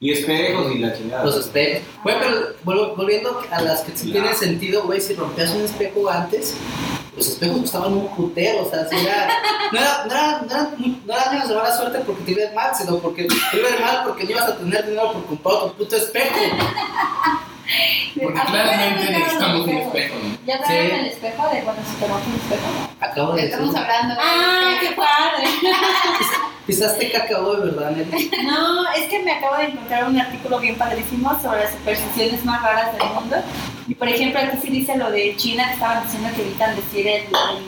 Y 0.00 0.12
espejos 0.12 0.74
y 0.74 0.78
la 0.78 0.96
chingada. 0.96 1.24
Los 1.24 1.36
espejos. 1.36 1.82
Güey, 2.02 2.16
pero 2.18 2.56
vol- 2.64 2.96
volviendo 2.96 3.40
a 3.50 3.60
las 3.60 3.82
que 3.82 3.92
sí 3.96 4.06
Claro. 4.10 4.20
tienen 4.22 4.34
sentido, 4.34 4.82
güey, 4.84 5.00
si 5.00 5.14
rompías 5.14 5.50
un 5.50 5.62
espejo 5.64 6.10
antes, 6.10 6.56
los 7.16 7.28
espejos 7.28 7.60
costaban 7.60 7.92
un 7.92 8.08
putero, 8.16 8.66
o 8.66 8.70
sea, 8.70 8.86
era, 8.90 9.28
no 9.72 9.78
era, 9.78 10.04
no 10.06 10.12
era, 10.12 10.40
no 10.40 10.46
era, 10.46 10.70
no 11.06 11.12
era 11.14 11.46
de 11.46 11.54
mala 11.54 11.76
suerte 11.76 11.98
porque 12.06 12.22
te 12.22 12.30
iba 12.32 12.42
a 12.42 12.46
ir 12.46 12.54
mal, 12.54 12.74
sino 12.74 12.98
porque 12.98 13.24
te 13.24 13.58
iba 13.58 13.68
a 13.68 13.74
ir 13.74 13.80
mal 13.80 14.02
porque 14.04 14.24
no 14.24 14.30
ibas 14.30 14.48
a 14.48 14.56
tener 14.56 14.86
dinero 14.86 15.12
por 15.12 15.26
comprar 15.26 15.54
otro 15.54 15.72
puto 15.76 15.96
espejo. 15.96 16.34
Porque 18.22 18.38
¿A 18.38 18.42
poco 18.42 18.52
claramente 18.52 19.04
ya 19.12 19.18
necesitamos 19.18 19.60
un 19.66 19.70
espejo. 19.78 20.14
¿no? 20.22 20.38
¿Ya 20.46 20.58
trajeron 20.58 20.90
Sí. 20.90 20.96
el 21.00 21.06
espejo 21.06 21.48
de 21.50 21.60
cuando 21.60 21.82
se 21.84 21.94
tomó 22.00 22.14
un 22.16 22.34
espejo? 22.34 22.68
Acabo 23.00 23.32
de 23.32 23.44
Estamos 23.44 23.72
decir. 23.72 23.82
hablando 23.90 24.14
de. 24.14 24.20
¡Ah, 24.22 24.72
qué 24.80 24.90
padre! 24.92 25.48
Pisaste 26.66 27.10
cacao 27.10 27.56
de 27.56 27.70
verdad, 27.70 27.90
Nelly. 27.90 28.30
No, 28.44 28.88
es 28.92 29.04
que 29.08 29.18
me 29.20 29.32
acabo 29.32 29.56
de 29.56 29.64
encontrar 29.64 30.04
un 30.08 30.20
artículo 30.20 30.60
bien 30.60 30.76
padrísimo 30.76 31.36
sobre 31.42 31.64
las 31.64 31.72
supersticiones 31.72 32.44
más 32.44 32.62
raras 32.62 32.92
del 32.96 33.08
mundo. 33.10 33.36
Y 33.88 33.94
por 33.96 34.08
ejemplo, 34.08 34.38
aquí 34.38 34.56
sí 34.62 34.70
dice 34.70 34.96
lo 34.96 35.10
de 35.10 35.34
China, 35.36 35.66
que 35.66 35.72
estaban 35.74 36.04
diciendo 36.04 36.28
que 36.36 36.42
evitan 36.42 36.76
decir 36.76 37.08
el 37.08 37.24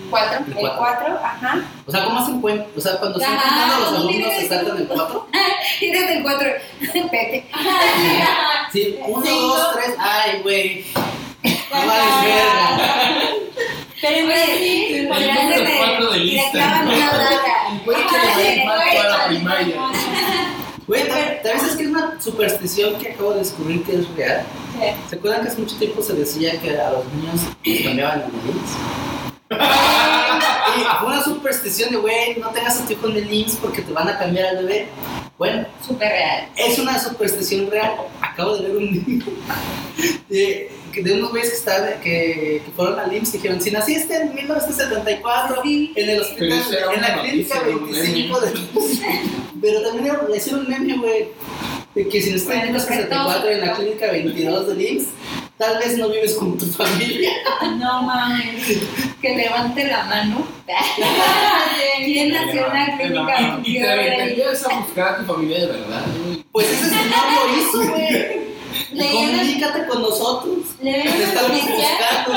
Cuatro. 0.08 0.44
El 0.46 0.54
4, 0.76 1.18
ajá. 1.24 1.60
O 1.84 1.90
sea, 1.90 2.04
¿cómo 2.04 2.20
hacen 2.20 2.40
cuenta? 2.40 2.64
O 2.76 2.80
sea, 2.80 2.96
cuando 2.98 3.18
están 3.20 3.36
contando 3.40 3.74
los 3.80 3.84
¿cómo 3.86 3.96
alumnos 3.96 4.16
tienes 4.16 4.38
se 4.38 4.48
saltan 4.48 4.76
el 4.76 4.86
4. 4.86 5.28
Y 5.80 5.90
desde 5.90 6.16
el 6.18 6.22
4. 6.22 6.48
Pepe. 7.10 7.44
Sí, 8.72 8.98
1, 9.04 9.26
Cinco. 9.26 9.46
2, 9.56 9.68
3. 9.74 9.91
Ay, 9.98 10.40
güey. 10.42 10.85
No 11.44 11.87
vales 11.87 12.24
verga. 12.24 13.31
Pero 14.00 14.16
en 14.16 14.26
Brasil, 14.26 15.09
podrían 15.09 15.37
número 15.37 15.57
ser 15.57 15.66
de- 15.66 15.76
cuatro 15.78 16.11
de 16.12 16.18
y 16.18 16.20
le 16.24 16.33
lista. 16.33 16.50
clavan 16.52 16.88
una 16.88 17.12
daga. 17.12 17.55
Puede 17.85 17.98
que 17.98 18.42
le 18.57 18.64
mal 18.64 18.81
toda 18.92 19.18
la 19.18 19.26
primaria. 19.28 19.76
Güey, 20.87 21.09
tal 21.09 21.52
vez 21.55 21.62
es 21.62 21.76
que 21.76 21.83
es 21.85 21.88
una 21.88 22.20
superstición 22.20 22.96
que 22.98 23.12
acabo 23.12 23.33
de 23.33 23.38
descubrir 23.38 23.83
que 23.85 23.92
es 23.96 24.09
real. 24.16 24.42
¿Se 25.09 25.16
acuerdan 25.16 25.42
que 25.42 25.48
hace 25.48 25.61
mucho 25.61 25.76
tiempo 25.76 26.02
se 26.02 26.14
decía 26.14 26.59
que 26.61 26.70
a 26.78 26.90
los 26.90 27.05
niños 27.14 27.40
les 27.64 27.83
cambiaban 27.83 28.22
el 28.22 28.50
IMSS? 28.50 28.76
Y 29.52 30.80
fue 31.00 31.08
una 31.08 31.22
superstición 31.22 31.90
de, 31.90 31.96
güey, 31.96 32.36
no 32.38 32.48
tengas 32.50 32.80
a 32.80 32.86
tu 32.86 32.92
hijo 32.92 33.08
en 33.08 33.16
el 33.16 33.32
IMSS 33.32 33.56
porque 33.56 33.82
te 33.82 33.92
van 33.92 34.08
a 34.08 34.18
cambiar 34.18 34.46
al 34.46 34.64
bebé. 34.64 34.86
Bueno, 35.38 35.66
Súper 35.86 36.08
real. 36.08 36.48
es 36.56 36.78
una 36.78 36.98
superstición 36.98 37.70
real. 37.70 37.92
Acabo 38.20 38.56
de 38.56 38.68
ver 38.68 38.76
un 38.76 38.90
niño 38.90 39.24
de, 40.28 40.70
de 40.94 41.12
unos 41.14 41.30
güeyes 41.30 41.50
que, 41.50 41.56
estaban- 41.56 42.00
que, 42.02 42.62
que 42.64 42.70
fueron 42.76 42.98
al 42.98 43.12
IMSS 43.14 43.34
y 43.34 43.38
dijeron, 43.38 43.60
si 43.60 43.70
naciste 43.70 44.14
en 44.16 44.34
1974 44.34 45.62
en 45.64 46.08
el 46.10 46.20
hospital, 46.20 46.62
en 46.94 47.00
la 47.02 47.20
clínica 47.22 47.54
noticia, 47.56 47.76
un 47.76 47.90
25 47.90 48.40
de... 48.40 48.52
Pero 49.60 49.82
también 49.82 50.16
le 50.28 50.36
hicieron 50.36 50.60
un 50.62 50.68
meme, 50.68 50.96
güey, 50.98 51.28
de 51.94 52.08
que 52.08 52.20
si 52.22 52.30
naciste 52.30 52.52
en 52.54 52.58
Bueno, 52.72 52.78
1974 52.78 53.50
en 53.50 53.60
la 53.60 53.72
clínica 53.74 54.06
22 54.10 54.66
del 54.68 54.80
IMSS, 54.80 55.06
tal 55.62 55.79
vez 55.79 55.96
no 55.96 56.09
vives 56.09 56.35
con 56.35 56.59
tu 56.59 56.66
familia. 56.66 57.31
No 57.79 58.03
mames. 58.03 58.79
Que 59.20 59.37
levante 59.37 59.85
la 59.85 60.03
mano. 60.05 60.44
¿Quién 62.05 62.33
nació 62.33 62.66
en 62.66 62.72
la 62.72 62.96
clínica 62.98 63.61
Y 63.62 63.75
te 63.79 63.81
22 63.81 63.83
de 63.83 63.88
ahí? 63.88 64.09
aventarías 64.09 64.64
a 64.66 64.79
buscar 64.81 65.09
a 65.09 65.18
tu 65.18 65.25
familia 65.33 65.61
de 65.61 65.66
verdad. 65.66 66.03
Pues 66.51 66.66
ese 66.68 66.88
señor 66.88 67.25
lo 67.33 67.57
hizo, 67.57 67.90
güey. 67.92 68.42
Leyeron, 68.92 69.31
Comunícate 69.38 69.87
con 69.87 70.03
nosotros. 70.03 70.59
leyeron 70.81 71.12
Te 71.12 71.18
una 71.18 71.29
estamos 71.29 71.61
buscando. 71.62 72.33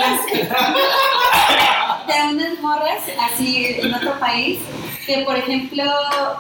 unas 2.32 2.60
morras 2.62 3.04
así 3.22 3.76
en 3.80 3.94
otro 3.94 4.20
país 4.20 4.60
que 5.06 5.20
por 5.20 5.38
ejemplo 5.38 5.84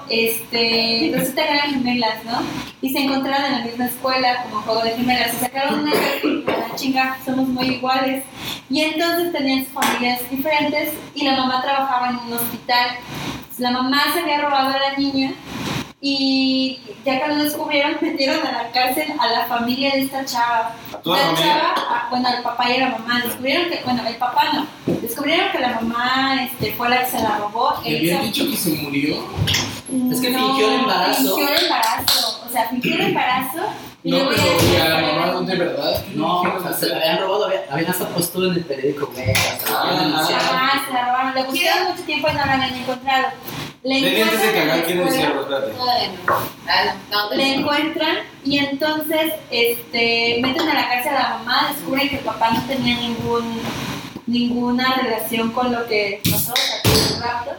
este 0.09 1.11
resulta 1.13 1.43
que 1.43 1.53
eran 1.53 1.69
gemelas 1.71 2.23
no 2.25 2.41
y 2.81 2.91
se 2.91 2.99
encontraron 2.99 3.45
en 3.45 3.51
la 3.59 3.65
misma 3.65 3.85
escuela 3.85 4.43
como 4.43 4.61
juego 4.61 4.81
de 4.83 4.91
gemelas 4.91 5.33
y 5.33 5.37
sacaron 5.37 5.79
una 5.81 5.91
carta 5.91 6.53
a 6.53 6.69
la 6.69 6.75
chinga 6.75 7.17
somos 7.25 7.47
muy 7.47 7.67
iguales 7.67 8.23
y 8.69 8.81
entonces 8.81 9.31
tenían 9.31 9.63
sus 9.63 9.73
familias 9.73 10.29
diferentes 10.29 10.93
y 11.13 11.23
la 11.23 11.35
mamá 11.35 11.61
trabajaba 11.61 12.09
en 12.09 12.17
un 12.17 12.33
hospital. 12.33 12.97
La 13.57 13.71
mamá 13.71 14.01
se 14.13 14.21
había 14.21 14.41
robado 14.41 14.69
a 14.69 14.79
la 14.79 14.97
niña 14.97 15.33
y 16.01 16.79
ya 17.05 17.19
que 17.21 17.27
lo 17.27 17.35
descubrieron 17.43 17.97
metieron 18.01 18.45
a 18.45 18.51
la 18.51 18.71
cárcel 18.71 19.13
a 19.19 19.27
la 19.27 19.45
familia 19.45 19.91
de 19.93 20.01
esta 20.01 20.25
chava 20.25 20.75
A 20.93 20.97
toda 20.97 21.17
la 21.17 21.23
familia. 21.27 21.45
chava, 21.53 21.73
ah, 21.77 22.07
bueno, 22.09 22.29
el 22.29 22.43
papá 22.43 22.69
y 22.69 22.79
la 22.79 22.89
mamá 22.89 23.21
descubrieron 23.23 23.69
que, 23.69 23.81
bueno, 23.83 24.03
el 24.07 24.15
papá 24.17 24.43
no, 24.53 24.67
descubrieron 25.01 25.51
que 25.51 25.59
la 25.59 25.69
mamá 25.79 26.43
este, 26.43 26.73
fue 26.73 26.89
la 26.89 26.99
que 27.03 27.09
se 27.11 27.21
la 27.21 27.37
robó. 27.37 27.73
¿Te 27.83 27.89
él 27.89 27.97
habían 27.97 28.19
se- 28.19 28.25
dicho 28.27 28.45
que 28.51 28.57
se 28.57 28.69
murió? 28.81 29.15
Es 30.11 30.19
que 30.19 30.27
fingió 30.33 30.67
el 30.67 30.79
embarazo. 30.81 31.35
Fingió 31.35 31.47
el 31.47 31.63
embarazo, 31.63 32.41
o 32.45 32.51
sea, 32.51 32.67
fingió 32.69 32.95
el 32.95 33.01
embarazo. 33.01 33.59
y 34.03 34.11
No, 34.11 34.17
pero 34.29 34.35
ya- 34.35 34.43
¿y 34.73 34.81
a 34.81 34.89
la 34.89 35.01
mamá 35.01 35.25
no 35.27 35.41
de 35.43 35.55
verdad? 35.55 36.03
¿Qué 36.05 36.15
No, 36.15 36.41
dijeron? 36.41 36.57
o 36.57 36.67
sea, 36.67 36.77
se 36.77 36.87
la 36.87 36.97
habían 36.97 37.19
robado, 37.21 37.45
había- 37.45 37.65
habían 37.71 37.89
hasta 37.91 38.07
puesto 38.09 38.43
en 38.45 38.51
el 38.53 38.65
periódico, 38.65 39.07
güey. 39.13 39.25
Ah. 39.69 40.11
Ah, 40.17 40.81
se 40.85 40.93
la 40.93 41.05
robaron. 41.05 41.35
Le 41.35 41.43
buscaron 41.43 41.91
mucho 41.91 42.03
tiempo 42.03 42.27
y 42.29 42.33
no 42.33 42.45
la 42.45 42.53
habían 42.53 42.75
encontrado. 42.75 43.27
Le 43.85 44.01
de 44.01 44.21
encuentran 44.21 44.49
en 44.49 44.55
la 44.55 44.61
cagar, 44.73 44.85
quiere 44.85 45.03
escuela. 45.03 45.11
decirlo, 45.27 45.41
espérate. 45.41 45.73
Ay, 46.01 46.19
no. 46.25 46.35
No, 47.11 47.29
no, 47.29 47.35
le 47.35 47.53
encuentran 47.53 48.17
y 48.43 48.57
entonces 48.57 49.33
este, 49.51 50.39
meten 50.41 50.67
a 50.69 50.73
la 50.73 50.89
cárcel 50.89 51.13
a 51.15 51.19
la 51.21 51.29
mamá, 51.37 51.69
descubren 51.71 52.09
que 52.09 52.15
el 52.17 52.23
papá 52.23 52.49
no 52.49 52.63
tenía 52.65 52.95
ningún, 52.97 53.61
ninguna 54.25 54.95
relación 54.95 55.51
con 55.51 55.71
lo 55.71 55.85
que 55.87 56.19
pasó, 56.31 56.53
o 56.53 56.55
sea, 56.55 57.21
rapto, 57.21 57.51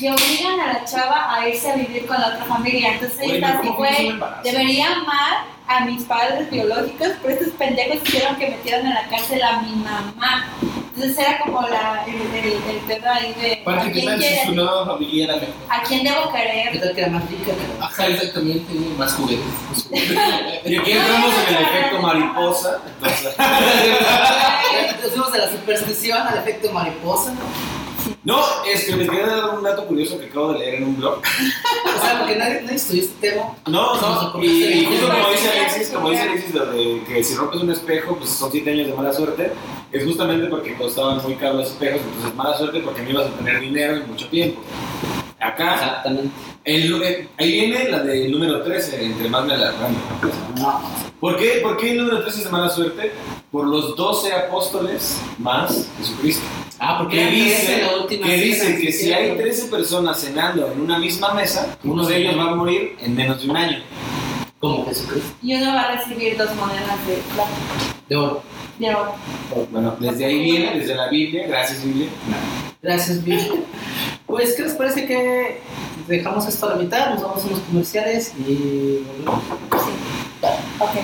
y 0.00 0.08
obligan 0.08 0.58
a 0.60 0.72
la 0.72 0.84
chava 0.86 1.34
a 1.34 1.46
irse 1.48 1.70
a 1.70 1.76
vivir 1.76 2.06
con 2.06 2.18
la 2.18 2.28
otra 2.28 2.44
familia. 2.46 2.94
Entonces 2.94 3.18
ella 3.20 3.28
Güey, 3.28 3.36
está 3.44 3.58
así, 3.58 3.68
¿cómo 3.68 3.84
fingió 3.84 4.08
un 4.14 4.18
güey, 4.20 4.30
debería 4.42 4.86
amar 4.92 5.44
a 5.66 5.84
mis 5.86 6.02
padres 6.04 6.50
biológicos, 6.50 7.08
pero 7.22 7.34
estos 7.34 7.48
pendejos 7.54 7.96
hicieron 8.04 8.36
que 8.36 8.48
metieran 8.50 8.86
a 8.86 8.94
la 9.02 9.08
cárcel 9.08 9.42
a 9.42 9.62
mi 9.62 9.72
mamá. 9.76 10.46
Entonces 10.94 11.18
era 11.18 11.40
como 11.40 11.60
la, 11.62 12.04
el, 12.06 12.14
el, 12.14 12.52
el 12.52 12.76
pedo 12.86 13.10
ahí 13.10 13.32
de 13.34 13.52
¿a 13.54 13.60
Aparte, 13.62 13.86
¿qué 13.92 14.00
quién, 14.00 14.06
tal 14.06 14.22
si 14.22 14.46
su 14.46 14.54
nueva 14.54 14.86
familia 14.86 15.24
era 15.24 15.34
mejor? 15.36 15.54
a 15.68 15.82
quién 15.82 16.04
debo 16.04 16.30
¿Qué 16.32 16.38
querer? 16.38 16.80
tal 16.80 16.94
que 16.94 17.00
era 17.00 17.10
más 17.10 17.28
rica? 17.30 17.44
que- 17.52 17.82
Ajá, 17.84 18.06
exactamente, 18.06 18.72
más 18.96 19.12
juguetes. 19.14 19.44
más 19.70 19.82
juguetes. 19.82 20.70
Y 20.70 20.76
aquí 20.76 20.92
entramos 20.92 21.30
en 21.48 21.54
el 21.56 21.62
efecto 21.64 21.98
mariposa. 22.00 22.78
Entonces, 22.86 23.34
Nos 25.02 25.10
fuimos 25.10 25.32
de 25.32 25.38
la 25.38 25.50
superstición 25.50 26.26
al 26.28 26.38
efecto 26.38 26.70
mariposa. 26.72 27.32
No, 28.24 28.64
es 28.64 28.84
que 28.84 28.96
les 28.96 29.08
quería 29.08 29.26
dar 29.26 29.50
un 29.50 29.62
dato 29.62 29.86
curioso 29.86 30.18
que 30.18 30.26
acabo 30.26 30.52
de 30.52 30.58
leer 30.60 30.74
en 30.76 30.84
un 30.84 30.96
blog. 30.96 31.18
O 31.18 32.00
sea, 32.00 32.18
porque 32.18 32.36
nadie, 32.36 32.62
nadie 32.62 32.76
estudió 32.76 33.02
este 33.02 33.30
tema. 33.30 33.56
No, 33.66 34.00
no, 34.00 34.42
y, 34.42 34.46
y 34.46 34.84
justo 34.86 35.08
como 35.08 35.30
dice 35.30 35.48
Alexis, 35.50 35.88
como 35.88 36.10
dice 36.10 36.22
Alexis, 36.22 36.54
lo 36.54 36.66
de 36.66 37.02
que 37.06 37.24
si 37.24 37.34
rompes 37.34 37.60
un 37.60 37.70
espejo, 37.70 38.16
pues 38.16 38.30
son 38.30 38.50
7 38.50 38.70
años 38.70 38.86
de 38.88 38.94
mala 38.94 39.12
suerte, 39.12 39.52
es 39.92 40.04
justamente 40.04 40.46
porque 40.48 40.74
costaban 40.76 41.22
muy 41.22 41.34
caros 41.36 41.56
los 41.56 41.70
espejos, 41.70 42.00
entonces 42.02 42.34
mala 42.34 42.56
suerte 42.56 42.80
porque 42.80 43.02
no 43.02 43.10
ibas 43.10 43.26
a 43.26 43.30
tener 43.30 43.60
dinero 43.60 43.96
en 43.96 44.08
mucho 44.08 44.28
tiempo. 44.28 44.60
Acá, 45.44 45.74
Exactamente. 45.74 46.30
el- 46.64 47.02
eh, 47.02 47.28
ahí 47.38 47.52
viene 47.52 47.88
la 47.90 48.00
del 48.02 48.32
número 48.32 48.62
13, 48.62 49.04
entre 49.04 49.28
más 49.28 49.44
me 49.44 49.56
la 49.56 49.68
arranco. 49.68 50.00
No. 50.58 50.80
¿Por 51.20 51.36
qué? 51.36 51.60
¿Por 51.62 51.76
qué 51.76 51.92
el 51.92 51.98
número 51.98 52.22
13 52.22 52.38
es 52.38 52.44
de 52.44 52.50
mala 52.50 52.68
suerte? 52.70 53.12
Por 53.50 53.66
los 53.66 53.94
12 53.96 54.32
apóstoles 54.32 55.20
más 55.38 55.88
Jesucristo. 55.98 56.44
Ah, 56.78 56.96
porque 56.98 57.16
Que 57.18 57.30
dice, 57.30 57.82
la 57.82 57.96
última 58.02 58.26
que, 58.26 58.36
dice 58.36 58.78
que 58.80 58.90
si 58.92 59.12
hay 59.12 59.24
¿cierto? 59.26 59.42
13 59.42 59.66
personas 59.68 60.20
cenando 60.20 60.70
en 60.72 60.80
una 60.80 60.98
misma 60.98 61.32
mesa, 61.34 61.76
uno 61.84 62.04
de 62.06 62.16
ellos 62.16 62.36
va 62.38 62.50
a 62.50 62.54
morir 62.54 62.96
en 63.00 63.14
menos 63.14 63.42
de 63.42 63.50
un 63.50 63.56
año. 63.56 63.78
Como 64.58 64.86
Jesucristo. 64.86 65.28
Y 65.42 65.54
uno 65.54 65.74
va 65.74 65.82
a 65.82 65.96
recibir 65.96 66.36
dos 66.38 66.54
monedas 66.56 67.06
de 67.06 67.14
plata. 67.34 67.50
De 68.08 68.16
oro. 68.16 68.42
De 68.78 68.94
oro. 68.94 69.14
Bueno, 69.70 69.96
desde 70.00 70.24
ahí 70.24 70.40
viene, 70.42 70.78
desde 70.78 70.94
la 70.94 71.08
Biblia, 71.08 71.46
gracias 71.46 71.84
Biblia. 71.84 72.08
Gracias, 72.82 73.22
Bill. 73.24 73.38
Pues, 74.34 74.54
¿qué 74.56 74.62
les 74.64 74.72
parece 74.72 75.06
que 75.06 75.60
dejamos 76.08 76.44
esto 76.48 76.66
a 76.66 76.70
la 76.70 76.74
mitad? 76.82 77.10
Nos 77.14 77.22
vamos 77.22 77.44
a 77.44 77.46
unos 77.46 77.60
comerciales 77.60 78.32
y 78.36 79.04
volvemos. 79.06 79.44
Ok. 80.80 80.96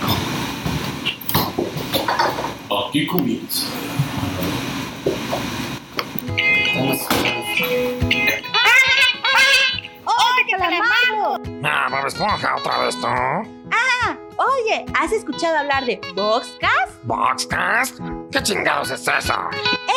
Aquí 2.88 3.06
comienza. 3.06 3.66
Estamos- 6.36 6.98
¡Oye, 10.06 10.56
calamardo! 10.58 11.40
Ah, 11.62 11.86
Bob 11.88 12.06
Esponja, 12.08 12.56
otra 12.56 12.78
vez 12.80 12.96
tú. 13.00 13.06
Oye, 14.40 14.86
¿has 14.98 15.12
escuchado 15.12 15.58
hablar 15.58 15.84
de 15.84 16.00
Boxcast? 16.14 17.02
¿Boxcast? 17.02 17.98
¿Qué 18.32 18.42
chingados 18.42 18.90
es 18.90 19.06
eso? 19.06 19.34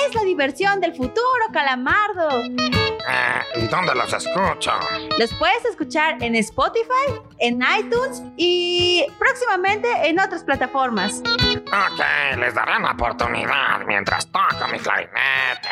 Es 0.06 0.14
la 0.14 0.24
diversión 0.24 0.82
del 0.82 0.94
futuro, 0.94 1.46
calamardo. 1.54 2.42
Eh, 2.42 3.62
¿y 3.62 3.68
dónde 3.68 3.96
los 3.96 4.12
escucho? 4.12 4.74
Los 5.18 5.34
puedes 5.36 5.64
escuchar 5.64 6.22
en 6.22 6.36
Spotify, 6.36 7.22
en 7.40 7.62
iTunes 7.80 8.22
y 8.36 9.06
próximamente 9.18 9.88
en 10.10 10.20
otras 10.20 10.44
plataformas. 10.44 11.22
Ok, 11.68 12.38
les 12.38 12.54
daré 12.54 12.76
una 12.80 12.92
oportunidad 12.92 13.86
mientras 13.88 14.28
toco 14.28 14.68
mi 14.70 14.78
clarinete. 14.80 15.70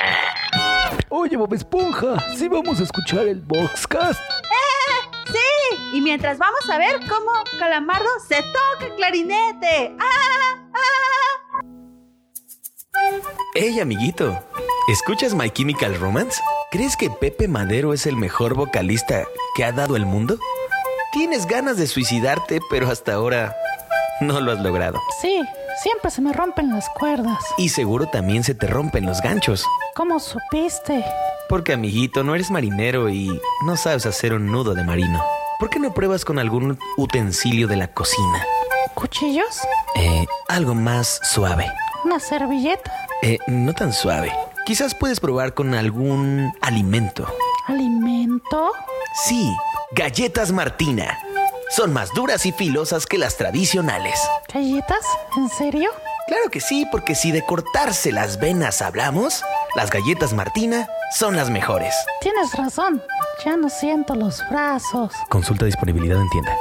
Oye, 1.09 1.35
Bob 1.35 1.53
Esponja, 1.53 2.17
¿sí 2.37 2.47
vamos 2.47 2.79
a 2.79 2.83
escuchar 2.83 3.27
el 3.27 3.41
Boxcast? 3.41 4.21
Sí, 4.21 4.70
y 5.93 6.01
mientras 6.01 6.37
vamos 6.37 6.69
a 6.69 6.77
ver 6.77 6.99
cómo 7.07 7.31
Calamardo 7.59 8.09
se 8.27 8.35
toca 8.35 8.85
el 8.85 8.95
clarinete. 8.95 9.95
¡Ah! 9.99 10.71
¡Ah! 10.73 11.61
Hey, 13.53 13.79
amiguito, 13.79 14.39
¿escuchas 14.87 15.33
My 15.33 15.49
Chemical 15.49 15.99
Romance? 15.99 16.41
¿Crees 16.71 16.95
que 16.95 17.09
Pepe 17.09 17.47
Madero 17.47 17.93
es 17.93 18.05
el 18.05 18.15
mejor 18.15 18.55
vocalista 18.55 19.25
que 19.55 19.65
ha 19.65 19.71
dado 19.71 19.95
el 19.95 20.05
mundo? 20.05 20.37
Tienes 21.11 21.45
ganas 21.45 21.77
de 21.77 21.87
suicidarte, 21.87 22.59
pero 22.69 22.89
hasta 22.89 23.13
ahora 23.13 23.55
no 24.21 24.39
lo 24.39 24.53
has 24.53 24.59
logrado. 24.59 24.99
Sí, 25.21 25.41
Siempre 25.81 26.11
se 26.11 26.21
me 26.21 26.31
rompen 26.31 26.69
las 26.69 26.87
cuerdas. 26.89 27.43
Y 27.57 27.69
seguro 27.69 28.05
también 28.05 28.43
se 28.43 28.53
te 28.53 28.67
rompen 28.67 29.05
los 29.05 29.19
ganchos. 29.21 29.65
¿Cómo 29.95 30.19
supiste? 30.19 31.03
Porque, 31.49 31.73
amiguito, 31.73 32.23
no 32.23 32.35
eres 32.35 32.51
marinero 32.51 33.09
y 33.09 33.41
no 33.65 33.77
sabes 33.77 34.05
hacer 34.05 34.33
un 34.33 34.51
nudo 34.51 34.75
de 34.75 34.83
marino. 34.83 35.23
¿Por 35.61 35.69
qué 35.69 35.77
no 35.77 35.93
pruebas 35.93 36.25
con 36.25 36.39
algún 36.39 36.79
utensilio 36.97 37.67
de 37.67 37.75
la 37.75 37.87
cocina? 37.93 38.43
¿Cuchillos? 38.95 39.59
Eh, 39.95 40.25
algo 40.47 40.73
más 40.73 41.19
suave. 41.21 41.71
¿Una 42.03 42.19
servilleta? 42.19 42.91
Eh, 43.21 43.37
no 43.45 43.71
tan 43.71 43.93
suave. 43.93 44.31
Quizás 44.65 44.95
puedes 44.95 45.19
probar 45.19 45.53
con 45.53 45.75
algún 45.75 46.51
alimento. 46.61 47.27
¿Alimento? 47.67 48.71
Sí, 49.27 49.55
galletas 49.91 50.51
Martina. 50.51 51.19
Son 51.69 51.93
más 51.93 52.09
duras 52.15 52.47
y 52.47 52.51
filosas 52.51 53.05
que 53.05 53.19
las 53.19 53.37
tradicionales. 53.37 54.19
¿Galletas? 54.51 55.05
¿En 55.37 55.47
serio? 55.47 55.91
Claro 56.25 56.49
que 56.49 56.59
sí, 56.59 56.87
porque 56.91 57.13
si 57.13 57.31
de 57.31 57.45
cortarse 57.45 58.11
las 58.11 58.39
venas 58.39 58.81
hablamos, 58.81 59.43
las 59.75 59.89
galletas 59.89 60.33
Martina 60.33 60.87
son 61.17 61.35
las 61.35 61.49
mejores. 61.49 61.93
Tienes 62.21 62.53
razón. 62.53 63.01
Ya 63.45 63.55
no 63.55 63.69
siento 63.69 64.15
los 64.15 64.41
brazos. 64.49 65.13
Consulta 65.29 65.65
disponibilidad 65.65 66.19
en 66.21 66.29
tienda. 66.29 66.55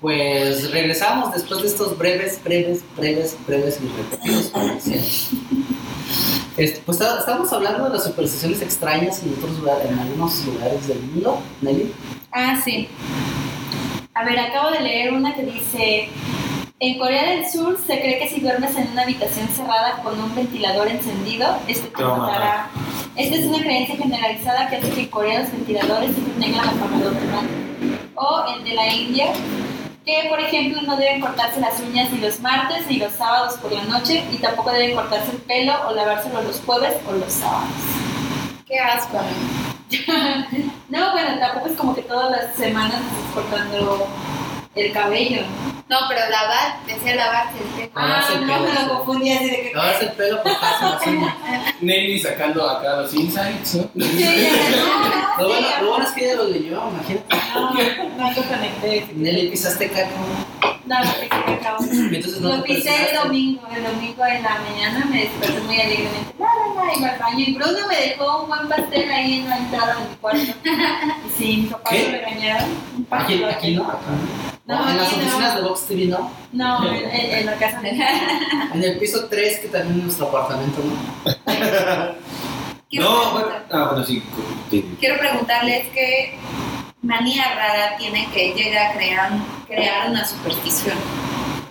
Pues 0.00 0.70
regresamos 0.70 1.32
después 1.32 1.62
de 1.62 1.68
estos 1.68 1.96
breves, 1.96 2.38
breves, 2.44 2.82
breves, 2.94 3.38
breves 3.46 3.78
y 3.80 3.88
repetidos 3.88 4.46
comerciales. 4.48 5.30
Este, 6.56 6.80
pues 6.86 7.00
estamos 7.00 7.52
hablando 7.52 7.84
de 7.84 7.90
las 7.90 8.04
supersticiones 8.04 8.62
extrañas 8.62 9.20
en 9.22 9.32
otros 9.32 9.58
lugares, 9.58 9.90
en 9.90 9.98
algunos 9.98 10.44
lugares 10.46 10.86
del 10.86 11.00
mundo, 11.00 11.40
Nelly. 11.60 11.92
Ah, 12.30 12.60
sí. 12.64 12.88
A 14.14 14.24
ver, 14.24 14.38
acabo 14.38 14.70
de 14.70 14.80
leer 14.80 15.12
una 15.12 15.34
que 15.34 15.42
dice, 15.42 16.08
en 16.78 16.98
Corea 16.98 17.28
del 17.28 17.50
Sur 17.50 17.76
se 17.84 18.00
cree 18.00 18.20
que 18.20 18.28
si 18.28 18.40
duermes 18.40 18.76
en 18.76 18.88
una 18.92 19.02
habitación 19.02 19.48
cerrada 19.48 20.00
con 20.04 20.20
un 20.20 20.32
ventilador 20.32 20.86
encendido, 20.86 21.56
esto 21.66 21.88
te 21.88 22.02
a 22.04 22.06
matará. 22.06 22.70
Esta 23.16 23.36
es 23.36 23.46
una 23.46 23.58
creencia 23.58 23.96
generalizada 23.96 24.68
que 24.68 24.76
hace 24.76 24.90
que 24.90 25.00
en 25.00 25.08
Corea 25.08 25.40
los 25.40 25.50
ventiladores 25.50 26.14
siempre 26.14 26.34
tengan 26.46 26.68
apagador 26.68 27.14
de 27.14 27.26
mano. 27.26 27.48
O 28.14 28.44
el 28.54 28.62
de 28.62 28.74
la 28.74 28.94
India, 28.94 29.32
que 30.04 30.26
por 30.28 30.38
ejemplo 30.38 30.82
no 30.82 30.96
deben 30.96 31.20
cortarse 31.20 31.60
las 31.60 31.80
uñas 31.80 32.10
ni 32.10 32.18
los 32.18 32.40
martes 32.40 32.86
ni 32.88 32.98
los 32.98 33.12
sábados 33.12 33.54
por 33.54 33.72
la 33.72 33.84
noche 33.84 34.22
y 34.30 34.36
tampoco 34.36 34.70
deben 34.70 34.94
cortarse 34.94 35.30
el 35.30 35.38
pelo 35.38 35.72
o 35.88 35.94
lavárselo 35.94 36.42
los 36.42 36.60
jueves 36.60 36.94
o 37.08 37.12
los 37.12 37.32
sábados. 37.32 37.68
Qué 38.66 38.78
asco. 38.78 39.18
No, 40.90 41.12
bueno, 41.12 41.38
tampoco 41.40 41.66
es 41.66 41.76
como 41.76 41.94
que 41.94 42.02
todas 42.02 42.30
las 42.30 42.54
semanas 42.54 43.00
estás 43.00 43.34
cortando 43.34 44.06
el 44.74 44.92
cabello. 44.92 45.42
No, 45.88 45.98
pero 46.08 46.20
lavar, 46.30 46.78
decía 46.86 47.14
lavarse 47.14 47.58
el 47.58 47.88
pelo. 47.88 47.90
Ah, 47.94 48.26
el 48.32 48.46
no, 48.46 48.54
pelo. 48.54 48.68
me 48.68 48.74
lo 48.82 48.96
confundí 48.96 49.32
así 49.32 49.50
de 49.50 49.62
que... 49.62 49.72
Lavarse 49.74 50.04
el 50.06 50.12
pelo 50.12 50.42
por 50.42 50.52
las 50.52 51.06
uñas. 51.06 51.34
Nelly 51.80 52.18
sacando 52.18 52.68
acá 52.68 52.96
los 53.02 53.14
insights, 53.14 53.74
¿no? 53.74 54.04
Sí, 54.04 54.18
ya, 54.18 55.38
Lo 55.38 55.48
bueno, 55.48 55.66
sí, 55.68 55.74
lo 55.82 55.88
bueno 55.90 56.04
es 56.06 56.12
que 56.12 56.24
ella 56.24 56.34
lo 56.36 56.48
leyó, 56.48 56.88
imagínate. 56.90 57.36
No, 57.54 57.70
no 58.16 58.30
lo 58.32 58.42
conecté. 58.42 59.06
Nelly 59.14 59.48
pisaste 59.50 59.90
caca. 59.90 60.08
No, 60.86 60.98
no 61.02 61.12
te 61.12 61.28
cacao. 61.28 61.78
Entonces 61.80 62.40
no 62.40 62.56
Lo 62.56 62.62
pisé 62.62 63.10
el 63.10 63.16
domingo, 63.16 63.62
el 63.74 63.84
domingo 63.84 64.24
en 64.26 64.42
la 64.42 64.58
mañana 64.60 65.04
me 65.10 65.20
desperté 65.20 65.60
muy 65.60 65.80
alegremente. 65.80 66.34
La, 66.38 66.46
la, 66.46 66.84
la, 66.84 66.94
iba 66.96 67.08
al 67.10 67.18
baño 67.18 67.44
y 67.46 67.54
Bruno 67.54 67.86
me 67.88 67.96
dejó 67.96 68.42
un 68.42 68.48
buen 68.48 68.68
pastel 68.68 69.10
ahí 69.10 69.40
en 69.40 69.50
la 69.50 69.58
entrada 69.58 69.94
de 69.96 70.08
mi 70.08 70.16
cuarto. 70.16 70.40
Y 71.26 71.30
sí, 71.38 71.56
mis 71.58 71.72
papás 71.72 71.92
¿Qué? 71.92 72.08
me 72.10 72.18
regañaron. 72.18 72.70
Un 72.96 73.04
pastel. 73.04 73.44
aquí 73.44 73.74
no. 73.74 74.53
No, 74.66 74.88
en 74.90 74.96
las 74.96 75.12
no. 75.12 75.18
oficinas 75.18 75.54
de 75.56 75.62
Vox 75.62 75.86
TV 75.86 76.06
no. 76.06 76.30
No, 76.52 76.88
en, 76.88 76.94
en- 77.10 77.34
en 77.38 77.46
la 77.46 77.54
casa 77.56 77.80
de 77.80 77.90
En 78.74 78.82
el 78.82 78.98
piso 78.98 79.26
3, 79.28 79.58
que 79.60 79.68
también 79.68 79.98
es 79.98 80.04
nuestro 80.04 80.28
apartamento, 80.28 80.80
¿no? 80.82 81.34
Quiero, 82.90 83.10
No, 83.10 83.30
bueno, 83.32 83.48
ah, 83.72 83.88
bueno, 83.90 84.04
sí. 84.06 84.22
sí. 84.70 84.96
quiero 85.00 85.18
preguntarles 85.18 85.88
qué 85.88 86.38
manía 87.02 87.54
rara 87.56 87.96
tiene 87.98 88.28
que 88.32 88.52
llega 88.54 88.90
a 88.90 88.92
crear, 88.92 89.30
crear 89.66 90.10
una 90.10 90.24
superstición. 90.24 90.96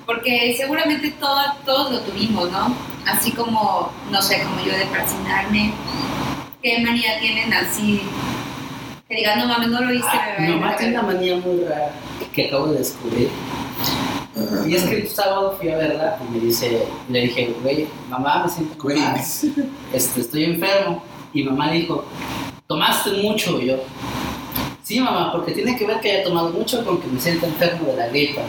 Porque 0.05 0.53
seguramente 0.57 1.11
todas, 1.11 1.57
todos 1.63 1.91
lo 1.93 1.99
tuvimos, 2.01 2.51
¿no? 2.51 2.75
Así 3.07 3.31
como, 3.31 3.89
no 4.11 4.21
sé, 4.21 4.43
como 4.43 4.59
yo 4.65 4.73
de 4.77 4.85
fascinarme. 4.87 5.73
¿Qué 6.61 6.79
manía 6.79 7.17
tienen 7.19 7.53
así? 7.53 8.01
Que 9.07 9.15
digan, 9.15 9.39
no 9.39 9.45
mames, 9.47 9.69
no 9.69 9.79
lo 9.81 9.93
hice, 9.93 10.05
Ah, 10.11 10.35
a 10.37 10.41
mamá 10.41 10.75
tiene 10.75 10.93
una 10.99 11.03
manía 11.03 11.35
muy 11.37 11.63
rara 11.63 11.91
que 12.33 12.47
acabo 12.47 12.67
de 12.67 12.79
descubrir. 12.79 13.29
Y 14.67 14.75
es 14.75 14.83
que 14.83 14.95
el 14.95 15.07
sábado 15.07 15.55
fui 15.59 15.69
a 15.69 15.77
verla 15.77 16.17
y 16.27 16.33
me 16.33 16.39
dice, 16.43 16.83
le 17.09 17.21
dije, 17.21 17.55
güey, 17.61 17.87
mamá, 18.09 18.43
me 18.43 18.51
siento 18.51 18.83
mal, 18.83 19.15
este, 19.93 20.21
estoy 20.21 20.45
enfermo. 20.45 21.03
Y 21.33 21.43
mamá 21.43 21.71
dijo, 21.71 22.03
tomaste 22.67 23.11
mucho. 23.11 23.61
Y 23.61 23.67
yo, 23.67 23.77
sí, 24.83 24.99
mamá, 24.99 25.31
porque 25.31 25.51
tiene 25.51 25.77
que 25.77 25.85
ver 25.85 25.99
que 25.99 26.11
haya 26.11 26.23
tomado 26.23 26.49
mucho 26.49 26.83
con 26.83 26.99
que 26.99 27.07
me 27.07 27.19
siento 27.19 27.45
enfermo 27.45 27.87
de 27.91 27.97
la 27.97 28.07
gripa. 28.07 28.41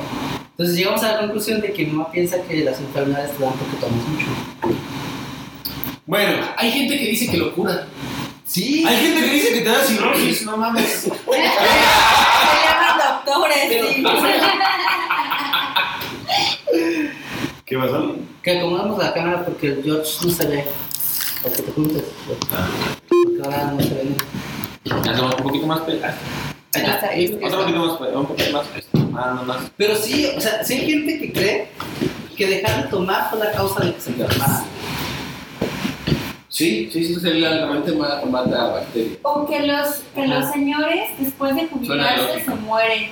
Entonces 0.53 0.76
llegamos 0.76 1.03
a 1.03 1.12
la 1.12 1.18
conclusión 1.20 1.61
de 1.61 1.72
que 1.72 1.85
mi 1.85 1.93
mamá 1.93 2.11
piensa 2.11 2.41
que 2.43 2.64
las 2.64 2.80
enfermedades 2.80 3.37
te 3.37 3.43
dan 3.43 3.53
porque 3.53 3.76
tomas 3.76 4.09
mucho. 4.09 4.26
Bueno, 6.07 6.47
hay 6.57 6.70
gente 6.70 6.99
que 6.99 7.07
dice 7.07 7.30
que 7.30 7.37
lo 7.37 7.55
cura. 7.55 7.87
Sí, 8.47 8.85
Hay 8.87 8.97
gente 8.97 9.22
que 9.22 9.35
dice 9.35 9.53
que 9.55 9.61
te 9.61 9.68
da 9.68 9.82
cirrosis, 9.82 10.45
no 10.45 10.57
mames. 10.57 11.09
Se 13.25 13.31
llaman 13.31 13.51
doctores, 13.51 13.57
Pero- 13.68 13.89
sí. 13.89 14.05
¿Qué 17.64 17.79
pasó? 17.79 18.16
que 18.43 18.59
acomodamos 18.59 18.99
la 18.99 19.14
cámara 19.14 19.45
porque 19.45 19.68
el 19.68 19.83
George 19.83 20.11
no 20.27 20.31
se 20.31 20.47
ve. 20.47 20.64
Porque 21.43 21.62
te 21.62 21.72
juntes. 21.72 22.05
Porque 22.27 23.43
ahora 23.43 23.72
no 23.72 23.81
se 23.83 23.89
ve. 23.95 24.16
Ando 25.09 25.25
un 25.37 25.43
poquito 25.43 25.66
más 25.66 25.81
está. 25.89 26.14
Otro 27.43 27.61
poquito 27.61 27.79
más 27.81 28.01
un 28.14 28.27
poquito 28.27 28.53
más 28.53 29.47
más. 29.47 29.59
Pero 29.77 29.97
sí, 29.97 30.27
o 30.37 30.41
sea, 30.41 30.62
sí 30.64 30.75
hay 30.75 30.91
gente 30.91 31.18
que 31.20 31.33
cree 31.33 31.68
que 32.37 32.47
dejar 32.47 32.83
de 32.85 32.89
tomar 32.91 33.31
fue 33.31 33.39
la 33.39 33.53
causa 33.53 33.81
de 33.85 33.95
que 33.95 34.01
se 34.01 34.11
enfermara. 34.11 34.64
Sí, 36.55 36.89
sí, 36.93 37.05
sí. 37.05 37.11
Eso 37.15 37.19
es 37.19 37.25
el 37.35 37.45
altamente 37.45 37.91
mata, 37.93 38.25
mata 38.27 38.67
bacterias. 38.69 39.19
O 39.23 39.45
que 39.45 39.67
los, 39.67 40.05
que 40.15 40.25
los 40.29 40.53
señores, 40.53 41.11
después 41.19 41.57
de 41.57 41.67
jubilarse, 41.67 42.45
se 42.45 42.55
mueren. 42.55 43.09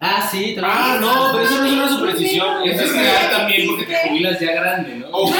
Ah, 0.00 0.28
sí, 0.30 0.54
también. 0.54 0.64
Ah, 0.76 0.98
no, 1.00 1.32
pero 1.32 1.44
eso 1.44 1.60
no 1.60 1.66
es 1.66 1.72
una 1.72 1.88
superstición. 1.88 2.62
Eso 2.68 2.82
es 2.82 2.92
real 2.92 3.30
también 3.30 3.66
porque 3.68 3.86
te 3.86 4.08
jubilas 4.08 4.38
ya 4.38 4.52
grande, 4.52 4.96
¿no? 4.96 5.06
O 5.12 5.32
que 5.32 5.38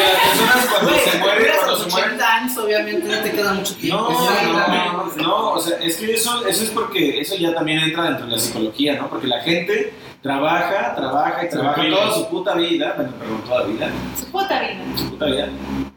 personas 0.53 0.67
cuando 0.71 0.99
se 0.99 1.19
mueren, 1.19 1.47
cuando 1.57 1.77
se 1.77 1.91
mueren. 1.91 2.11
80 2.15 2.35
años, 2.35 2.59
obviamente 2.59 3.09
no 3.09 3.23
te 3.23 3.31
queda 3.33 3.53
mucho 3.55 3.75
tiempo. 3.77 4.09
No, 4.11 4.53
no, 4.53 4.69
no, 4.69 5.13
no, 5.17 5.51
o 5.53 5.61
sea, 5.61 5.79
es 5.79 5.97
que 5.97 6.13
eso, 6.15 6.47
eso 6.47 6.65
es 6.65 6.71
porque 6.71 7.21
eso 7.21 7.37
ya 7.37 7.55
también 7.55 7.79
entra 7.81 8.05
dentro 8.05 8.27
de 8.27 8.33
la 8.33 8.39
psicología, 8.39 8.97
¿no? 8.97 9.09
Porque 9.09 9.27
la 9.27 9.41
gente 9.41 9.93
trabaja, 10.23 10.95
trabaja 10.95 11.45
y 11.45 11.49
trabaja 11.51 11.75
Tranquilo. 11.75 11.99
toda 11.99 12.15
su 12.15 12.29
puta 12.29 12.55
vida, 12.55 12.95
bueno, 12.97 13.13
perdón, 13.19 13.43
toda 13.47 13.61
la 13.61 13.67
vida, 13.67 13.89
Su 14.19 14.27
puta 14.27 14.61
vida. 14.61 14.85
su 14.97 15.11
puta 15.11 15.27
vida. 15.27 15.49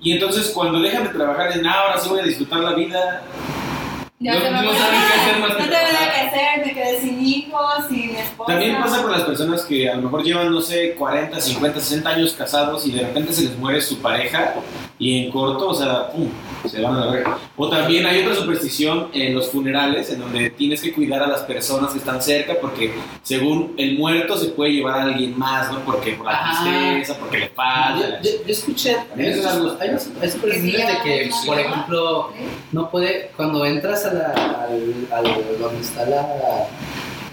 Y 0.02 0.12
entonces 0.12 0.50
cuando 0.54 0.80
dejan 0.80 1.04
de 1.04 1.10
trabajar, 1.10 1.48
dicen, 1.48 1.66
ah, 1.68 1.76
ahora 1.86 1.98
sí 2.00 2.10
voy 2.10 2.20
a 2.20 2.24
disfrutar 2.24 2.60
la 2.60 2.74
vida. 2.74 3.22
Ya 4.20 4.34
no, 4.34 4.40
se 4.42 4.50
no 4.52 4.74
saben 4.74 5.00
qué 5.08 5.14
hacer 5.22 5.40
más 5.40 5.50
No 5.52 5.56
tengo 5.58 5.70
nada 5.70 6.12
que 6.12 6.22
hacer, 6.22 6.66
me 6.66 6.74
quedé 6.74 7.00
sin 7.02 7.24
hijos, 7.24 7.62
sin 7.88 8.16
esposa. 8.16 8.52
También 8.52 8.78
pasa 8.82 9.04
con 9.04 9.12
las 9.12 9.22
personas 9.22 9.62
que 9.64 9.88
a 9.88 9.96
lo 9.96 10.02
mejor 10.02 10.24
llevan, 10.24 10.52
no 10.52 10.60
sé, 10.60 10.96
40, 10.96 11.40
50, 11.40 11.80
60 11.80 12.10
años 12.10 12.34
casados 12.34 12.88
y 12.88 12.94
de 12.94 13.02
repente 13.02 13.32
se 13.32 13.44
les 13.44 13.56
muere 13.60 13.80
su 13.80 14.00
pareja 14.00 14.56
y 14.98 15.26
en 15.26 15.32
corto, 15.32 15.68
o 15.70 15.76
sea, 15.76 16.08
pum, 16.10 16.30
se 16.68 16.82
van 16.82 16.96
a 16.96 17.06
la 17.06 17.12
verga. 17.12 17.38
O 17.56 17.70
también 17.70 18.08
hay 18.08 18.24
otra 18.24 18.34
superstición 18.34 19.10
en 19.14 19.36
los 19.36 19.50
funerales 19.52 20.10
en 20.10 20.20
donde 20.22 20.50
tienes 20.50 20.82
que 20.82 20.94
cuidar 20.94 21.22
a 21.22 21.28
las 21.28 21.42
personas 21.42 21.92
que 21.92 22.00
están 22.00 22.20
cerca 22.20 22.56
porque 22.60 22.96
según 23.22 23.76
el 23.78 24.00
muerto 24.00 24.36
se 24.36 24.48
puede 24.48 24.72
llevar 24.72 25.00
a 25.00 25.04
alguien 25.04 25.38
más, 25.38 25.72
¿no? 25.72 25.82
Porque 25.86 26.14
por 26.14 26.26
la 26.26 26.32
Ajá. 26.32 26.64
tristeza, 26.64 27.20
porque 27.20 27.38
le 27.38 27.46
Yo, 27.46 27.52
falta. 27.54 28.22
yo, 28.24 28.32
yo 28.48 28.52
escuché, 28.52 28.98
hay 29.16 29.40
unas 29.40 29.80
hay 30.20 30.30
supersticiones 30.32 30.88
de 30.88 31.04
que, 31.04 31.30
por 31.46 31.60
ejemplo, 31.60 32.34
no 32.72 32.90
puede, 32.90 33.30
cuando 33.36 33.64
entras 33.64 34.07
a 34.10 34.14
la, 34.14 34.64
al, 34.64 35.08
al- 35.12 35.60
donde 35.60 35.82
está 35.82 36.06
la, 36.06 36.28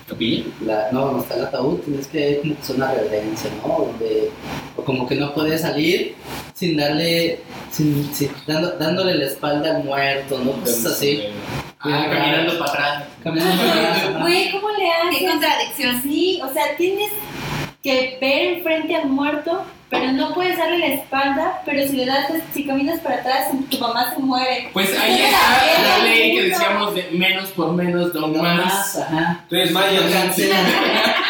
¿Capilla? 0.08 0.44
la- 0.64 0.88
no, 0.92 1.06
donde 1.06 1.22
está 1.22 1.34
el 1.36 1.44
ataúd, 1.46 1.78
tienes 1.80 2.06
que 2.08 2.40
como 2.42 2.54
que 2.60 2.72
una 2.72 2.92
reverencia, 2.92 3.50
¿no? 3.66 3.84
Donde, 3.86 4.30
o 4.76 4.82
como 4.84 5.06
que 5.06 5.14
no 5.14 5.32
puedes 5.34 5.62
salir 5.62 6.14
sin 6.54 6.76
darle, 6.76 7.40
sin, 7.72 8.14
sin- 8.14 8.30
dando- 8.46 8.72
dándole 8.78 9.14
la 9.14 9.24
espalda 9.26 9.76
al 9.76 9.84
muerto, 9.84 10.38
¿no? 10.44 10.52
Cosas 10.60 10.86
así. 10.92 11.22
Ah, 11.80 12.06
caminando 12.10 12.58
para 12.58 12.70
atrás. 12.70 13.04
Caminando 13.22 13.62
para 13.62 13.94
atrás. 13.94 14.20
Güey, 14.22 14.50
¿cómo 14.52 14.68
le 14.70 14.90
haces? 14.90 15.18
Qué 15.20 15.28
contradicción. 15.28 16.02
Sí, 16.02 16.40
o 16.42 16.52
sea, 16.52 16.76
tienes 16.76 17.10
que 17.82 18.16
ver 18.20 18.58
enfrente 18.58 18.94
al 18.96 19.08
muerto, 19.08 19.62
pero 20.00 20.12
no 20.12 20.34
puedes 20.34 20.58
darle 20.58 20.78
la 20.78 20.86
espalda, 20.94 21.62
pero 21.64 21.86
si 21.86 21.96
le 21.96 22.06
das, 22.06 22.26
si 22.52 22.66
caminas 22.66 23.00
para 23.00 23.16
atrás, 23.16 23.48
tu 23.70 23.78
mamá 23.78 24.12
se 24.14 24.20
muere. 24.20 24.70
Pues 24.72 24.90
ahí 24.98 25.22
está 25.22 25.98
la 25.98 26.04
ley 26.04 26.34
que 26.34 26.42
decíamos 26.48 26.94
de 26.94 27.08
menos 27.12 27.48
por 27.50 27.72
menos, 27.72 28.12
no 28.14 28.26
No 28.28 28.42
más. 28.42 28.56
más, 28.64 28.96
ajá. 28.98 29.40
Entonces, 29.44 29.70
Maya, 29.72 30.00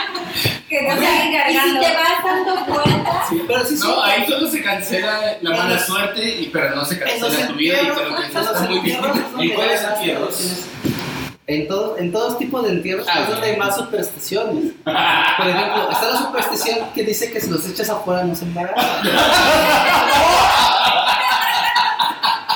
Que 0.69 0.83
no 0.83 0.97
se 0.97 1.05
y 1.05 1.57
si 1.57 1.73
te 1.79 1.95
vas 1.95 2.25
dando 2.25 2.65
cuenta, 2.67 3.25
Pero. 3.47 3.63
No, 3.85 4.03
ahí 4.03 4.25
solo 4.27 4.49
se 4.51 4.63
cancela 4.63 5.37
la 5.41 5.51
mala 5.51 5.75
los- 5.75 5.87
suerte, 5.87 6.41
y, 6.41 6.47
pero 6.47 6.75
no 6.75 6.85
se 6.85 6.99
cancela 6.99 7.47
tu 7.47 7.55
vida 7.55 7.75
y 7.75 7.87
entierros, 7.87 7.99
creo 8.01 8.17
que 8.17 8.27
está 8.27 8.61
muy 8.63 8.79
bien. 8.81 8.97
entierros 8.97 9.17
es 9.19 9.31
donde 9.33 9.47
¿Y 9.47 9.51
cuáles 9.51 9.83
más 9.83 9.97
entierros? 9.99 10.35
supersticiones. 10.35 11.04
En 11.47 11.69
todos, 11.69 11.99
en 11.99 12.11
todos 12.11 12.39
tipos 12.39 12.63
de 12.63 12.71
entierros 12.71 13.07
Ah, 13.07 13.21
es 13.21 13.29
donde 13.29 13.49
hay 13.49 13.57
más 13.59 13.77
supersticiones. 13.77 14.73
Por 14.83 15.47
ejemplo, 15.47 15.91
está 15.91 16.11
la 16.13 16.19
superstición 16.19 16.79
que 16.95 17.03
dice 17.05 17.31
que 17.31 17.39
si 17.41 17.51
los 17.51 17.67
echas 17.69 17.91
afuera 17.91 18.25
no 18.25 18.35
se 18.35 18.45
embarazan. 18.47 19.03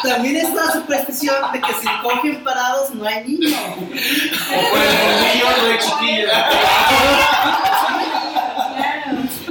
También 0.03 0.37
está 0.37 0.65
la 0.67 0.73
superstición 0.73 1.35
de 1.53 1.61
que 1.61 1.73
si 1.75 1.87
cogen 2.03 2.43
parados 2.43 2.95
no 2.95 3.07
hay 3.07 3.25
niño. 3.27 3.57
o 3.59 4.71
por 4.71 4.79
el 4.81 4.97
bombillo 4.97 5.47
no 5.59 5.65
hay 5.71 5.79
chiquilla. 5.79 6.49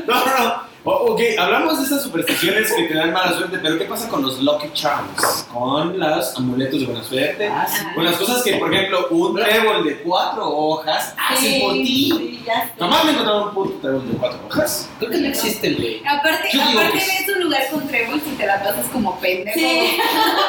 No, 0.08 0.26
no, 0.26 0.38
no. 0.40 0.67
O- 0.90 1.12
ok, 1.12 1.22
hablamos 1.38 1.80
de 1.80 1.84
estas 1.84 2.02
supersticiones 2.04 2.72
que 2.72 2.84
te 2.84 2.94
dan 2.94 3.12
mala 3.12 3.34
suerte, 3.34 3.60
pero 3.62 3.78
¿qué 3.78 3.84
pasa 3.84 4.08
con 4.08 4.22
los 4.22 4.40
Lucky 4.42 4.70
Charms? 4.74 5.46
Con 5.52 6.00
los 6.00 6.36
amuletos 6.38 6.80
de 6.80 6.86
buena 6.86 7.04
suerte. 7.04 7.48
Ah, 7.52 7.68
sí. 7.70 7.84
Con 7.94 8.06
las 8.06 8.16
cosas 8.16 8.42
que, 8.42 8.54
por 8.56 8.74
ejemplo, 8.74 9.08
un 9.10 9.36
trébol 9.36 9.84
de 9.84 9.98
cuatro 9.98 10.48
hojas 10.50 11.14
hace 11.18 11.42
sí, 11.42 11.60
por 11.62 11.74
ti. 11.74 12.44
Jamás 12.80 13.04
me 13.04 13.10
he 13.10 13.14
encontrado 13.16 13.48
un 13.50 13.54
puto 13.54 13.74
trébol 13.82 14.10
de 14.10 14.18
cuatro 14.18 14.40
hojas. 14.48 14.90
Creo 15.00 15.12
que 15.12 15.18
no 15.18 15.28
existe, 15.28 15.74
güey. 15.74 16.02
Aparte, 16.08 16.48
Yo 16.54 16.66
digo 16.66 16.80
aparte 16.80 16.98
ves 16.98 17.36
un 17.36 17.44
lugar 17.44 17.62
con 17.70 17.88
trébol 17.90 18.22
y 18.26 18.30
te 18.38 18.46
la 18.48 18.64
pasas 18.64 18.86
como 18.86 19.20
pendejo. 19.20 19.60
Sí. 19.60 19.98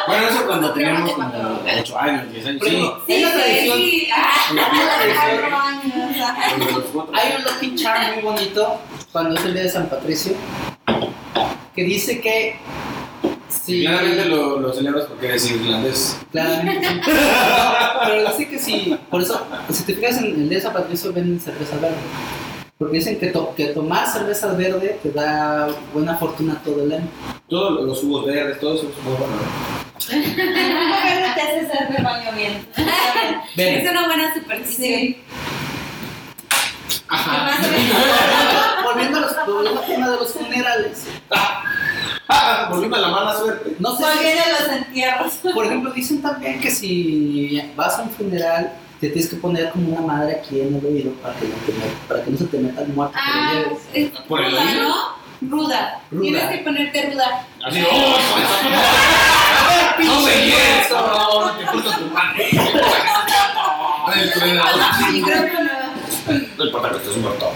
Bueno, 0.07 0.29
eso 0.29 0.47
cuando 0.47 0.73
teníamos 0.73 1.13
como 1.15 1.33
cuatro. 1.33 1.61
8 1.81 1.99
años, 1.99 2.33
10 2.33 2.47
años. 2.47 2.63
Sí. 2.65 2.91
Sí, 3.09 3.25
sí, 3.25 4.09
Hay 7.13 7.35
un 7.37 7.43
Lucky 7.45 7.75
Charm 7.75 8.15
muy 8.15 8.23
bonito 8.23 8.79
cuando 9.13 9.37
es 9.37 9.45
el 9.45 9.55
día 9.55 9.63
de 9.65 9.69
San 9.71 9.89
Patricio 9.89 10.33
que 11.75 11.85
dice 11.85 12.21
que 12.21 12.57
si 13.49 13.83
Claramente 13.83 14.25
lo, 14.27 14.59
lo 14.61 14.73
celebras 14.73 15.05
porque 15.07 15.27
eres 15.29 15.51
irlandés. 15.51 16.19
Claramente. 16.33 16.87
Pero 18.07 18.29
dice 18.31 18.49
que 18.49 18.59
si, 18.59 18.99
por 19.11 19.23
eso, 19.23 19.47
si 19.71 19.85
te 19.85 19.95
fijas 19.95 20.17
en 20.19 20.25
el 20.27 20.49
día 20.49 20.59
de 20.59 20.65
San 20.65 20.73
Patricio 20.73 21.13
venden 21.13 21.39
cerveza 21.41 21.77
verde. 21.77 21.97
Porque 22.79 22.97
dicen 22.99 23.19
que, 23.19 23.27
to- 23.29 23.55
que 23.57 23.67
tomar 23.67 24.07
cerveza 24.07 24.53
verde 24.55 24.99
te 25.03 25.11
da 25.11 25.69
buena 25.93 26.17
fortuna 26.17 26.61
todo 26.65 26.83
el 26.85 26.93
año. 26.93 27.09
Todos 27.49 27.85
los 27.87 27.99
jugos 28.01 28.27
verdes, 28.27 28.59
todo 28.61 28.75
eso 28.75 28.89
es 28.89 29.05
muy 29.05 29.15
bueno. 29.15 29.35
¿no? 29.35 30.15
El 30.15 30.25
jugo 30.25 30.97
verde 31.05 31.27
te 31.35 31.41
hace 31.43 31.61
hacer 31.67 31.97
el 31.99 32.05
baño 32.05 32.31
bien. 32.37 32.67
Ven. 33.57 33.75
Es 33.87 33.91
una 33.91 34.07
buena 34.07 34.35
superstición. 34.35 35.01
Sí. 35.01 35.17
Ajá. 37.09 37.59
Volviendo 38.93 39.19
a 39.19 39.21
los 39.21 39.37
volviendo 39.47 39.81
al 39.81 39.87
tema 39.87 40.09
de 40.11 40.17
los 40.17 40.33
funerales. 40.33 41.05
Ah, 42.31 42.69
volviendo 42.71 42.97
a 42.97 43.01
la 43.01 43.09
mala 43.09 43.35
suerte. 43.37 43.75
No 43.79 43.97
sé 43.97 44.05
Volviendo 44.05 44.43
a 44.45 44.63
los 44.63 44.73
entierros. 44.77 45.33
si, 45.33 45.49
por 45.49 45.65
ejemplo, 45.67 45.91
dicen 45.93 46.21
también 46.23 46.61
que 46.61 46.71
si 46.71 47.61
vas 47.77 47.99
a 47.99 48.03
un 48.03 48.11
funeral, 48.11 48.73
te 49.01 49.09
tienes 49.09 49.31
que 49.31 49.37
poner 49.37 49.71
como 49.71 49.91
una 49.93 50.01
madre 50.03 50.37
aquí 50.41 50.61
en 50.61 50.75
el 50.77 50.85
oído 50.85 51.13
para 51.23 51.35
que 51.35 51.47
no, 51.47 51.55
te 51.67 51.73
para 52.09 52.25
que 52.25 52.31
no 52.31 52.39
se 52.39 52.45
te 52.47 52.59
meta 52.59 52.83
el 52.83 52.89
muerto. 52.89 53.17
Ah, 53.19 53.53
lleves. 53.55 53.79
es 53.95 54.11
¿Por 54.23 54.41
el 54.43 54.51
ruda, 54.51 54.63
oído? 54.63 54.89
¿no? 54.89 55.19
Ruda. 55.41 56.01
Ruda. 56.11 56.23
Tienes 56.23 56.49
que 56.51 56.59
ponerte 56.65 57.11
ruda. 57.13 57.47
Así, 57.65 57.85
¡oh! 57.91 58.19
¡No 60.05 60.21
me 60.21 60.33
quieres, 60.33 60.87
cabrón! 60.89 61.59
¡Te 61.59 61.65
puso 61.67 61.91
tu 61.99 62.05
madre! 62.07 62.49
La- 64.55 65.09
Micrófono. 65.13 65.78
No 66.57 66.65
importa 66.65 66.91
que 66.91 66.97
estés 66.99 67.17
muerto. 67.17 67.53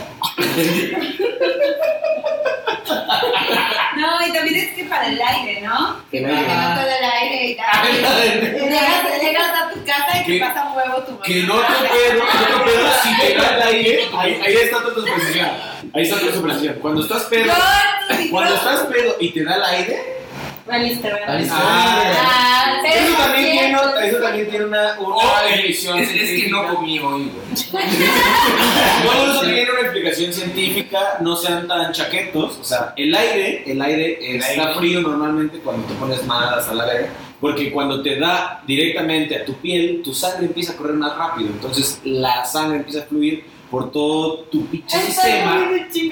No, 3.96 4.26
y 4.26 4.32
también 4.32 4.56
es 4.56 4.74
que 4.74 4.84
para 4.84 5.06
el 5.08 5.20
aire, 5.20 5.60
¿no? 5.62 5.96
Que 6.10 6.22
Para 6.22 6.34
que 6.40 6.54
no 6.54 6.74
te 6.74 6.80
dé 6.88 6.98
el 6.98 7.04
aire 7.04 7.46
y 7.50 7.56
tal. 7.56 8.62
Llegas, 8.68 9.20
llegas 9.22 9.48
a 9.62 9.70
tu 9.72 9.84
casa 9.84 10.20
y 10.20 10.24
Que- 10.24 10.32
te 10.38 10.40
pasa 10.46 10.64
un 10.66 10.76
huevo 10.76 11.02
tu 11.02 11.12
mamá. 11.12 11.24
Que 11.24 11.42
no 11.42 11.54
te 11.60 11.72
pedo, 11.74 12.22
que 12.24 12.52
no 12.52 12.64
te 12.64 12.70
pedo 12.70 12.88
si 13.02 13.16
te 13.20 13.34
da 13.36 13.56
el 13.56 13.62
aire. 13.62 14.08
Ahí, 14.16 14.40
ahí 14.44 14.54
está 14.54 14.82
tu 14.82 14.90
superstición. 15.00 15.50
Ahí 15.94 16.02
está 16.02 16.18
tu 16.18 16.30
superstición. 16.32 16.74
Cuando 16.80 17.02
estás 17.02 17.22
pedo, 17.24 17.52
cuando 18.30 18.54
estás 18.54 18.80
pedo 18.86 19.16
y 19.20 19.30
te 19.30 19.44
da 19.44 19.56
el 19.56 19.64
aire, 19.64 20.21
¿verdad? 20.66 21.26
Valiste. 21.26 21.52
ah, 21.52 22.62
Ah, 22.64 22.82
eso 22.84 23.16
también 23.16 23.50
tiene, 23.52 23.76
eso 24.08 24.18
también 24.18 24.50
tiene 24.50 24.64
una, 24.66 24.98
una 25.00 25.14
Oh, 25.16 25.32
es, 25.48 25.80
que 25.80 26.48
no 26.50 26.74
comí 26.74 26.98
hoy, 26.98 27.30
güey. 27.30 27.84
No, 29.04 29.32
eso 29.32 29.40
tiene 29.42 29.70
una 29.70 29.80
explicación 29.80 30.32
científica, 30.32 31.18
no 31.20 31.36
sean 31.36 31.66
tan 31.66 31.92
chaquetos. 31.92 32.58
O 32.58 32.64
sea, 32.64 32.92
el 32.96 33.14
aire, 33.14 33.64
el 33.70 33.80
aire 33.82 34.36
está 34.36 34.68
aire. 34.68 34.74
frío 34.78 35.00
normalmente 35.00 35.58
cuando 35.58 35.86
te 35.86 35.94
pones 35.94 36.24
mal 36.26 36.54
hasta 36.54 36.74
la 36.74 36.84
verga. 36.84 37.08
Porque 37.40 37.72
cuando 37.72 38.02
te 38.02 38.18
da 38.20 38.62
directamente 38.66 39.36
a 39.36 39.44
tu 39.44 39.54
piel, 39.54 40.00
tu 40.04 40.14
sangre 40.14 40.46
empieza 40.46 40.72
a 40.72 40.76
correr 40.76 40.94
más 40.94 41.16
rápido. 41.16 41.48
Entonces 41.48 42.00
la 42.04 42.44
sangre 42.44 42.78
empieza 42.78 43.00
a 43.00 43.02
fluir 43.06 43.44
por 43.72 43.90
todo 43.90 44.40
tu 44.50 44.66
pinche 44.66 45.00
sistema. 45.00 45.66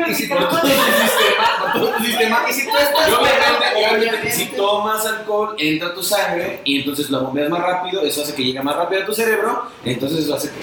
Y 0.09 0.15
si 0.15 0.27
por 0.29 0.49
todo 0.49 0.61
tu 0.63 0.67
sistema, 0.67 1.59
por 1.61 1.73
todo 1.75 1.93
tu 1.93 2.05
sistema, 2.05 2.39
y 2.49 2.53
si 2.55 2.65
tú 2.67 2.73
estás 2.75 3.13
obviamente, 3.13 4.31
si 4.33 4.47
tomas 4.47 5.05
alcohol, 5.05 5.55
entra 5.59 5.93
tu 5.93 6.03
sangre 6.03 6.63
y 6.65 6.79
entonces 6.79 7.11
la 7.11 7.19
bombeas 7.19 7.51
más 7.51 7.61
rápido, 7.61 8.01
eso 8.01 8.23
hace 8.23 8.35
que 8.35 8.45
llegue 8.45 8.63
más 8.63 8.75
rápido 8.75 9.03
a 9.03 9.05
tu 9.05 9.13
cerebro, 9.13 9.65
entonces 9.85 10.21
eso 10.21 10.37
hace 10.37 10.49
que 10.49 10.57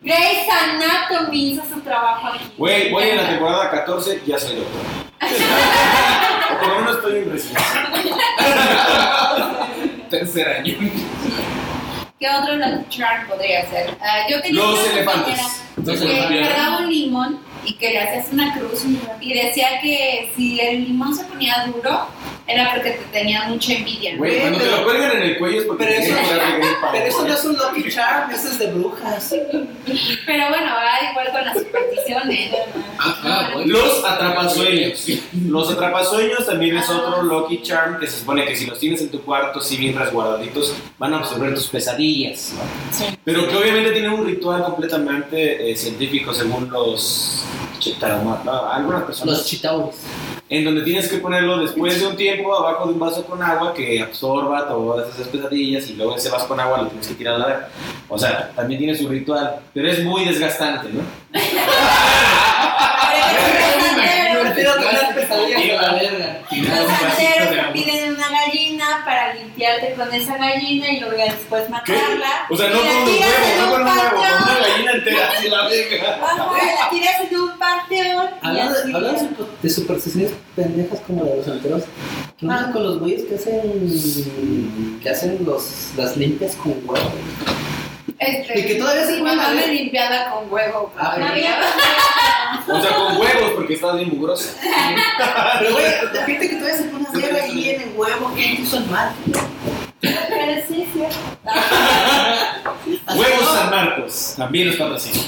Grey's 0.00 0.48
Anatomy 0.50 1.52
hizo 1.52 1.62
su 1.70 1.80
trabajo 1.82 2.28
aquí. 2.28 2.44
Güey, 2.56 2.90
voy 2.90 3.04
en 3.04 3.16
la 3.18 3.28
temporada 3.28 3.70
14, 3.70 4.22
ya 4.26 4.38
soy 4.38 4.56
doctor. 4.56 4.80
o 6.54 6.58
por 6.60 6.68
lo 6.68 6.74
menos 6.76 6.96
estoy 6.96 7.16
en 7.18 7.30
residencia. 7.30 7.90
Tercer 10.08 10.48
año. 10.48 10.76
¿Qué 12.24 12.30
otro 12.30 12.54
Charm 12.88 13.28
podría 13.28 13.68
ser? 13.68 13.94
Ah, 14.00 14.26
yo 14.30 14.40
tenía 14.40 14.62
Los 14.62 14.80
una 14.80 14.92
elefantes. 14.92 15.40
Los 15.76 16.00
que 16.00 16.04
elefantes. 16.06 16.48
cargaba 16.48 16.78
un 16.78 16.90
limón 16.90 17.40
y 17.66 17.74
que 17.74 17.90
le 17.90 18.00
hacías 18.00 18.32
una 18.32 18.54
cruz 18.58 18.82
y 19.20 19.34
decía 19.34 19.78
que 19.82 20.32
si 20.34 20.58
el 20.58 20.84
limón 20.86 21.14
se 21.14 21.24
ponía 21.26 21.66
duro 21.66 22.08
era 22.46 22.74
porque 22.74 22.90
te 22.90 23.04
tenía 23.10 23.44
mucha 23.44 23.72
envidia. 23.72 24.16
Güey, 24.16 24.40
cuando 24.40 24.58
te 24.58 24.70
lo 24.70 24.84
cuelgan 24.84 25.12
en 25.12 25.22
el 25.22 25.38
cuello 25.38 25.60
es 25.60 25.66
porque 25.66 25.84
Pero 25.84 25.96
te 25.96 26.08
eso, 26.08 26.16
pero 26.92 27.04
eso 27.06 27.26
no 27.26 27.34
es 27.34 27.44
un 27.44 27.56
Lucky 27.56 27.90
Charm, 27.90 28.30
eso 28.30 28.48
es 28.48 28.58
de 28.58 28.66
brujas. 28.66 29.34
Pero 30.26 30.48
bueno, 30.48 30.72
va 30.74 31.10
igual 31.10 31.32
con 31.32 31.44
las 31.44 31.58
supersticiones. 31.58 32.52
Ajá, 32.98 33.50
bueno. 33.54 33.72
Los 33.72 34.04
atrapasueños. 34.04 35.06
Los 35.46 35.70
atrapasueños 35.70 36.46
también 36.46 36.76
es 36.76 36.88
otro 36.90 37.22
Lucky 37.22 37.62
Charm 37.62 37.98
que 37.98 38.06
se 38.06 38.18
supone 38.18 38.44
que 38.44 38.54
si 38.54 38.66
los 38.66 38.78
tienes 38.78 39.00
en 39.00 39.10
tu 39.10 39.22
cuarto, 39.22 39.60
así 39.60 39.78
bien 39.78 39.98
resguardaditos, 39.98 40.74
van 40.98 41.14
a 41.14 41.18
absorber 41.18 41.54
tus 41.54 41.68
pesadillas. 41.68 42.52
¿no? 42.54 43.16
Pero 43.24 43.48
que 43.48 43.56
obviamente 43.56 43.92
tienen 43.92 44.12
un 44.12 44.26
ritual 44.26 44.64
completamente 44.64 45.70
eh, 45.70 45.76
científico 45.76 46.34
según 46.34 46.70
los 46.70 47.44
algunas 48.72 49.02
personas. 49.04 49.38
Los 49.38 49.46
chitauris. 49.46 49.96
en 50.48 50.64
donde 50.64 50.82
tienes 50.82 51.08
que 51.08 51.16
ponerlo 51.18 51.58
después 51.58 51.98
de 51.98 52.06
un 52.06 52.16
tiempo 52.16 52.54
abajo 52.54 52.86
de 52.86 52.92
un 52.92 53.00
vaso 53.00 53.24
con 53.24 53.42
agua 53.42 53.72
que 53.74 54.00
absorba 54.02 54.68
todas 54.68 55.14
esas 55.14 55.28
pesadillas 55.28 55.88
y 55.88 55.94
luego 55.94 56.16
ese 56.16 56.30
vaso 56.30 56.46
con 56.46 56.60
agua 56.60 56.82
lo 56.82 56.88
tienes 56.88 57.08
que 57.08 57.14
tirar 57.14 57.34
a 57.34 57.38
la 57.38 57.46
verga. 57.46 57.68
O 58.08 58.18
sea, 58.18 58.50
también 58.54 58.78
tiene 58.78 58.96
su 58.96 59.08
ritual, 59.08 59.56
pero 59.72 59.88
es 59.88 60.04
muy 60.04 60.24
desgastante, 60.24 60.90
¿no? 60.90 61.00
Prefiero 64.42 64.74
tener 64.74 65.14
pesadillas 65.14 65.78
a 65.78 65.82
la 65.82 65.94
verga. 65.94 66.42
Una 68.28 68.40
gallina 68.40 69.02
para 69.04 69.34
limpiarte 69.34 69.94
con 69.94 70.12
esa 70.14 70.38
gallina 70.38 70.90
y 70.90 71.00
luego 71.00 71.16
después 71.16 71.68
matarla. 71.68 72.46
O 72.48 72.56
sea, 72.56 72.70
no 72.70 72.78
con 72.78 72.86
un 72.86 73.04
tiras 73.04 73.30
huevo, 73.30 73.66
no 73.66 73.72
con 73.72 73.80
un 73.82 73.88
huevo, 73.88 74.10
con 74.10 74.54
una 74.54 74.66
gallina 74.66 74.92
entera, 74.92 75.28
así 75.36 75.48
la 75.48 75.68
verga. 75.68 76.18
Ajá, 76.22 76.84
la 76.84 76.90
tiras 76.90 77.20
en 77.20 77.36
un 77.36 77.58
panteón 77.58 78.26
y 78.42 78.94
Hablando, 78.94 79.48
de, 79.62 79.70
supersticiones 79.70 80.32
pendejas 80.56 81.00
como 81.00 81.24
de 81.24 81.36
los 81.36 81.44
santeros, 81.44 81.82
¿qué 82.38 82.46
pasa 82.46 82.72
con 82.72 82.82
los 82.82 82.98
güeyes 82.98 83.24
que 83.24 83.34
hacen, 83.34 85.00
que 85.02 85.10
hacen 85.10 85.44
los, 85.44 85.90
las 85.96 86.16
limpias 86.16 86.54
con 86.56 86.72
huevo? 86.86 87.10
Este, 88.18 88.58
Y 88.60 88.66
que 88.66 88.74
todavía 88.76 89.04
se 89.06 89.18
pueden 89.18 89.36
mamá 89.36 89.50
me 89.50 89.60
haber- 89.64 89.74
limpiaba 89.74 90.30
con 90.30 90.52
huevo. 90.52 90.92
Ah. 90.98 91.16
O 92.68 92.80
sea, 92.80 92.94
con 92.96 93.16
huevos, 93.16 93.52
porque 93.56 93.74
estás 93.74 93.96
bien 93.96 94.08
mugrosa. 94.10 94.50
Pero 95.58 95.72
güey, 95.72 95.84
la 96.12 96.24
gente 96.24 96.48
que 96.48 96.56
todavía 96.56 96.76
se 96.76 96.84
pone 96.84 97.06
a 97.06 97.10
hacer 97.10 97.34
ahí 97.42 97.70
en 97.70 97.80
el 97.82 97.92
huevo, 97.96 98.34
que 98.34 98.46
hizo 98.46 98.76
el 98.78 98.86
mal. 98.86 99.12
Pero 100.00 100.62
sí, 100.68 100.88
sí. 100.92 101.02
Huevos 103.16 103.54
San 103.54 103.70
Marcos, 103.70 104.34
también 104.36 104.68
los 104.68 104.76
patrocina. 104.76 105.18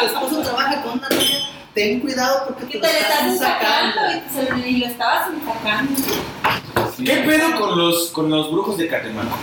Tu 0.00 0.06
esposo 0.06 0.42
trabaja 0.42 0.82
con 0.82 0.98
una 0.98 1.08
niña 1.08 1.38
ten 1.74 1.98
cuidado 2.00 2.44
porque 2.46 2.66
Que 2.66 2.78
te 2.78 2.86
te 2.86 2.92
lo 2.92 2.92
le 2.92 3.00
estás 3.00 3.38
sacando 3.38 4.00
sacando. 4.32 4.66
y, 4.68 4.76
lo 4.78 4.86
estabas 4.86 5.28
sacando. 5.44 5.92
¿Qué 7.04 7.16
pedo 7.26 7.58
con 7.58 7.76
los, 7.78 8.10
con 8.10 8.30
los 8.30 8.50
brujos 8.52 8.78
de 8.78 8.86
Catemaco? 8.88 9.36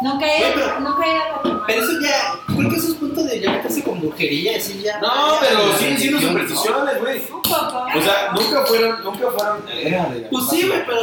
No 0.00 0.18
caía, 0.18 0.78
no 0.80 0.96
caía 0.96 1.14
la 1.42 1.64
Pero 1.66 1.82
eso 1.82 1.92
ya, 2.00 2.34
creo 2.56 2.70
que 2.70 2.76
eso 2.76 2.88
es 2.88 2.94
punto 2.94 3.22
de 3.24 3.40
ya 3.40 3.50
meterse 3.50 3.82
con 3.82 4.00
brujería, 4.00 4.56
así 4.56 4.80
ya. 4.80 5.00
No, 5.00 5.08
ya- 5.34 5.40
pero 5.40 5.76
siguen 5.76 5.98
siendo 5.98 6.20
supersticiones, 6.20 7.00
güey. 7.00 7.18
Un 7.18 7.42
poco. 7.42 7.86
O 7.96 8.00
sea, 8.02 8.32
nunca 8.32 8.64
fueron, 8.66 9.02
nunca 9.02 9.30
fueron. 9.32 9.64
Era 9.68 10.06
de 10.06 10.20
Pues 10.30 10.44
sí, 10.50 10.68
güey, 10.68 10.86
pero, 10.86 11.02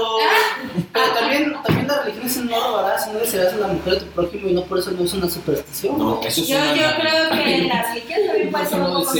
pero 0.93 1.07
también, 1.13 1.55
también 1.63 1.87
la 1.87 2.01
religión 2.03 2.25
es 2.25 2.37
no 2.37 2.59
robarás, 2.67 3.07
no 3.11 3.19
desearás 3.19 3.53
a 3.53 3.57
la 3.57 3.67
mujer 3.67 3.93
de 3.95 3.99
tu 3.99 4.05
prójimo 4.07 4.47
y 4.47 4.53
no 4.53 4.61
por 4.63 4.79
eso 4.79 4.91
no 4.91 5.03
es 5.03 5.13
una 5.13 5.29
superstición. 5.29 5.97
No, 5.97 6.21
eso 6.23 6.41
es 6.41 6.47
Yo, 6.47 6.55
una- 6.57 6.73
yo 6.75 6.87
creo 7.01 7.29
que 7.31 7.61
la 7.67 7.83
religión 7.91 8.19
también 8.27 8.51
puede 8.51 8.65
ser 8.65 8.79
un 8.79 8.93
poco 8.93 9.11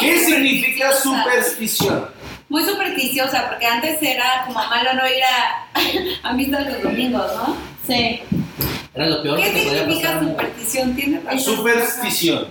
¿Qué 0.00 0.18
significa 0.24 0.92
superstición? 0.92 2.06
Muy 2.48 2.62
supersticiosa, 2.64 3.48
porque 3.48 3.66
antes 3.66 4.00
era 4.02 4.44
como 4.46 4.58
malo 4.66 4.94
no 4.94 5.06
ir 5.08 5.22
a, 5.24 5.66
a 6.28 6.32
misa 6.32 6.60
los 6.60 6.82
domingos, 6.82 7.26
¿no? 7.34 7.56
Sí. 7.86 8.20
Era 8.94 9.06
lo 9.06 9.22
peor 9.22 9.38
¿Qué 9.38 9.44
que 9.44 9.50
te 9.52 9.64
podía 9.66 9.78
significa 9.80 10.08
pasar. 10.12 10.24
superstición? 10.28 10.94
¿Tienes 10.94 11.24
razón? 11.24 11.40
Superstición. 11.40 12.48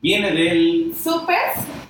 Viene 0.00 0.30
del, 0.30 0.94
Super. 1.02 1.36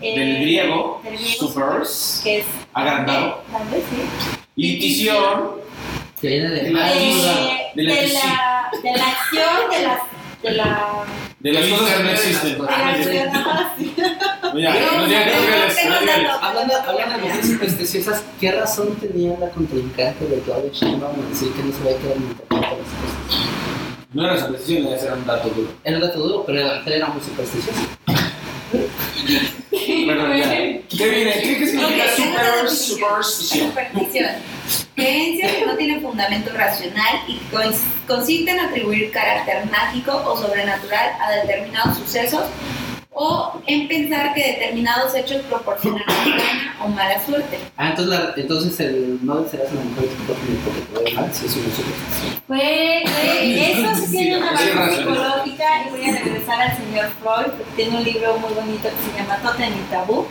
eh, 0.01 0.19
del 0.19 0.41
griego, 0.41 1.01
del 1.05 1.19
griego 1.19 1.39
supers, 1.49 2.21
que 2.25 2.39
es 2.39 2.47
agrandado, 2.73 3.43
grande, 3.51 3.83
sí. 3.91 4.37
y 4.57 4.79
tición, 4.81 5.51
Que 6.21 6.29
viene 6.29 6.49
de 6.49 6.63
de 6.63 6.71
la 6.71 6.85
ayuda, 6.87 7.33
Eh, 7.43 7.73
de 7.75 7.83
la 7.83 7.95
de, 7.95 8.09
la, 8.09 8.71
de 8.83 8.93
la 8.99 9.07
acción 9.09 9.71
de 9.71 9.83
las 9.83 10.01
de 10.43 10.51
la 10.53 11.05
de 11.41 11.53
las 11.53 11.67
cosas 11.67 11.95
que 11.97 12.03
no 12.03 12.11
existen. 12.11 12.55
digan 12.55 12.99
les- 12.99 13.09
Hablando, 16.43 16.75
hablando 16.87 17.17
de 17.17 17.23
mujeres 17.23 17.47
supersticiosas, 17.47 18.23
¿qué 18.41 18.53
razón 18.53 18.95
tenía 18.97 19.37
la 19.39 19.49
contrincante 19.51 20.27
de 20.27 20.39
Claudia 20.41 20.71
Sheinbaum 20.73 21.15
en 21.21 21.29
decir 21.31 21.53
que 21.53 21.63
no 21.63 21.73
se 21.73 21.85
va 21.85 21.91
a 21.91 21.95
quedar 22.01 22.17
en 22.17 22.23
internet 22.23 22.49
las 22.51 22.71
cosas? 22.71 22.85
No 24.13 24.25
era 24.25 24.39
superstición, 24.41 24.87
era 24.87 25.15
un 25.15 25.27
dato 25.27 25.49
duro. 25.51 25.69
Era 25.85 25.97
un 25.97 26.03
dato 26.03 26.19
duro, 26.19 26.45
pero 26.47 26.67
la 26.67 26.75
mujer 26.77 26.93
era 26.95 27.07
muy 27.09 27.21
supersticiosa. 27.23 27.81
¿Qué 29.71 30.05
viene? 31.09 31.33
¿Qué, 31.41 31.67
significa 31.67 32.05
super, 32.17 32.71
superstición? 32.71 33.69
Superstición. 33.69 34.31
Creencia 34.95 35.57
que 35.59 35.67
no 35.67 35.77
tiene 35.77 36.01
fundamento 36.01 36.51
racional 36.53 37.23
y 37.29 37.35
que 37.39 37.57
cons- 37.57 37.81
consiste 38.07 38.51
en 38.51 38.61
atribuir 38.61 39.11
carácter 39.11 39.65
mágico 39.71 40.13
o 40.27 40.37
sobrenatural 40.37 41.11
a 41.21 41.31
determinados 41.33 41.97
sucesos 41.99 42.43
o 43.21 43.61
en 43.67 43.89
pensar 43.89 44.33
que 44.33 44.41
determinados 44.53 45.13
hechos 45.17 45.43
proporcionan 45.49 46.05
buena 46.07 46.77
o 46.85 46.89
mala 46.89 47.21
suerte. 47.27 47.59
Ah, 47.77 47.89
entonces, 47.91 48.17
la, 48.19 48.33
entonces 48.37 48.79
el 48.81 49.19
no 49.23 49.41
desearás 49.41 49.73
a 49.73 49.75
la 49.75 49.81
mujer 49.81 50.09
porque 50.27 51.03
te 51.05 51.11
ir 51.11 51.17
mal, 51.17 51.29
sí 51.35 51.47
es 51.47 51.57
una 51.57 51.75
superstición. 51.75 52.43
Fue- 52.47 53.03
eso 53.03 53.95
sí 54.07 54.11
tiene 54.13 54.37
una 54.39 54.53
base 54.53 54.97
psicológica 54.97 55.65
y 55.87 55.91
voy 55.91 56.09
a 56.09 56.13
regresar 56.23 56.61
al 56.63 56.77
señor 56.77 57.07
Freud 57.21 57.53
porque 57.57 57.73
tiene 57.77 57.97
un 57.99 58.05
libro 58.05 58.39
muy 58.39 58.53
bonito 58.53 58.89
que 58.89 59.11
se 59.11 59.19
llama 59.21 59.37
Totem 59.43 59.73
y 59.73 59.91
Tabú 59.91 60.25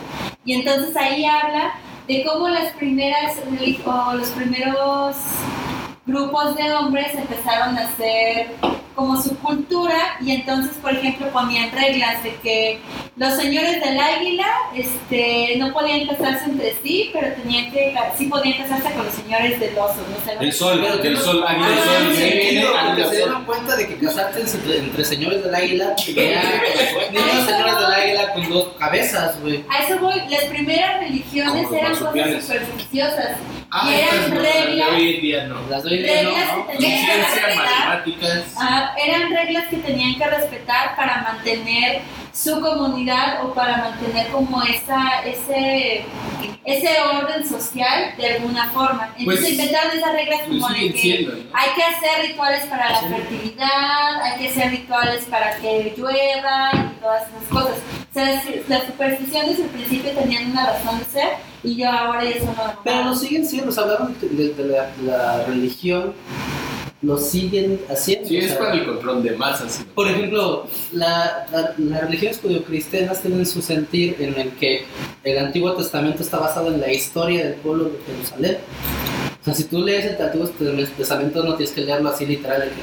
y 0.46 0.54
entonces 0.54 0.96
ahí 0.96 1.26
habla 1.26 1.74
de 2.06 2.24
cómo 2.24 2.48
las 2.48 2.72
primeras 2.72 3.34
o 3.84 4.14
los 4.14 4.28
primeros 4.30 5.16
grupos 6.06 6.56
de 6.56 6.72
hombres 6.72 7.14
empezaron 7.14 7.76
a 7.76 7.82
hacer 7.82 8.48
como 8.98 9.22
su 9.22 9.38
cultura 9.38 10.16
y 10.20 10.32
entonces 10.32 10.72
por 10.82 10.92
ejemplo 10.92 11.28
ponían 11.28 11.70
reglas 11.70 12.20
de 12.24 12.34
que 12.42 12.80
los 13.16 13.34
señores 13.36 13.80
del 13.80 13.96
águila 14.00 14.44
este 14.74 15.54
no 15.56 15.72
podían 15.72 16.04
casarse 16.08 16.46
entre 16.46 16.74
sí 16.82 17.10
pero 17.12 17.32
tenían 17.36 17.70
que 17.70 17.94
sí 18.16 18.26
podían 18.26 18.58
casarse 18.58 18.90
con 18.92 19.04
los 19.06 19.14
señores 19.14 19.60
del 19.60 19.78
oso 19.78 19.94
no 20.10 20.24
sé 20.24 20.36
El 20.40 20.52
sol, 20.52 20.80
Pero 20.82 20.96
del 20.98 21.14
no- 21.14 21.20
sol, 21.20 21.44
águila 21.46 21.66
Ah, 21.68 21.70
del 21.70 22.06
sol, 22.06 22.16
sí, 22.16 22.58
águila 22.58 23.08
se 23.08 23.16
dieron 23.16 23.44
cuenta 23.44 23.76
de 23.76 23.86
que 23.86 23.96
casarte 23.98 24.40
entre, 24.40 24.78
entre 24.78 25.04
señores 25.04 25.44
del 25.44 25.54
águila 25.54 25.94
tenía 26.04 26.42
niños 27.12 27.46
señores 27.46 27.76
del 27.76 27.92
águila 27.92 28.32
con 28.32 28.48
dos 28.50 28.68
cabezas, 28.80 29.40
güey. 29.40 29.64
A 29.70 29.84
eso 29.84 30.00
voy, 30.00 30.14
las 30.28 30.44
primeras 30.46 30.98
religiones 31.00 31.68
eran 31.72 31.92
cosas 31.94 32.08
supersticiosas 32.08 33.36
Ah, 33.70 33.90
y 33.90 34.00
eran 34.00 34.30
reglas, 34.30 34.88
hoy 34.94 35.14
en 35.16 35.20
día 35.20 35.44
no. 35.46 35.68
Las 35.68 35.82
de 35.84 35.90
hoy 35.90 35.96
en 35.98 36.02
día 36.04 36.14
reglas 36.22 36.56
¿no? 36.56 36.66
que 36.66 36.72
tenían 36.72 36.90
que 37.06 37.12
Ciencia, 37.12 37.46
respetar. 37.46 37.56
matemáticas. 37.88 38.44
Ah, 38.56 38.94
eran 39.04 39.30
reglas 39.34 39.64
que 39.68 39.76
tenían 39.76 40.14
que 40.18 40.26
respetar 40.26 40.96
para 40.96 41.22
mantener 41.22 42.00
su 42.42 42.60
comunidad 42.60 43.44
o 43.44 43.52
para 43.52 43.78
mantener 43.78 44.28
como 44.28 44.62
esa, 44.62 45.22
ese, 45.24 46.04
ese 46.64 46.88
orden 47.16 47.48
social 47.48 48.14
de 48.16 48.34
alguna 48.34 48.70
forma. 48.70 49.12
Entonces 49.18 49.24
Pues, 49.44 49.50
inventaron 49.52 49.96
esas 49.98 50.12
reglas 50.12 50.40
pues 50.46 50.60
como 50.60 50.68
de 50.68 50.92
que 50.92 50.98
siendo, 51.00 51.32
¿no? 51.32 51.38
hay 51.52 51.70
que 51.74 51.82
hacer 51.82 52.28
rituales 52.28 52.64
para 52.66 52.90
la 52.92 53.00
fertilidad, 53.00 54.22
hay 54.22 54.38
que 54.40 54.48
hacer 54.50 54.70
rituales 54.70 55.24
para 55.24 55.56
que 55.56 55.94
llueva 55.96 56.70
y 56.74 57.00
todas 57.00 57.22
esas 57.28 57.48
cosas. 57.50 57.78
O 58.10 58.14
sea, 58.14 58.24
las, 58.34 58.44
las 58.68 58.84
supersticiones 58.86 59.58
al 59.58 59.66
principio 59.66 60.10
tenían 60.12 60.50
una 60.52 60.66
razón 60.66 60.98
de 61.00 61.04
ser 61.06 61.28
y 61.64 61.74
yo 61.76 61.90
ahora 61.90 62.22
eso 62.22 62.46
no. 62.56 62.80
Pero 62.84 63.02
lo 63.04 63.14
siguen 63.16 63.46
siendo, 63.46 63.70
o 63.70 63.72
sea, 63.72 63.82
hablaron 63.82 64.16
de, 64.20 64.28
de- 64.28 64.54
de 64.54 64.64
la, 64.64 64.90
la 65.02 65.44
religión, 65.44 66.14
lo 67.02 67.16
siguen 67.16 67.80
haciendo. 67.88 68.28
Sí, 68.28 68.38
es 68.38 68.52
para 68.54 68.74
el 68.74 68.84
control 68.84 69.22
de 69.22 69.30
masas. 69.36 69.84
Por 69.94 70.08
ejemplo, 70.08 70.66
la, 70.92 71.46
la- 71.52 71.74
las 71.78 72.00
religiones 72.02 72.40
judio-cristianas 72.42 73.22
tienen 73.22 73.46
su 73.46 73.62
sentir 73.62 74.16
en 74.18 74.34
el 74.38 74.50
que 74.52 74.84
el 75.24 75.38
Antiguo 75.38 75.74
Testamento 75.74 76.22
está 76.22 76.38
basado 76.38 76.68
en 76.74 76.80
la 76.80 76.92
historia 76.92 77.44
del 77.44 77.54
pueblo 77.54 77.84
de 77.84 77.98
Jerusalén. 78.06 78.58
O 79.40 79.44
sea, 79.44 79.54
si 79.54 79.64
tú 79.64 79.78
lees 79.80 80.04
el 80.04 80.20
Antiguo 80.22 80.48
Testamento 80.48 81.42
no 81.44 81.54
tienes 81.54 81.74
que 81.74 81.80
leerlo 81.82 82.10
así 82.10 82.26
literal, 82.26 82.60
de 82.60 82.68
que 82.68 82.82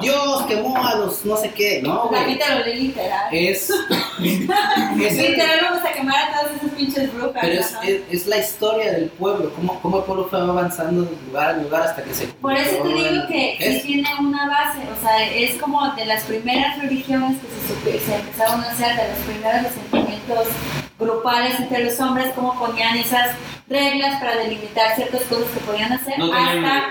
Dios 0.00 0.42
quemó 0.42 0.76
a 0.76 0.94
los 0.96 1.24
no 1.24 1.36
sé 1.38 1.50
qué, 1.52 1.80
no, 1.82 2.10
La 2.12 2.18
güey. 2.22 2.36
gente 2.36 2.44
lo 2.50 2.64
lee 2.66 2.80
literal. 2.88 3.28
Es, 3.32 3.70
literal 4.18 5.58
vamos 5.62 5.84
a 5.84 5.92
quemar 5.92 6.16
a 6.16 6.32
todas 6.40 6.56
esas 6.56 6.70
pinches 6.76 7.14
brujas. 7.14 7.38
pero 7.40 7.60
es, 7.60 7.74
es, 7.82 8.00
es 8.10 8.26
la 8.26 8.38
historia 8.38 8.92
del 8.92 9.08
pueblo, 9.08 9.50
cómo, 9.54 9.80
cómo 9.80 9.98
el 9.98 10.04
pueblo 10.04 10.28
fue 10.28 10.38
avanzando 10.38 11.02
de 11.02 11.16
lugar 11.26 11.48
a 11.50 11.52
lugar 11.54 11.82
hasta 11.82 12.04
que 12.04 12.12
se 12.14 12.26
Por 12.26 12.52
eso 12.52 12.76
te 12.82 12.88
digo 12.88 13.26
que 13.28 13.56
sí 13.58 13.80
tiene 13.86 14.08
una 14.20 14.48
base, 14.48 14.80
o 14.80 15.00
sea, 15.00 15.26
es 15.32 15.54
como 15.60 15.88
de 15.94 16.04
las 16.04 16.24
primeras 16.24 16.78
religiones 16.78 17.38
que 17.84 17.98
se 17.98 18.14
empezaron 18.16 18.60
a 18.62 18.70
hacer, 18.70 18.96
de 18.96 19.08
los 19.08 19.18
primeros 19.26 19.66
asentamientos 19.66 20.48
grupales 20.98 21.58
entre 21.58 21.84
los 21.84 21.98
hombres, 22.00 22.32
cómo 22.34 22.58
ponían 22.58 22.96
esas 22.98 23.30
reglas 23.68 24.20
para 24.20 24.36
delimitar 24.36 24.94
ciertas 24.94 25.22
cosas 25.22 25.46
que 25.52 25.60
podían 25.60 25.92
hacer, 25.92 26.18
No 26.18 26.32
hasta 26.32 26.88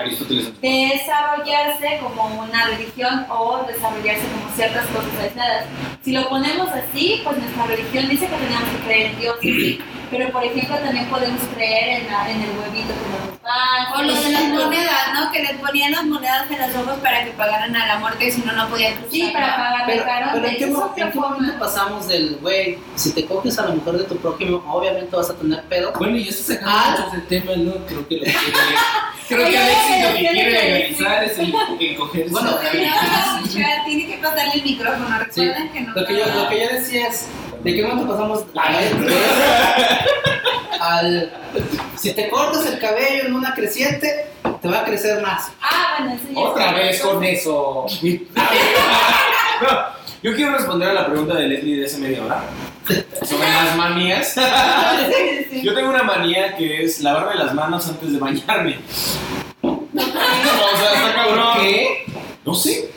desarrollarse 0.61 1.99
como 2.03 2.41
una 2.41 2.65
religión 2.67 3.25
o 3.29 3.63
desarrollarse 3.67 4.23
como 4.27 4.53
ciertas 4.55 4.85
cosas 4.87 5.11
aisladas. 5.21 5.65
Si 6.03 6.11
lo 6.11 6.27
ponemos 6.29 6.67
así, 6.69 7.21
pues 7.23 7.37
nuestra 7.37 7.65
religión 7.65 8.09
dice 8.09 8.27
que 8.27 8.35
tenemos 8.35 8.69
que 8.69 8.77
creer 8.85 9.11
en 9.11 9.19
Dios, 9.19 9.35
sí, 9.41 9.79
pero 10.11 10.29
por 10.31 10.43
ejemplo 10.43 10.75
también 10.77 11.05
podemos 11.07 11.41
creer 11.55 12.01
en, 12.01 12.07
la- 12.11 12.29
en 12.29 12.41
el 12.41 12.49
huevito 12.59 12.93
que 12.93 13.09
nos 13.09 13.41
da. 13.41 13.93
O 13.97 14.01
lo 14.03 14.13
de 14.13 14.29
las 14.31 14.43
monedas, 14.49 15.13
¿no? 15.13 15.31
Que 15.31 15.43
les 15.43 15.53
ponían 15.53 15.91
las 15.91 16.03
monedas 16.05 16.45
en 16.49 16.59
los 16.59 16.75
ojos 16.83 16.97
para 17.01 17.23
que 17.25 17.31
pagaran 17.31 17.75
a 17.75 17.85
la 17.87 17.99
muerte, 17.99 18.31
si 18.31 18.41
no, 18.41 18.51
no 18.53 18.67
podían 18.69 18.93
cruzar. 18.95 19.11
Sí, 19.11 19.29
para 19.33 19.55
pagar 19.55 19.83
Pero, 19.85 19.99
el 20.01 20.05
caro. 20.07 20.27
pero 20.33 20.47
¿en, 20.47 20.55
qué, 20.57 20.63
en 21.01 21.11
qué 21.11 21.19
momento 21.19 21.59
pasamos 21.59 22.07
del, 22.07 22.37
güey, 22.41 22.77
si 22.95 23.13
te 23.13 23.25
coges 23.25 23.57
a 23.59 23.65
la 23.67 23.75
mujer 23.75 23.93
de 23.93 24.03
tu 24.05 24.17
prójimo, 24.17 24.63
obviamente 24.71 25.15
vas 25.15 25.29
a 25.29 25.35
tener 25.35 25.63
pedo? 25.63 25.93
Bueno, 25.97 26.17
y 26.17 26.27
eso 26.27 26.43
sacando 26.43 26.64
Ah. 26.65 27.07
ese 27.07 27.21
tema, 27.27 27.55
¿no? 27.55 27.73
Creo 27.85 28.07
que 28.07 28.15
lo 28.17 28.23
quiere. 28.25 28.33
Creo 29.27 29.49
que 29.49 29.57
Alexis 29.57 30.03
lo 30.03 30.13
que 30.13 30.19
¿qué 30.19 30.29
quiere 30.29 30.51
le 30.51 30.63
legalizar 30.63 31.23
es 31.23 31.39
el, 31.39 31.51
coger 31.97 32.29
Bueno, 32.29 32.51
tiene 33.85 34.07
que 34.07 34.17
pasarle 34.21 34.53
el 34.53 34.63
micrófono, 34.63 35.17
Sí, 35.31 35.45
recuerden 35.45 35.71
que 35.71 35.81
no. 35.81 35.93
lo 35.95 36.05
que, 36.05 36.17
yo, 36.17 36.25
lo 36.25 36.49
que 36.49 36.59
yo 36.59 36.69
decía 36.73 37.07
es, 37.07 37.27
¿de 37.63 37.73
qué 37.73 37.83
momento 37.83 38.07
pasamos 38.15 38.45
al... 40.79 41.31
Si 41.95 42.13
te 42.13 42.29
cortas 42.29 42.65
el 42.67 42.77
cabello 42.79 43.23
en 43.25 43.35
una 43.35 43.53
creciente, 43.55 44.27
te 44.61 44.67
va 44.67 44.79
a 44.81 44.85
crecer 44.85 45.21
más. 45.21 45.51
Ah, 45.61 45.97
bueno, 45.99 46.19
ya 46.31 46.39
Otra 46.39 46.73
vez 46.73 47.01
con 47.01 47.23
eso. 47.23 47.85
No, 49.61 49.69
yo 50.21 50.35
quiero 50.35 50.51
responder 50.51 50.89
a 50.89 50.93
la 50.93 51.05
pregunta 51.05 51.35
de 51.35 51.47
Leslie 51.47 51.77
de 51.79 51.85
hace 51.85 51.97
media 51.97 52.21
hora 52.21 52.43
sobre 53.25 53.47
las 53.47 53.75
manías. 53.77 54.35
Yo 55.63 55.73
tengo 55.73 55.89
una 55.89 56.03
manía 56.03 56.55
que 56.55 56.83
es 56.83 57.01
lavarme 57.01 57.35
las 57.35 57.53
manos 57.53 57.87
antes 57.87 58.11
de 58.13 58.19
bañarme. 58.19 58.79
O 59.61 59.87
sea, 59.97 60.93
está 60.93 61.13
cabrón. 61.15 61.57
¿Qué? 61.59 62.05
No 62.45 62.53
sé. 62.53 62.91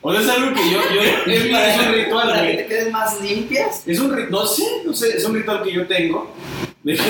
O 0.00 0.12
sea, 0.12 0.20
es 0.20 0.28
algo 0.28 0.54
que 0.54 0.70
yo, 0.70 0.78
yo 0.94 1.00
es, 1.26 1.26
mi- 1.44 1.54
es 1.54 1.78
un 1.80 1.92
ritual, 1.92 2.28
Para 2.30 2.42
que 2.46 2.54
te 2.54 2.66
queden 2.66 2.92
más 2.92 3.20
limpias. 3.20 3.82
Es 3.84 3.98
un 3.98 4.10
ritual, 4.14 4.30
no 4.30 4.46
sé, 4.46 4.62
no 4.84 4.94
sé, 4.94 5.16
es 5.16 5.24
un 5.24 5.34
ritual 5.34 5.62
que 5.62 5.72
yo 5.72 5.86
tengo. 5.86 6.32
De 6.84 6.94
que 6.94 7.02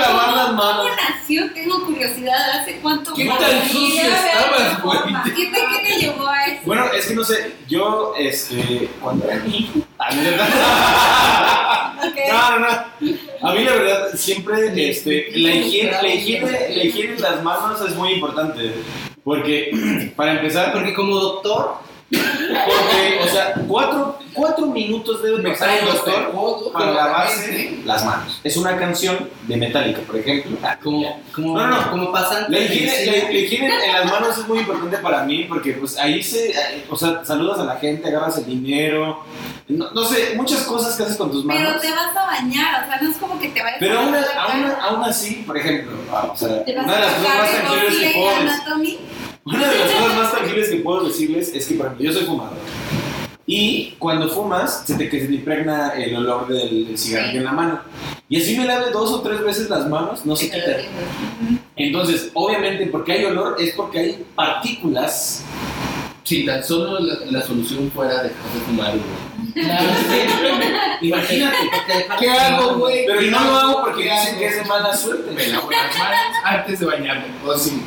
lavar 0.00 0.32
las 0.34 0.54
manos. 0.54 0.86
¿Cómo 0.88 0.96
nació? 0.96 1.52
Tengo 1.52 1.84
curiosidad. 1.84 2.60
¿Hace 2.60 2.78
cuánto? 2.80 3.12
¿Qué 3.12 3.26
tan 3.26 3.68
sucio 3.68 4.00
estabas, 4.02 4.82
güey? 4.82 4.98
¿Qué 5.36 5.46
te, 5.46 5.58
qué 5.58 5.92
te 5.92 6.00
llevó 6.00 6.26
a 6.26 6.44
eso? 6.46 6.62
Bueno, 6.64 6.86
es 6.90 7.06
que 7.06 7.14
no 7.14 7.22
sé, 7.22 7.52
yo, 7.68 8.14
este, 8.18 8.88
cuando 9.02 9.26
era 9.30 9.36
niño, 9.44 9.68
¿no? 10.12 10.20
No, 12.28 12.50
no, 12.50 12.58
no. 12.58 13.48
A 13.48 13.52
mí 13.52 13.64
la 13.64 13.72
verdad 13.74 14.08
siempre 14.14 14.88
este, 14.88 15.30
la, 15.36 15.54
higiene, 15.54 15.92
la, 15.92 16.08
higiene, 16.08 16.50
la 16.50 16.84
higiene 16.84 17.14
de 17.14 17.20
las 17.20 17.42
manos 17.42 17.80
es 17.80 17.94
muy 17.94 18.12
importante. 18.12 18.72
Porque, 19.22 20.12
para 20.16 20.32
empezar, 20.32 20.72
Porque 20.72 20.94
como 20.94 21.16
doctor, 21.16 21.76
porque, 22.16 23.20
o 23.22 23.28
sea, 23.28 23.54
cuatro, 23.68 24.18
cuatro 24.32 24.66
minutos 24.66 25.22
debe 25.22 25.42
pasar 25.50 25.78
el 25.78 25.86
doctor 25.86 26.72
para 26.72 26.90
lavarse 26.92 27.78
las 27.84 28.04
manos. 28.04 28.40
Es 28.44 28.56
una 28.56 28.76
canción 28.76 29.28
de 29.46 29.56
Metallica, 29.56 30.00
por 30.06 30.16
ejemplo. 30.16 30.56
como, 30.82 31.20
como, 31.34 31.58
No, 31.58 31.66
no. 31.66 31.90
como 31.90 32.12
pasante. 32.12 32.50
La 32.50 32.58
higiene, 32.60 33.86
en 33.86 33.92
las 33.92 34.06
manos 34.06 34.38
es 34.38 34.48
muy 34.48 34.58
importante 34.58 34.98
para 34.98 35.22
mí 35.24 35.44
porque 35.44 35.72
pues 35.72 35.98
ahí 35.98 36.22
se, 36.22 36.54
o 36.90 36.96
sea, 36.96 37.24
saludas 37.24 37.60
a 37.60 37.64
la 37.64 37.76
gente, 37.76 38.08
agarras 38.08 38.38
el 38.38 38.46
dinero, 38.46 39.24
no, 39.68 39.90
no 39.92 40.04
sé, 40.04 40.34
muchas 40.36 40.62
cosas 40.64 40.96
que 40.96 41.04
haces 41.04 41.16
con 41.16 41.30
tus 41.30 41.44
Pero 41.46 41.58
manos. 41.70 41.80
te 41.80 41.90
vas 41.90 42.16
a 42.16 42.26
bañar, 42.26 42.84
o 42.84 42.86
sea, 42.86 43.00
no 43.00 43.10
es 43.10 43.16
como 43.16 43.38
que 43.40 43.48
te 43.48 43.62
vayas 43.62 43.78
Pero 43.80 43.98
a 43.98 44.02
aún, 44.02 44.14
aún, 44.14 44.72
aún 44.80 45.04
así, 45.04 45.42
por 45.46 45.56
ejemplo, 45.56 45.92
ah, 46.12 46.28
o 46.32 46.36
sea, 46.36 46.48
una 46.48 46.94
de 46.94 47.00
las 47.00 47.14
cosas 47.14 47.38
más 47.38 47.50
tangibles 47.50 48.12
que 48.12 48.28
Anatomy. 48.28 48.98
Una 49.44 49.70
de 49.70 49.78
las 49.78 49.90
cosas 49.90 50.16
más 50.16 50.32
tangibles 50.32 50.68
que 50.70 50.76
puedo 50.76 51.04
decirles 51.04 51.52
es 51.54 51.66
que, 51.66 51.74
por 51.74 51.86
ejemplo, 51.86 52.06
yo 52.06 52.12
soy 52.12 52.24
fumador. 52.24 52.56
Y 53.46 53.90
cuando 53.98 54.28
fumas, 54.30 54.84
se 54.86 54.94
te, 54.94 55.10
que 55.10 55.20
se 55.20 55.26
te 55.26 55.34
impregna 55.34 55.90
el 55.90 56.16
olor 56.16 56.48
del, 56.48 56.96
cigarrillo 56.96 57.32
Sí. 57.32 57.36
en 57.38 57.44
la 57.44 57.52
mano. 57.52 57.80
Y 58.28 58.40
así 58.40 58.56
me 58.56 58.64
lave 58.64 58.90
dos 58.90 59.12
o 59.12 59.20
tres 59.20 59.42
veces 59.42 59.68
las 59.68 59.86
manos, 59.88 60.24
no 60.24 60.34
se 60.34 60.46
quita. 60.46 60.76
Entonces, 61.76 62.30
obviamente, 62.32 62.86
porque 62.86 63.12
hay 63.12 63.24
olor 63.26 63.56
es 63.60 63.74
porque 63.74 63.98
hay 63.98 64.24
partículas. 64.34 65.44
Si 66.22 66.46
tan 66.46 66.64
solo 66.64 66.98
la, 67.00 67.18
la 67.30 67.42
solución 67.42 67.90
fuera 67.94 68.22
dejar 68.22 68.52
de 68.54 68.60
fumar, 68.66 68.90
güey. 68.92 69.02
Claro, 69.52 69.88
sí. 70.08 70.20
Imagínate. 71.06 71.56
¿Qué 72.18 72.30
hago, 72.30 72.74
güey? 72.76 73.06
Pero 73.06 73.20
¿Qué 73.20 73.30
no 73.30 73.40
lo 73.44 73.56
hago 73.56 73.82
porque 73.84 74.04
¿Qué 74.04 74.10
dicen 74.12 74.38
que 74.38 74.46
es 74.46 74.56
de 74.56 74.64
mala 74.64 74.96
suerte. 74.96 75.30
Me 75.32 75.46
lavo 75.48 75.70
las 75.70 75.98
manos 75.98 76.18
antes 76.44 76.80
de 76.80 76.86
bañarme. 76.86 77.24
O 77.46 77.56
sí. 77.58 77.82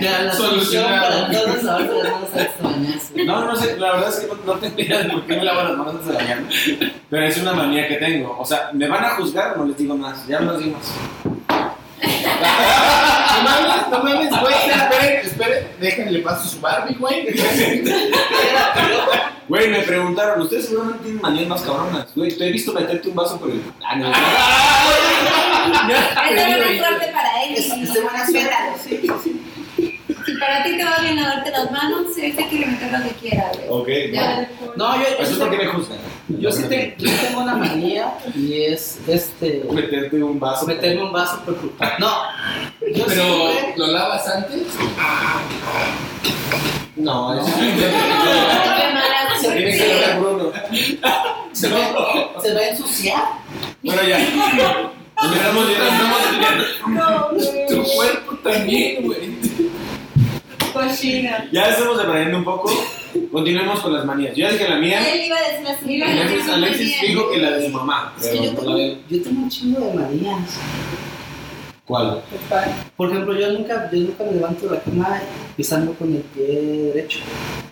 La, 0.00 0.22
la 0.22 0.32
solución 0.32 0.84
Solucionado. 0.84 1.26
para 1.26 1.30
todos 1.32 1.56
es 1.56 1.62
lavarse 1.64 1.94
las 1.94 2.12
manos 2.12 2.28
antes 2.32 2.56
de 2.58 2.62
bañarse. 2.62 3.24
No, 3.24 3.44
no 3.44 3.56
sé, 3.56 3.76
la 3.78 3.92
verdad 3.92 4.08
es 4.08 4.16
que 4.20 4.26
no, 4.44 4.58
idea 4.78 4.98
de 5.02 5.10
por 5.10 5.26
qué 5.26 5.36
me 5.36 5.44
lavo 5.44 5.62
las 5.62 5.76
manos 5.76 5.94
antes 5.94 6.06
de 6.08 6.14
bañarme. 6.14 6.48
Pero 7.10 7.26
es 7.26 7.36
una 7.38 7.52
manía 7.52 7.88
que 7.88 7.96
tengo. 7.96 8.36
O 8.38 8.44
sea, 8.44 8.70
¿me 8.72 8.88
van 8.88 9.04
a 9.04 9.10
juzgar? 9.10 9.56
No 9.56 9.64
les 9.66 9.76
digo 9.76 9.96
más. 9.96 10.26
Ya 10.26 10.40
no 10.40 10.52
les 10.52 10.64
digo 10.64 10.78
más. 10.78 10.88
No 12.00 13.42
mames, 13.44 13.88
no 13.90 13.98
mames, 14.02 14.30
güey. 14.40 14.54
Esperen, 14.54 15.26
esperen. 15.26 15.68
Déjenle 15.80 16.18
paso 16.20 16.48
su 16.48 16.60
Barbie, 16.60 16.94
güey. 16.94 17.26
Güey, 19.68 19.80
me 19.80 19.86
preguntaron, 19.86 20.40
¿ustedes 20.42 20.66
seguramente 20.66 21.02
tienen 21.04 21.20
manías 21.22 21.48
más 21.48 21.62
cabronas? 21.62 22.06
Güey, 22.14 22.36
te 22.36 22.48
he 22.48 22.52
visto 22.52 22.72
meterte 22.72 23.08
un 23.08 23.14
vaso 23.14 23.38
por 23.38 23.50
el... 23.50 23.62
Ah, 23.84 23.96
no. 23.96 24.08
Es 24.10 24.14
una 26.46 26.78
suerte 26.88 27.06
para 27.12 27.42
él. 27.44 27.54
Es, 27.56 27.66
y 27.76 27.82
es 27.82 27.94
de 27.94 28.00
buena 28.00 28.26
suerte. 28.26 28.52
Si 30.26 30.34
para 30.38 30.62
ti 30.62 30.76
te 30.76 30.84
va 30.84 30.98
bien 31.00 31.16
lavarte 31.16 31.50
las 31.50 31.70
manos, 31.70 32.14
te 32.14 32.32
quiere 32.34 32.66
meter 32.66 32.92
lo 32.92 33.02
que 33.04 33.10
quiera, 33.14 33.50
güey. 33.54 33.66
Ok. 33.68 33.88
Ya. 34.14 34.48
No, 34.76 34.96
yo, 34.96 35.02
Eso 35.18 35.32
es 35.32 35.38
porque 35.38 35.56
me 35.56 35.66
juzgan. 35.66 35.98
yo, 36.28 36.52
sí 36.52 36.64
tengo, 36.68 36.94
yo 36.98 37.10
tengo 37.26 37.40
una 37.42 37.54
manía 37.56 38.12
y 38.34 38.62
es 38.64 38.98
este 39.08 39.64
Meterte 39.72 40.22
un 40.22 40.38
vaso. 40.38 40.66
meterme 40.66 41.02
un 41.04 41.12
vaso 41.12 41.40
por 41.44 41.54
tu- 41.56 41.72
No, 41.98 42.22
yo 42.94 43.04
Pero, 43.06 43.22
siempre- 43.22 43.74
¿lo 43.76 43.86
lavas 43.88 44.28
antes? 44.28 44.62
No, 46.96 47.32
eso 47.40 47.54
Qué 47.56 48.92
mala 48.92 49.17
se 49.40 49.50
tiene 49.52 49.76
que 49.76 49.88
lavar 49.88 50.20
Bruno. 50.20 50.52
se 51.52 51.68
va, 51.68 52.42
se 52.42 52.54
va 52.54 52.60
a 52.60 52.68
ensuciar. 52.68 53.22
Bueno, 53.82 54.02
ya. 54.02 54.18
Nos 55.20 55.36
estamos 55.36 55.70
estamos. 55.70 57.68
Tu 57.68 57.96
cuerpo 57.96 58.36
también, 58.36 59.04
güey. 59.04 59.38
Cochina. 60.72 61.48
Ya 61.50 61.70
estamos 61.70 61.98
dependiendo 61.98 62.38
un 62.38 62.44
poco. 62.44 62.70
Continuemos 63.32 63.80
con 63.80 63.94
las 63.94 64.04
manías. 64.04 64.36
Yo 64.36 64.46
ya 64.46 64.52
dije 64.52 64.68
la 64.68 64.76
mía. 64.76 65.12
Él 65.12 65.24
iba 65.26 65.36
a 65.36 65.48
decir 65.50 65.64
la 65.64 65.80
suya. 65.80 66.10
Alexis, 66.10 66.48
Alexis 66.48 67.00
dijo 67.00 67.30
que 67.30 67.38
la 67.38 67.50
de 67.52 67.66
su 67.66 67.72
mamá. 67.72 68.14
Es 68.20 68.28
que 68.28 68.36
yo 68.36 68.54
tengo, 68.54 68.70
la 68.70 68.76
de... 68.76 68.98
yo 69.08 69.22
tengo 69.22 69.42
un 69.42 69.48
chingo 69.48 69.80
de 69.80 69.94
manías. 69.94 70.58
¿Cuál? 71.88 72.20
Por 72.98 73.08
ejemplo, 73.10 73.32
yo 73.34 73.50
nunca, 73.50 73.88
yo 73.90 73.98
nunca 74.00 74.24
me 74.24 74.32
levanto 74.32 74.66
de 74.68 74.76
la 74.76 74.82
cama 74.82 75.20
pisando 75.56 75.94
con 75.94 76.14
el 76.14 76.20
pie 76.20 76.46
derecho. 76.92 77.20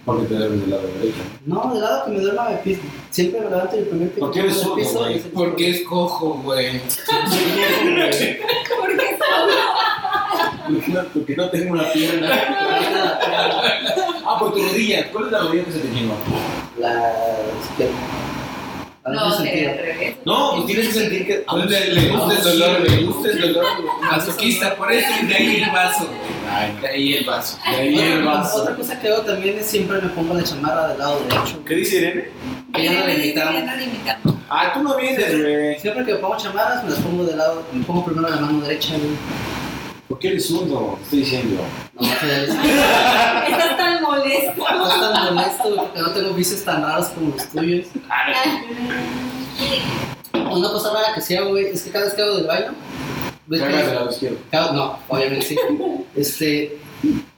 Porque 0.07 0.25
te 0.25 0.35
debes 0.35 0.59
del 0.63 0.71
lado 0.71 0.85
derecho. 0.99 1.19
No, 1.45 1.71
del 1.71 1.83
lado 1.83 2.07
que 2.07 2.11
me 2.13 2.21
duerma 2.21 2.49
me 2.49 2.57
piso. 2.57 2.81
Siempre 3.11 3.41
me 3.43 3.51
levanto 3.51 3.77
y 3.77 3.81
el 3.81 3.85
primer 3.85 4.11
pie 4.13 4.21
¿Por 4.21 4.31
qué 4.31 4.41
que 4.41 4.47
eres 4.47 4.57
zurdo, 4.59 4.77
piso 4.77 4.99
güey? 5.01 5.17
es 5.17 5.23
Porque 5.35 5.69
es 5.71 5.83
cojo, 5.83 6.41
güey. 6.43 6.81
¿Por 8.81 8.97
qué 8.97 9.19
solo? 9.19 9.53
Porque 11.13 11.37
no 11.37 11.51
tengo 11.51 11.73
una 11.75 11.93
pierna. 11.93 12.31
Ah, 14.29 14.41
por 14.41 14.53
tu 14.53 14.59
rodilla. 14.61 15.09
¿Cuál 15.13 15.27
es 15.27 15.31
la 15.33 15.39
rodilla 15.39 15.65
que 15.67 15.71
se 15.73 15.79
te 15.79 15.89
quema? 15.89 16.15
La 16.81 17.13
izquierda. 17.63 17.95
A 19.07 19.11
No, 19.11 19.31
veces 19.31 19.43
te. 19.45 20.17
No, 20.25 20.53
pues 20.55 20.67
tienes 20.67 20.89
que 20.89 20.95
sentir 20.95 21.27
que. 21.27 21.45
A 21.47 21.55
él 21.57 21.69
le, 21.71 21.93
le 21.95 22.09
gusta 22.09 22.35
el 22.35 22.43
dolor, 22.43 22.81
le 22.91 23.03
gusta 23.05 23.29
el 23.31 23.41
dolor. 23.41 23.65
Masoquista, 24.01 24.75
por 24.75 24.93
eso 24.93 25.09
de 25.29 25.35
ahí 25.35 25.63
el 25.63 25.71
vaso. 25.71 26.09
De 26.83 26.89
ahí 26.89 27.15
el 27.15 27.25
vaso. 27.25 27.59
De 27.71 27.77
ahí 27.77 27.99
el 27.99 28.23
vaso. 28.25 28.63
otra 28.63 28.75
cosa 28.75 28.99
que 29.01 29.09
hago 29.09 29.23
también 29.23 29.59
es 29.59 29.67
siempre 29.67 30.01
me 30.01 30.09
pongo 30.09 30.35
la 30.35 30.43
chamarra 30.43 30.89
del 30.89 30.99
lado 30.99 31.21
derecho. 31.29 31.65
¿Qué 31.65 31.75
dice 31.77 31.97
Irene? 31.99 32.25
Que 32.75 32.85
ya 32.85 32.93
no 32.93 33.01
la 33.01 33.07
Ya 33.07 33.15
invitamos. 33.15 33.55
no 33.65 33.77
la 33.77 33.83
invitamos. 33.83 34.35
Ah, 34.49 34.71
tú 34.75 34.83
no 34.83 34.97
vienes, 34.97 35.41
güey. 35.43 35.79
Siempre 35.81 36.05
que 36.05 36.13
me 36.15 36.19
pongo 36.19 36.37
chamarras 36.37 36.83
me 36.85 36.91
las 36.91 36.99
pongo 37.01 37.25
del 37.25 37.37
lado, 37.39 37.63
me 37.73 37.85
pongo 37.85 38.05
primero 38.05 38.29
la 38.29 38.37
mano 38.37 38.61
derecha, 38.61 38.91
güey. 38.97 39.11
¿Por 40.09 40.19
qué 40.21 40.29
eres 40.29 40.47
zurdo? 40.47 40.99
Estoy 41.03 41.19
diciendo. 41.21 41.63
No, 41.95 42.07
Estás 43.49 43.77
tan 43.77 44.03
molesto. 44.03 44.65
no 44.71 44.87
es 44.87 45.01
tan 45.01 45.35
molesto, 45.35 45.77
porque 45.77 46.01
no 46.01 46.11
tengo 46.13 46.31
vicios 46.35 46.65
tan 46.65 46.83
raros 46.83 47.09
como 47.09 47.35
los 47.35 47.49
tuyos. 47.49 47.87
Una 50.33 50.69
cosa 50.71 50.93
rara 50.93 51.15
que 51.15 51.21
sí 51.21 51.37
hago, 51.37 51.51
güey, 51.51 51.67
es 51.67 51.83
que 51.83 51.91
cada 51.91 52.05
vez 52.05 52.15
que 52.15 52.23
hago 52.23 52.37
del 52.37 52.47
baño, 52.47 52.73
ves 53.47 53.61
que- 53.63 53.69
del 53.69 53.95
lado 53.95 54.11
izquierdo. 54.11 54.39
Cada- 54.51 54.73
no, 54.73 54.99
obviamente 55.09 55.45
sí. 55.47 55.57
Este, 56.15 56.79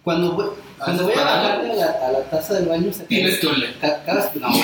cuando 0.05 0.33
voy, 0.33 0.47
cuando 0.79 1.05
voy 1.05 1.15
a 1.15 1.25
bajarme 1.25 1.73
a 1.73 1.77
la, 1.77 1.87
a 2.07 2.13
la 2.13 2.21
taza 2.31 2.55
del 2.55 2.67
baño, 2.67 2.93
se 2.93 3.05
Tienes 3.05 3.39
que 3.41 3.47
oler. 3.47 3.75
ca- 3.81 4.03
cada, 4.05 4.31
no, 4.35 4.49
güey. 4.51 4.63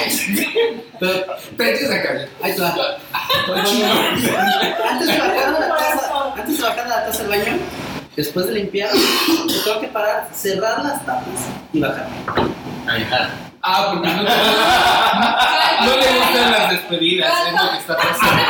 Pero 1.01 1.25
Te 1.57 1.75
echas 1.75 1.91
a 1.91 2.03
cagar. 2.03 2.29
ahí 2.43 2.53
te 2.55 2.61
va. 2.61 2.75
Antes 4.91 5.07
de 5.09 5.19
bajar 5.19 5.45
a 5.47 5.51
la 5.59 5.69
taza, 5.77 6.33
antes 6.37 6.57
de 6.59 6.63
bajar 6.63 6.85
a 6.85 6.89
la 6.89 7.07
taza 7.07 7.23
del 7.25 7.29
baño, 7.31 7.59
después 8.17 8.47
de 8.47 8.53
limpiar, 8.53 8.91
me 8.95 9.53
tengo 9.65 9.81
que 9.81 9.89
parar, 9.89 10.29
cerrar 10.33 10.83
las 10.83 11.05
tapas 11.05 11.27
y 11.73 11.81
bajar. 11.81 12.09
Ah, 13.63 13.91
porque 13.93 14.09
no, 15.87 15.97
le 15.97 16.19
gustan 16.19 16.53
las 16.53 16.71
despedidas, 16.71 17.33
es 17.47 17.53
lo 17.63 17.71
que 17.71 17.79
está 17.79 17.97
pasando. 17.97 18.43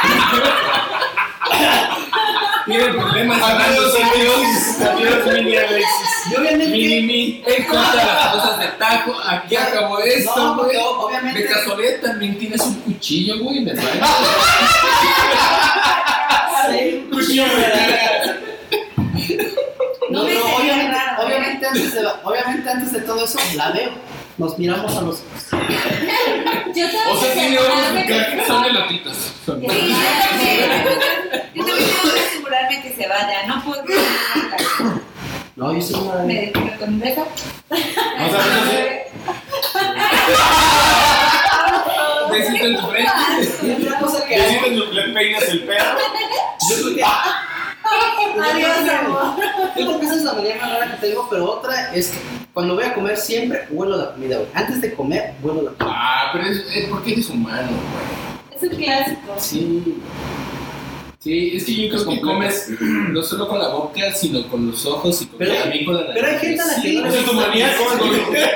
Tiene 2.67 2.85
problemas 2.95 3.43
hablando 3.43 3.81
amigos. 3.83 4.81
Adiós, 4.81 5.27
mini 5.27 5.57
Alexis. 5.57 6.11
Y 6.31 6.35
obviamente, 6.37 6.67
Mini 6.69 7.03
mi, 7.03 7.43
él 7.47 7.67
corta 7.67 7.95
las 7.95 8.33
cosas 8.33 8.59
de 8.59 8.67
tajo, 8.79 9.13
aquí 9.29 9.55
acabó 9.55 9.99
esto, 10.01 10.35
no, 10.37 10.57
porque 10.57 10.79
güey. 10.79 10.87
obviamente, 10.99 11.43
De 11.43 11.49
casualidad 11.49 12.01
también 12.03 12.39
tienes 12.39 12.63
un 12.63 12.75
cuchillo, 12.81 13.39
güey, 13.41 13.59
el 13.59 13.65
baño. 13.77 13.89
Sí. 16.71 17.07
Cuchillo 17.11 17.45
de 17.45 17.55
verga. 17.57 18.21
No, 20.11 20.19
No 20.21 20.25
me 20.25 20.37
obviamente, 20.37 20.93
raro, 20.93 21.23
obviamente, 21.27 21.67
antes 21.67 21.95
de, 21.95 22.07
obviamente 22.23 22.71
antes 22.71 22.93
de 22.93 23.01
todo 23.01 23.25
eso 23.25 23.39
la 23.57 23.71
veo. 23.71 23.91
Nos 24.37 24.59
miramos 24.59 24.91
a 24.97 25.01
los 25.03 25.21
ojos. 25.21 25.25
Yo 26.75 26.87
O 26.87 27.17
sea, 27.17 27.35
que- 27.35 28.37
que 28.37 28.45
son 28.47 28.65
elotitos. 28.65 29.17
Son- 29.47 29.61
Sí, 29.61 29.67
yo 29.67 29.97
también. 30.29 30.71
Yo 31.55 31.65
también 31.65 31.89
tengo 31.89 32.15
que 32.15 32.21
asegurarme 32.21 32.83
que 32.83 32.93
se 32.97 33.09
vaya. 33.09 33.47
No 33.47 33.63
puedo 33.65 33.85
No, 35.57 35.73
yo 35.73 35.81
soy 35.81 36.01
una 36.01 36.23
me 36.25 36.51
con. 36.53 37.01
O 37.01 37.05
sea. 37.05 37.25
Besito 42.31 42.65
en 42.67 42.77
tu 42.77 42.87
frente. 42.89 43.13
Sientes, 43.61 44.93
le 44.93 45.03
peinas 45.15 45.43
el 45.49 45.63
perro. 45.65 45.99
yo 46.69 46.77
creo 46.77 46.95
que 46.97 47.05
Adiós, 48.43 48.89
amor. 48.89 49.37
Yo 49.77 49.87
creo 49.87 50.01
que 50.01 50.07
esa 50.07 50.15
es 50.17 50.23
la 50.25 50.33
manera 50.33 50.57
más 50.61 50.73
rara 50.73 50.91
que 51.01 51.07
tengo, 51.07 51.27
pero 51.31 51.51
otra 51.53 51.95
es 51.95 52.09
que 52.09 52.19
cuando 52.53 52.75
voy 52.75 52.85
a 52.85 52.95
comer 52.95 53.17
siempre 53.17 53.67
huelo 53.71 53.97
la 53.97 54.13
comida, 54.13 54.37
güey. 54.37 54.49
Antes 54.55 54.81
de 54.81 54.95
comer, 54.95 55.35
huelo 55.43 55.63
la 55.63 55.71
comida. 55.73 55.97
Ah, 55.97 56.31
pero 56.33 56.47
es, 56.47 56.65
es 56.75 56.89
porque 56.89 57.13
eres 57.13 57.29
humano, 57.31 57.69
güey. 57.69 58.57
Es 58.57 58.63
un 58.63 58.69
clásico. 58.83 59.35
Sí. 59.39 59.95
Sí, 61.19 61.53
es 61.57 61.65
que 61.65 61.75
yo 61.75 61.89
creo 61.89 62.07
que 62.11 62.21
comes 62.21 62.69
no 62.81 63.23
solo 63.23 63.49
con 63.49 63.59
la 63.59 63.69
boca, 63.69 64.13
sino 64.13 64.47
con 64.49 64.71
los 64.71 64.85
ojos 64.85 65.23
y 65.23 65.27
con, 65.27 65.39
Pero- 65.39 65.55
también 65.55 65.87
con 65.87 65.97
la 65.97 66.13
pero 66.13 66.27
hay 66.27 66.39
gente 66.39 66.61
a 66.61 66.67
la 66.67 66.75
que 66.75 66.81
Sí, 66.83 66.97
no 66.97 67.03
le 67.03 67.09
Esa 67.09 67.19
es 67.19 67.25
tu 67.25 67.33
manía, 67.33 67.75
¿cómo 67.79 68.13
es? 68.13 68.49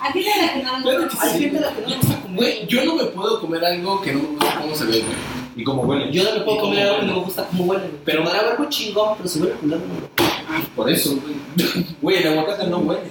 Aquí 0.00 0.24
te 0.24 0.42
la 0.46 0.52
que 0.54 0.62
no 0.62 0.82
Claro 0.82 1.08
que 1.08 1.16
Hay 1.20 1.38
gente 1.40 1.58
a 1.58 1.60
la 1.60 1.72
que 1.74 1.82
no 1.82 1.88
le 1.88 1.96
gusta 1.96 2.20
comer 2.22 2.36
Güey, 2.36 2.66
yo 2.68 2.84
no 2.86 2.94
me 2.94 3.04
puedo 3.04 3.38
comer 3.40 3.64
algo 3.66 4.00
que 4.00 4.12
no 4.12 4.20
me 4.20 4.28
gusta 4.28 4.58
cómo 4.62 4.74
se 4.74 4.84
ve, 4.86 5.00
güey. 5.02 5.45
¿Y 5.56 5.64
cómo 5.64 5.82
huele? 5.82 6.12
Yo 6.12 6.22
no 6.24 6.32
me 6.34 6.40
puedo 6.42 6.58
¿Y 6.58 6.60
comer 6.60 6.82
algo 6.86 7.00
que 7.00 7.06
no 7.06 7.14
me 7.14 7.20
gusta 7.22 7.44
cómo 7.46 7.64
huele. 7.64 7.82
güey. 7.88 8.00
Pero- 8.04 8.22
podrá 8.24 8.40
haber 8.40 8.58
muy 8.58 8.68
chingón, 8.68 9.14
pero 9.16 9.28
si 9.28 9.40
huele 9.40 9.54
culero 9.54 9.80
no 9.80 9.94
me 9.94 10.00
lo. 10.00 10.66
Por 10.76 10.90
eso, 10.90 11.16
güey. 11.16 11.34
Güey, 12.02 12.16
el 12.18 12.28
aguacate 12.38 12.66
no 12.68 12.78
huele. 12.78 13.02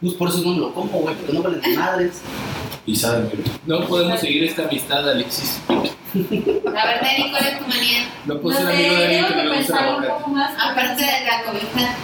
Pues 0.00 0.14
por 0.14 0.28
eso 0.28 0.38
no 0.42 0.50
me 0.52 0.58
lo 0.58 0.74
como, 0.74 0.90
güey, 0.98 1.14
porque 1.14 1.32
no 1.32 1.40
huele 1.40 1.58
de 1.60 1.76
madres. 1.76 2.20
Y 2.84 2.96
sabe 2.96 3.22
muy 3.24 3.44
No 3.66 3.86
podemos 3.86 4.18
seguir 4.20 4.42
esta 4.44 4.64
amistad, 4.64 5.08
Alexis. 5.08 5.60
A 5.68 5.72
ver, 5.78 7.00
Dani, 7.00 7.30
¿cuál 7.30 7.46
es 7.46 7.58
tu 7.60 7.66
manía? 7.68 8.00
No 8.26 8.34
No 8.34 8.40
puedo 8.40 8.58
sé, 8.58 8.64
ser 8.66 8.74
amigo 8.74 8.94
de 8.96 9.04
alguien 9.04 9.26
que 9.26 9.44
le 9.44 9.56
gusta 9.58 9.78
el 9.78 9.88
aguacate. 9.88 10.12
poco 10.12 10.30
más. 10.30 10.52
Aparte 10.58 11.02
de 11.04 11.24
la 11.24 11.44
cobija. 11.44 11.94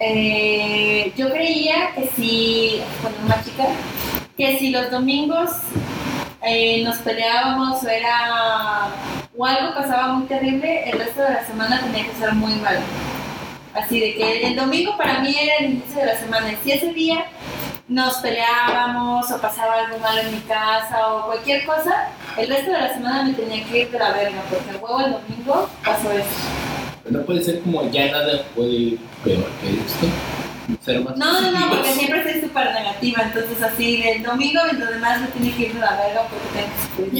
Eh, 0.00 1.12
yo 1.16 1.30
creía 1.30 1.94
que 1.94 2.10
si, 2.16 2.80
cuando 3.00 3.18
era 3.20 3.36
más 3.36 3.44
chica, 3.44 3.64
que 4.36 4.58
si 4.58 4.70
los 4.70 4.90
domingos 4.90 5.50
eh, 6.46 6.82
nos 6.84 6.98
peleábamos 6.98 7.82
o 7.82 7.88
era 7.88 8.88
o 9.36 9.44
algo 9.44 9.74
pasaba 9.74 10.12
muy 10.14 10.26
terrible, 10.26 10.88
el 10.88 10.98
resto 10.98 11.22
de 11.22 11.30
la 11.30 11.44
semana 11.44 11.80
tenía 11.80 12.06
que 12.06 12.14
ser 12.18 12.32
muy 12.34 12.54
malo. 12.54 12.80
Así 13.74 13.98
de 13.98 14.14
que 14.14 14.46
el 14.46 14.56
domingo 14.56 14.96
para 14.96 15.18
mí 15.18 15.34
era 15.36 15.56
el 15.58 15.72
inicio 15.72 16.00
de 16.00 16.06
la 16.06 16.16
semana. 16.16 16.52
Y 16.52 16.56
si 16.62 16.72
ese 16.72 16.92
día 16.92 17.24
nos 17.88 18.18
peleábamos 18.18 19.30
o 19.30 19.40
pasaba 19.40 19.80
algo 19.80 19.98
malo 19.98 20.20
en 20.20 20.32
mi 20.32 20.40
casa 20.40 21.14
o 21.14 21.26
cualquier 21.26 21.66
cosa, 21.66 22.08
el 22.38 22.48
resto 22.48 22.70
de 22.70 22.80
la 22.80 22.94
semana 22.94 23.24
me 23.24 23.32
tenía 23.32 23.64
que 23.64 23.82
ir 23.82 23.90
de 23.90 23.98
la 23.98 24.12
verga, 24.12 24.42
porque 24.48 24.70
el 24.70 24.76
huevo 24.76 25.00
el 25.00 25.12
domingo 25.12 25.68
pasó 25.84 26.12
eso. 26.12 26.28
No 27.10 27.22
puede 27.22 27.42
ser 27.42 27.60
como 27.60 27.90
ya 27.90 28.10
nada 28.12 28.44
puede 28.54 28.70
ir 28.70 28.98
peor 29.24 29.50
que 29.60 29.70
esto. 29.70 30.06
Ser 30.84 31.04
más 31.04 31.16
No, 31.16 31.40
no, 31.40 31.50
no, 31.50 31.70
porque 31.70 31.92
siempre 31.92 32.22
soy 32.22 32.40
súper 32.40 32.72
negativa, 32.72 33.22
entonces 33.22 33.62
así, 33.62 34.02
el 34.02 34.22
domingo 34.22 34.60
y 34.72 34.76
lo 34.76 34.86
demás 34.86 35.20
me 35.20 35.26
tiene 35.28 35.56
que 35.56 35.62
ir 35.64 35.74
de 35.74 35.80
la 35.80 35.96
verga 35.96 36.22
porque 36.28 36.46
tengo 36.54 37.10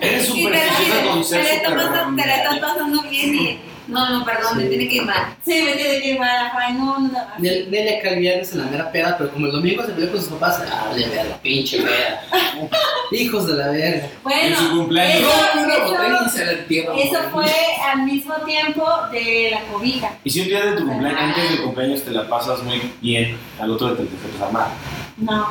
que. 0.00 0.06
Eres 0.06 0.28
Y 0.34 0.42
súper 0.42 0.60
con 1.08 1.24
ser 1.24 1.62
te 1.62 2.26
la 2.26 2.36
estás 2.36 2.58
pasando 2.58 3.02
bien 3.02 3.34
y... 3.34 3.69
No, 3.90 4.08
no, 4.18 4.24
perdón, 4.24 4.56
me 4.58 4.64
tiene 4.64 4.88
que 4.88 4.96
ir 4.96 5.02
mal. 5.04 5.34
Sí, 5.44 5.62
me 5.62 5.72
tiene 5.72 6.00
que 6.00 6.08
ir 6.12 6.18
mal, 6.18 6.50
ay, 6.56 6.74
no, 6.74 6.98
no, 6.98 7.08
no. 7.08 7.18
Nel- 7.38 7.68
Nelly 7.68 7.88
acá 7.96 8.10
el 8.10 8.20
viernes 8.20 8.52
en 8.52 8.58
la 8.58 8.64
mera 8.66 8.90
peda, 8.92 9.16
pero 9.18 9.30
como 9.32 9.46
el 9.46 9.52
domingo 9.52 9.84
se 9.84 9.92
peleó 9.92 10.10
con 10.12 10.20
sus 10.20 10.30
papás, 10.30 10.62
ah, 10.70 10.94
de 10.94 11.06
verga, 11.08 11.36
pinche 11.42 11.82
peda. 11.82 12.22
Hijos 13.12 13.46
de 13.48 13.54
la 13.54 13.68
verga. 13.68 14.08
Bueno, 14.22 14.40
En 14.42 14.56
su 14.56 14.70
cumpleaños. 14.70 15.20
eso- 15.20 15.30
Rompe 15.30 15.64
una 15.64 15.74
eso- 15.74 15.84
botella 15.92 16.18
y 16.26 16.30
se 16.30 16.44
la 16.46 16.52
entierra. 16.52 16.94
Eso 16.96 17.18
fue 17.32 17.52
al 17.92 18.02
mismo 18.04 18.34
tiempo 18.46 18.86
de 19.12 19.48
la 19.52 19.60
cobija. 19.72 20.12
Y 20.24 20.30
si 20.30 20.40
un 20.42 20.46
día 20.48 20.64
de 20.66 20.72
tu 20.76 20.86
cumpleaños, 20.86 21.20
antes 21.20 21.50
del 21.50 21.62
cumpleaños 21.62 22.02
te 22.02 22.10
la 22.12 22.28
pasas 22.28 22.62
muy 22.62 22.80
bien, 23.00 23.36
al 23.60 23.70
otro 23.72 23.90
te 23.94 24.04
te 24.04 24.14
empiezas 24.14 24.42
a 24.42 24.46
amar. 24.48 24.68
No. 25.16 25.48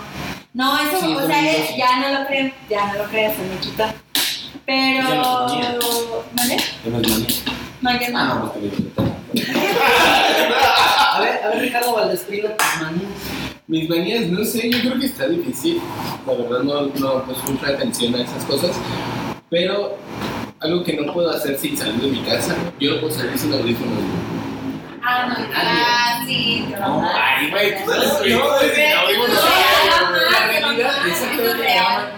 No, 0.53 0.77
eso, 0.79 0.99
Sí, 1.01 1.13
o 1.15 1.27
sea, 1.27 1.51
eh, 1.51 1.65
sí. 1.69 1.75
ya 1.77 1.99
no 1.99 2.19
lo 2.19 2.25
creo, 2.27 2.51
ya 2.69 2.87
no 2.87 3.03
lo 3.03 3.03
creo, 3.09 3.31
se 3.31 3.41
me 3.43 3.57
quitó. 3.61 3.83
Pero. 4.65 5.47
¿Vale? 6.33 6.57
No. 7.81 7.91
No, 7.91 7.99
ya 7.99 8.07
Ah, 8.15 8.25
no. 8.27 8.35
no, 8.45 8.53
pues 8.53 8.71
te 8.73 9.01
A 11.15 11.19
ver, 11.21 11.43
a 11.43 11.47
ver, 11.49 11.59
Ricardo 11.61 11.93
Valdespino, 11.93 12.49
tus 12.49 12.81
manías. 12.81 13.11
Mis 13.67 13.89
manías, 13.89 14.27
no 14.27 14.43
sé, 14.43 14.69
yo 14.69 14.79
creo 14.79 14.99
que 14.99 15.05
está 15.05 15.27
difícil. 15.27 15.79
La 16.25 16.33
verdad 16.33 16.59
no, 16.63 16.81
no 16.99 17.23
pues 17.23 17.37
mucha 17.49 17.67
atención 17.67 18.15
a 18.15 18.21
esas 18.23 18.43
cosas. 18.45 18.71
Pero 19.49 19.97
algo 20.59 20.83
que 20.83 20.93
no 20.93 21.13
puedo 21.13 21.29
hacer 21.31 21.57
sin 21.57 21.77
salir 21.77 21.95
de 22.01 22.07
mi 22.07 22.21
casa, 22.23 22.55
yo 22.79 22.95
no 22.95 23.01
puedo 23.01 23.13
salir 23.13 23.37
sin 23.37 23.53
audífonos. 23.53 23.93
Ah, 25.01 25.27
no, 25.27 25.35
Ah, 25.55 26.23
sí. 26.27 26.65
No, 26.79 27.09
ay, 27.15 27.49
güey, 27.49 27.83
tú 27.83 27.91
sabes 27.91 28.11
que 28.23 28.29
No, 28.33 28.61
yo 28.61 28.73
que 28.73 28.93
audífonos. 28.93 29.39
Realidad 30.83 31.07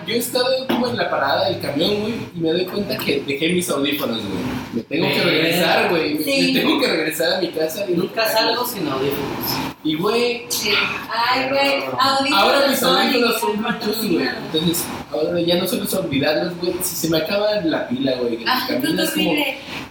es. 0.01 0.07
Yo 0.07 0.13
he 0.13 0.17
estado 0.17 0.67
como 0.67 0.87
en 0.89 0.97
la 0.97 1.09
parada 1.09 1.49
del 1.49 1.59
camión, 1.59 2.01
güey, 2.01 2.13
y 2.35 2.39
me 2.39 2.51
doy 2.51 2.65
cuenta 2.65 2.97
que 2.97 3.21
dejé 3.25 3.49
mis 3.49 3.69
audífonos, 3.69 4.17
güey. 4.17 4.43
Me 4.73 4.81
tengo 4.83 5.07
que 5.09 5.21
regresar, 5.21 5.89
güey. 5.89 6.13
Me- 6.15 6.23
Sí. 6.23 6.51
Me 6.53 6.59
tengo 6.61 6.79
que 6.79 6.87
regresar 6.87 7.33
a 7.33 7.41
mi 7.41 7.47
casa. 7.49 7.85
y 7.89 7.93
Nunca 7.93 8.25
salgo 8.27 8.65
sin 8.65 8.87
audífonos. 8.87 9.73
Y, 9.83 9.95
güey, 9.95 10.45
Sí. 10.49 10.71
Ay, 11.09 11.49
güey, 11.49 11.83
audífonos. 11.99 12.33
ahora 12.33 12.67
mis 12.67 12.83
audífonos 12.83 13.39
son 13.39 13.57
Bluetooth, 13.57 14.11
güey. 14.11 14.27
Entonces, 14.53 14.85
ahora 15.11 15.39
ya 15.41 15.55
no 15.55 15.67
solo 15.67 15.83
es 15.83 15.93
olvidarlos, 15.93 16.57
güey. 16.59 16.73
Si 16.81 16.95
se 16.95 17.09
me 17.09 17.17
acaba 17.17 17.55
la 17.61 17.87
pila, 17.87 18.13
güey, 18.17 18.39
Ah, 18.47 18.67
como, 18.67 19.33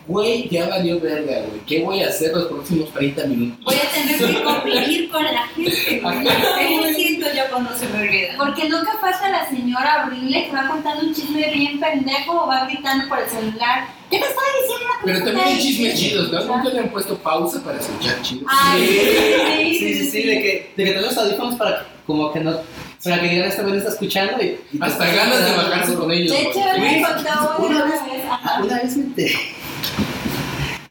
güey, 0.06 0.48
ya 0.48 0.68
valió 0.68 0.98
verga, 1.00 1.40
güey. 1.40 1.60
¿Qué 1.66 1.82
voy 1.82 2.02
a 2.02 2.08
hacer 2.08 2.32
los 2.32 2.46
próximos 2.46 2.92
30 2.92 3.24
minutos? 3.26 3.64
Voy 3.64 3.74
a 3.76 3.90
tener 3.92 4.34
que 4.34 4.42
convivir 4.42 5.10
con 5.10 5.24
la 5.24 5.46
gente. 5.48 6.00
güey. 6.02 6.26
Eso 6.26 6.94
siento 6.96 7.26
yo 7.34 7.42
cuando 7.50 7.76
se 7.76 7.86
me 7.88 7.98
olvida. 8.02 8.28
Porque 8.38 8.59
nunca 8.68 8.92
falta 9.00 9.28
la 9.28 9.48
señora 9.48 10.04
horrible 10.06 10.46
que 10.46 10.52
va 10.52 10.68
contando 10.68 11.04
un 11.06 11.14
chisme 11.14 11.50
bien 11.52 11.78
pendejo 11.80 12.42
o 12.44 12.46
va 12.46 12.64
gritando 12.66 13.08
por 13.08 13.18
el 13.20 13.28
celular. 13.28 13.86
¿Qué 14.10 14.18
te 14.18 14.24
estaba 14.26 14.46
diciendo? 14.60 14.86
la 14.88 15.04
Pero 15.04 15.24
también 15.24 15.46
hay 15.46 15.58
chismes 15.60 15.98
Sí. 15.98 16.08
chidos, 16.10 16.30
¿no? 16.32 16.44
Nunca 16.44 16.68
le 16.70 16.80
han 16.80 16.88
puesto 16.90 17.16
pausa 17.18 17.62
para 17.62 17.78
escuchar 17.78 18.20
chidos. 18.22 18.44
Ay, 18.48 19.76
Sí, 19.78 19.94
sí, 19.94 20.10
sí, 20.10 20.22
de 20.24 20.42
que, 20.42 20.72
de 20.76 20.84
que 20.84 20.92
te 20.92 21.00
los 21.00 21.16
audífonos 21.16 21.54
para 21.56 21.78
que, 21.80 21.84
como 22.06 22.32
que 22.32 22.40
no, 22.40 22.56
para 23.04 23.20
que 23.20 23.28
digan 23.28 23.48
esta 23.48 23.62
vez 23.62 23.74
está 23.76 23.90
escuchando 23.90 24.42
y, 24.42 24.58
y 24.72 24.78
te- 24.78 24.84
Hasta 24.84 25.06
ganas 25.06 25.44
de 25.48 25.56
bajarse 25.56 25.94
con 25.94 26.10
ellos. 26.10 26.30
De 26.32 26.42
hecho, 26.42 26.58
me 26.78 27.02
contó 27.02 27.64
una 27.64 27.84
vez-. 27.84 28.00
Ah, 28.28 28.40
ajá. 28.42 28.62
Una 28.62 28.82
vez 28.82 28.96
me 28.96 29.04
enteré 29.04 29.34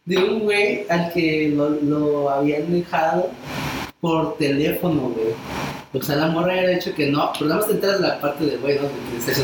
de 0.06 0.18
un 0.18 0.40
güey 0.40 0.86
al 0.90 1.12
que 1.14 1.52
lo, 1.56 1.70
lo 1.70 2.30
habían 2.32 2.72
dejado 2.72 3.30
por 4.02 4.38
teléfono, 4.38 5.10
güey. 5.10 5.36
O 5.92 6.02
sea, 6.04 6.18
la 6.18 6.28
morra 6.28 6.54
había 6.54 6.70
dicho 6.70 6.94
que 6.94 7.08
no, 7.08 7.32
pero 7.34 7.46
nada 7.46 7.62
más 7.62 7.68
te 7.68 7.74
enteras 7.74 8.00
de 8.00 8.08
la 8.08 8.22
parte 8.22 8.46
del 8.46 8.60
güey, 8.60 8.76
¿no? 8.76 8.84
De 8.84 9.32
eso, 9.32 9.42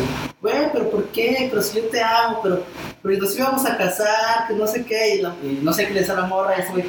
güey, 0.52 0.72
pero 0.74 0.90
¿por 0.90 1.06
qué? 1.10 1.48
Pero 1.50 1.62
si 1.62 1.78
yo 1.78 1.84
te 1.86 2.02
amo, 2.02 2.40
pero, 2.44 2.64
pero 3.02 3.18
nos 3.20 3.36
íbamos 3.36 3.66
a 3.66 3.78
casar, 3.78 4.48
que 4.48 4.54
no 4.54 4.68
sé 4.68 4.86
qué, 4.86 5.16
y, 5.16 5.22
la- 5.22 5.36
y 5.44 5.60
no 5.62 5.74
sé 5.74 5.88
qué 5.88 5.94
le 5.94 6.00
dice 6.02 6.12
a 6.12 6.16
la 6.16 6.26
morra, 6.26 6.56
ese 6.56 6.72
güey, 6.72 6.86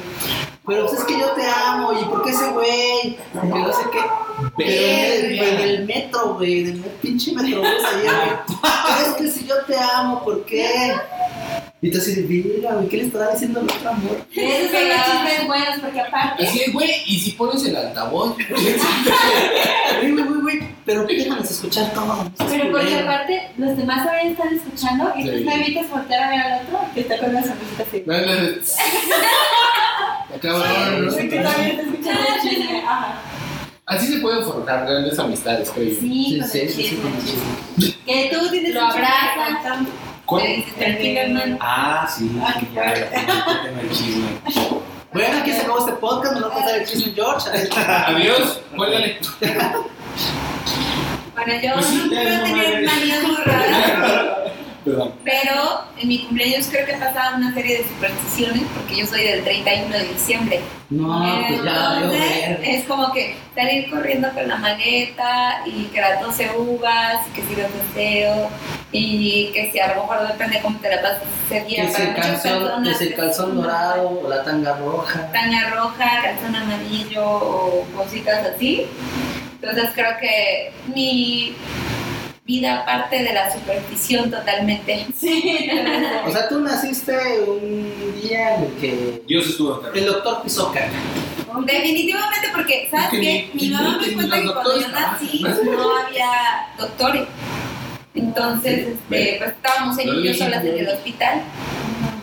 pero 0.65 0.85
pues 0.85 0.99
es 0.99 1.05
que 1.05 1.17
yo 1.19 1.27
te 1.31 1.43
amo, 1.45 1.93
¿y 1.93 2.03
por 2.05 2.23
qué 2.23 2.29
ese 2.31 2.49
güey? 2.49 3.17
Que 3.33 3.47
no 3.47 3.73
sé 3.73 3.83
qué. 3.91 3.99
Pero 4.57 4.69
en 4.69 5.25
el, 5.25 5.39
en 5.39 5.59
el 5.61 5.85
metro, 5.85 6.35
güey, 6.35 6.61
en 6.61 6.67
el 6.67 6.79
pinche 7.01 7.31
ahí, 7.39 7.53
güey. 7.53 7.71
Es 9.01 9.13
que 9.17 9.27
si 9.29 9.45
yo 9.47 9.55
te 9.65 9.75
amo, 9.77 10.23
¿por 10.23 10.43
qué? 10.45 10.93
Y 11.81 11.91
tú 11.91 11.99
así, 11.99 12.25
mira, 12.27 12.73
güey, 12.73 12.87
¿qué 12.89 12.97
le 12.97 13.03
estará 13.05 13.31
diciendo 13.31 13.59
al 13.59 13.65
otro 13.67 13.89
amor? 13.91 14.17
Esos 14.35 14.71
son 14.71 14.89
los 14.89 15.05
chismes 15.05 15.47
buenos 15.47 15.79
porque 15.79 15.99
aparte. 16.01 16.45
Así 16.47 16.61
es, 16.63 16.73
güey, 16.73 16.89
y 17.05 17.19
si 17.19 17.31
pones 17.31 17.63
el 17.65 17.77
altavoz, 17.77 18.35
güey, 18.35 18.47
pero 20.87 21.03
déjanos 21.05 21.51
escuchar 21.51 21.91
seas 21.93 22.49
Pero 22.49 22.71
porque 22.71 22.95
aparte, 22.95 23.51
los 23.57 23.75
demás 23.77 24.05
también 24.05 24.29
están 24.29 24.55
escuchando 24.55 25.11
y 25.17 25.25
tú 25.25 25.31
me 25.45 25.55
evitas 25.55 25.89
voltear 25.89 26.23
a 26.23 26.29
ver 26.29 26.39
al 26.39 26.61
otro 26.65 26.79
que 26.95 27.01
está 27.01 27.17
con 27.19 27.33
la 27.33 27.43
sonrisita 27.43 27.83
así. 27.83 28.03
no, 28.05 28.17
no, 28.17 28.25
no. 28.25 28.31
Cabrón, 30.41 31.05
no 31.05 31.11
sé 31.11 31.17
Porque 31.17 31.29
qué. 31.29 31.39
también 31.43 31.69
está 31.71 31.81
escuchando 31.83 32.21
el 32.35 32.41
chisme. 32.49 32.79
Ajá. 32.85 33.21
Así 33.85 34.07
se 34.13 34.19
pueden 34.19 34.43
forjar 34.43 34.85
grandes 34.85 35.17
amistades, 35.19 35.69
creo 35.71 35.89
yo. 35.89 35.99
Sí, 35.99 36.41
Sí, 36.51 36.67
sí, 36.69 36.99
sí. 37.77 37.97
Que 38.05 38.29
tú 38.33 38.49
tienes 38.49 38.73
Lo 38.73 38.81
abrazas. 38.81 39.77
Ah, 41.61 42.07
sí, 42.09 42.29
Ah, 42.41 42.59
el 43.81 43.89
chisme. 43.91 44.27
Bueno, 45.13 45.37
aquí 45.39 45.51
se 45.51 45.61
acabó 45.61 45.79
este 45.79 45.93
podcast, 45.93 46.33
nos 46.33 46.43
va 46.43 46.47
a 46.47 46.51
contar 46.51 46.75
el 46.79 46.85
chisme 46.85 47.13
George. 47.13 47.49
Adiós, 48.07 48.59
cuélgale. 48.75 49.17
Bueno, 51.37 51.61
yo 51.61 51.73
Pues 51.75 51.85
sí, 51.85 52.09
no 52.11 52.23
no 52.23 52.43
tener 52.43 52.85
manías 52.85 53.23
muy 53.23 53.35
raras, 53.45 54.37
Perdón. 54.83 55.13
pero 55.23 55.81
en 55.99 56.07
mi 56.07 56.19
cumpleaños 56.25 56.67
creo 56.71 56.85
que 56.85 56.93
pasaba 56.93 57.35
una 57.35 57.53
serie 57.53 57.77
de 57.79 57.83
supersticiones 57.83 58.63
porque 58.73 58.95
yo 58.97 59.05
soy 59.05 59.23
del 59.23 59.43
31 59.43 59.97
de 59.97 60.03
diciembre. 60.05 60.61
No, 60.89 61.43
pues 61.49 61.63
ya, 61.63 61.99
yo 61.99 62.05
Entonces, 62.13 62.59
es 62.63 62.85
como 62.85 63.11
que 63.11 63.35
salir 63.53 63.89
corriendo 63.89 64.29
con 64.31 64.47
la 64.47 64.55
maleta 64.55 65.61
y 65.65 65.83
que 65.85 65.99
las 66.01 66.21
12 66.21 66.51
uvas 66.57 67.17
y 67.27 67.31
que 67.33 67.41
si 67.43 67.55
los 67.61 67.69
deseo 67.73 68.49
y 68.93 69.51
que 69.53 69.69
si 69.71 69.79
a 69.79 69.93
lo 69.93 70.03
mejor 70.03 70.25
depende 70.27 70.61
cómo 70.61 70.79
te 70.79 70.89
la 70.89 71.01
pasas 71.01 71.23
ese 71.51 71.59
Que 71.63 71.67
día. 71.67 71.83
es 71.83 71.91
Para 71.91 72.03
el 72.05 72.09
muchas 72.11 72.25
calzón, 72.27 72.53
que 72.53 72.59
personas 72.65 72.95
es 72.95 73.01
el 73.07 73.15
calzón 73.15 73.55
dorado 73.61 74.21
o 74.23 74.29
la 74.29 74.43
tanga 74.43 74.77
roja. 74.77 75.31
Tanga 75.33 75.69
roja, 75.75 76.21
calzón 76.23 76.55
amarillo 76.55 77.25
o 77.25 77.85
cositas 77.95 78.45
así. 78.55 78.85
Entonces 79.61 79.89
creo 79.95 80.11
que 80.21 80.71
mi 80.93 81.55
vida 82.45 82.85
parte 82.85 83.23
de 83.23 83.33
la 83.33 83.51
superstición 83.51 84.31
totalmente. 84.31 85.05
Sí, 85.17 85.69
O 86.25 86.31
sea, 86.31 86.47
tú 86.47 86.59
naciste 86.61 87.13
un 87.45 88.15
día 88.21 88.55
en 88.55 88.63
el 88.65 88.71
que 88.75 89.23
Dios 89.27 89.47
estuvo 89.47 89.73
acá. 89.75 89.89
el 89.95 90.05
doctor 90.05 90.41
pisó 90.43 90.71
caca. 90.71 90.89
Definitivamente 91.65 92.47
porque, 92.53 92.87
¿sabes 92.91 93.09
Que 93.09 93.19
qué? 93.19 93.49
Mi 93.53 93.69
mamá 93.69 93.97
me 93.99 94.13
cuenta 94.13 94.41
que 94.41 94.45
cuando 94.53 94.79
yo 94.79 94.87
nací 94.89 95.43
no 95.43 95.97
había 95.97 96.29
doctores. 96.77 97.27
Entonces, 98.13 98.87
este, 98.89 99.35
pues 99.37 99.51
estábamos 99.51 99.97
ella 99.97 100.13
y 100.13 100.23
yo 100.27 100.33
solas 100.33 100.63
en 100.63 100.77
el 100.77 100.87
hospital. 100.89 101.41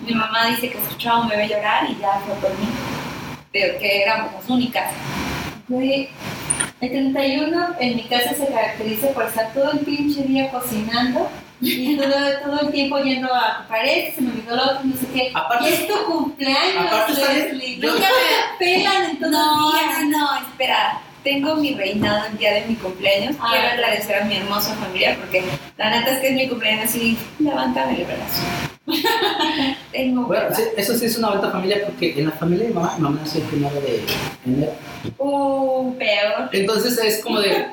Mi 0.07 0.15
mamá 0.15 0.47
dice 0.51 0.71
que 0.71 0.79
escuchaba 0.79 1.23
un 1.23 1.29
bebé 1.29 1.49
llorar 1.49 1.89
y 1.91 1.99
ya 2.01 2.21
fue 2.27 2.35
por 2.37 2.51
mí. 2.59 2.67
Pero 3.53 3.79
que 3.79 4.03
éramos 4.03 4.33
las 4.35 4.49
únicas. 4.49 4.91
Fue 5.69 6.09
El 6.81 6.91
31 6.91 7.67
en 7.81 7.97
mi 7.97 8.03
casa 8.05 8.35
se 8.35 8.47
caracteriza 8.47 9.09
por 9.09 9.25
estar 9.25 9.53
todo 9.55 9.73
el 9.73 9.79
pinche 9.81 10.23
día 10.25 10.51
cocinando 10.51 11.31
y 11.61 11.97
todo, 11.97 12.09
todo 12.45 12.61
el 12.67 12.73
tiempo 12.73 12.99
yendo 12.99 13.33
a 13.35 13.65
pared, 13.69 14.13
se 14.15 14.21
me 14.21 14.31
olvidó 14.33 14.57
lo 14.57 14.63
otro, 14.65 14.81
no 14.85 14.97
sé 14.97 15.07
qué. 15.15 15.31
Aparte- 15.33 15.71
y 15.71 15.73
es 15.73 15.87
tu 15.89 15.95
cumpleaños, 16.05 17.19
Leslie. 17.19 17.79
yo- 17.81 17.93
Nunca 17.93 18.07
me 18.09 18.59
pelan 18.67 19.11
en 19.11 19.19
todo 19.21 19.31
No, 19.31 19.73
el 19.73 19.87
día. 19.89 19.99
no, 20.03 20.19
no, 20.35 20.37
espera. 20.47 21.01
Tengo 21.23 21.55
mi 21.57 21.73
reinado 21.75 22.27
el 22.27 22.37
día 22.37 22.53
de 22.53 22.67
mi 22.67 22.75
cumpleaños. 22.75 23.35
Ah, 23.41 23.47
Quiero 23.51 23.69
agradecer 23.69 24.21
a 24.21 24.25
mi 24.27 24.37
hermosa 24.37 24.75
familia 24.75 25.17
porque 25.19 25.43
la 25.79 25.89
neta 25.89 26.11
es 26.11 26.19
que 26.19 26.29
es 26.29 26.35
mi 26.35 26.49
cumpleaños 26.49 26.95
y 26.97 27.17
levántame 27.39 27.95
el 28.01 28.05
brazo. 28.05 28.74
Tengo 29.93 30.25
Bueno, 30.27 30.55
sí, 30.55 30.63
eso 30.77 30.95
sí 30.95 31.07
es 31.07 31.17
una 31.19 31.29
vuelta 31.31 31.51
familia 31.51 31.83
porque 31.87 32.19
en 32.19 32.27
la 32.27 32.33
familia 32.33 32.67
de 32.69 32.75
mamá, 32.75 32.95
mamá 32.99 33.19
nació 33.21 33.41
el 33.41 33.47
primero 33.49 33.81
de 33.81 34.03
enero. 34.47 34.73
Uh, 35.19 35.95
peor. 35.97 36.49
Entonces 36.53 36.99
es 36.99 37.23
como 37.23 37.41
de. 37.41 37.67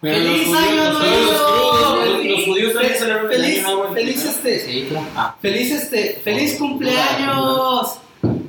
¡Feliz 0.00 0.48
año 0.54 0.92
nuevo! 0.92 1.96
los- 2.24 2.44
judíos 2.44 2.72
también 2.74 2.94
celebran 2.94 3.32
el 3.32 3.40
Feliz, 3.40 3.64
feliz 3.94 4.24
este, 4.24 4.60
sí, 4.60 4.86
claro. 4.88 5.06
Ah. 5.16 5.34
Feliz 5.40 5.72
este, 5.72 6.20
feliz 6.22 6.56
cumpleaños. 6.58 7.98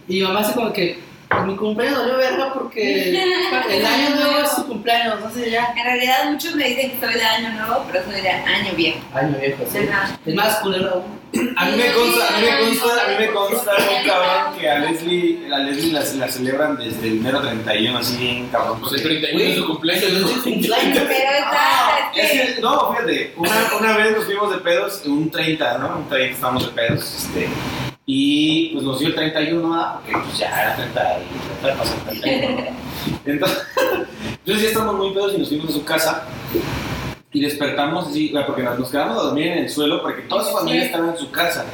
Y 0.07 0.21
mamá 0.21 0.41
hace 0.41 0.53
como 0.53 0.71
que 0.73 0.99
mi 1.43 1.55
cumpleaños 1.55 1.99
valió 1.99 2.17
verga 2.17 2.53
porque 2.53 3.09
el 3.09 3.85
año 3.85 4.15
nuevo 4.15 4.39
es 4.43 4.51
su 4.51 4.65
cumpleaños, 4.67 5.19
no 5.19 5.29
sé 5.31 5.51
ya. 5.51 5.73
En 5.75 5.83
realidad 5.83 6.31
muchos 6.31 6.55
me 6.55 6.65
dicen 6.69 6.91
que 6.91 7.05
soy 7.05 7.15
de 7.15 7.23
año 7.23 7.49
nuevo, 7.53 7.85
pero 7.91 8.03
soy 8.05 8.21
de 8.21 8.29
año 8.29 8.73
viejo. 8.75 8.99
Año 9.13 9.37
viejo, 9.39 9.63
sí. 9.71 9.79
Es 10.25 10.35
más 10.35 10.55
culero. 10.57 11.03
A 11.57 11.65
mí 11.65 11.75
me 11.75 11.91
consta, 11.91 12.27
a 12.29 12.39
mí 12.39 12.45
me 12.45 12.57
consta, 12.59 13.05
a 13.05 13.07
mí 13.09 13.15
me 13.19 13.33
consta 13.33 13.71
muy 13.77 14.09
cabrón 14.09 14.57
que 14.57 14.69
a 14.69 14.79
Leslie, 14.79 15.53
a 15.53 15.57
Leslie 15.59 15.91
la, 15.91 15.99
la 15.99 16.31
celebran 16.31 16.77
desde 16.77 17.07
el 17.07 17.17
enero 17.17 17.41
31, 17.41 17.97
así 17.97 18.17
bien 18.17 18.47
cabrón. 18.47 18.79
Pues 18.79 18.93
el 18.93 19.03
31 19.03 19.43
es 19.43 19.55
su 19.57 19.67
cumpleaños. 19.67 20.03
Es 20.03 20.19
su 20.19 20.43
cumpleaños. 20.43 20.97
Pero 20.97 21.09
está, 21.09 22.11
es 22.15 22.33
Es 22.33 22.55
que, 22.55 22.61
no, 22.61 22.91
fíjate, 22.93 23.33
una, 23.35 23.51
una 23.79 23.97
vez 23.97 24.15
nos 24.15 24.25
fuimos 24.25 24.51
de 24.51 24.57
pedos, 24.59 25.01
un 25.05 25.29
30, 25.29 25.77
¿no? 25.79 25.97
Un 25.97 26.09
30 26.09 26.35
estábamos 26.35 26.65
de 26.67 26.71
pedos, 26.71 27.15
este, 27.15 27.49
y 28.05 28.69
pues 28.73 28.83
nos 28.85 28.99
dio 28.99 29.07
el 29.09 29.15
31, 29.15 29.69
¿verdad? 29.69 29.93
Porque 29.95 30.11
pues 30.25 30.37
ya 30.37 30.47
era 30.61 30.75
30 30.75 31.19
y 31.19 31.61
30 31.61 31.77
pasó 31.83 31.95
el 32.11 32.19
31. 32.21 32.63
Entonces, 33.25 33.57
entonces 34.39 34.63
ya 34.63 34.67
estamos 34.69 34.95
muy 34.95 35.11
pedos 35.13 35.33
y 35.33 35.37
nos 35.39 35.49
fuimos 35.49 35.69
a 35.69 35.73
su 35.73 35.83
casa 35.83 36.25
y 37.31 37.41
despertamos 37.41 38.07
así, 38.07 38.33
porque 38.45 38.63
nos 38.63 38.89
quedamos 38.89 39.17
a 39.19 39.23
dormir 39.23 39.47
en 39.47 39.57
el 39.59 39.69
suelo 39.69 40.01
porque 40.01 40.21
toda 40.23 40.43
su 40.43 40.51
familia 40.55 40.85
estaba 40.85 41.09
en 41.09 41.17
su 41.17 41.29
casa. 41.31 41.65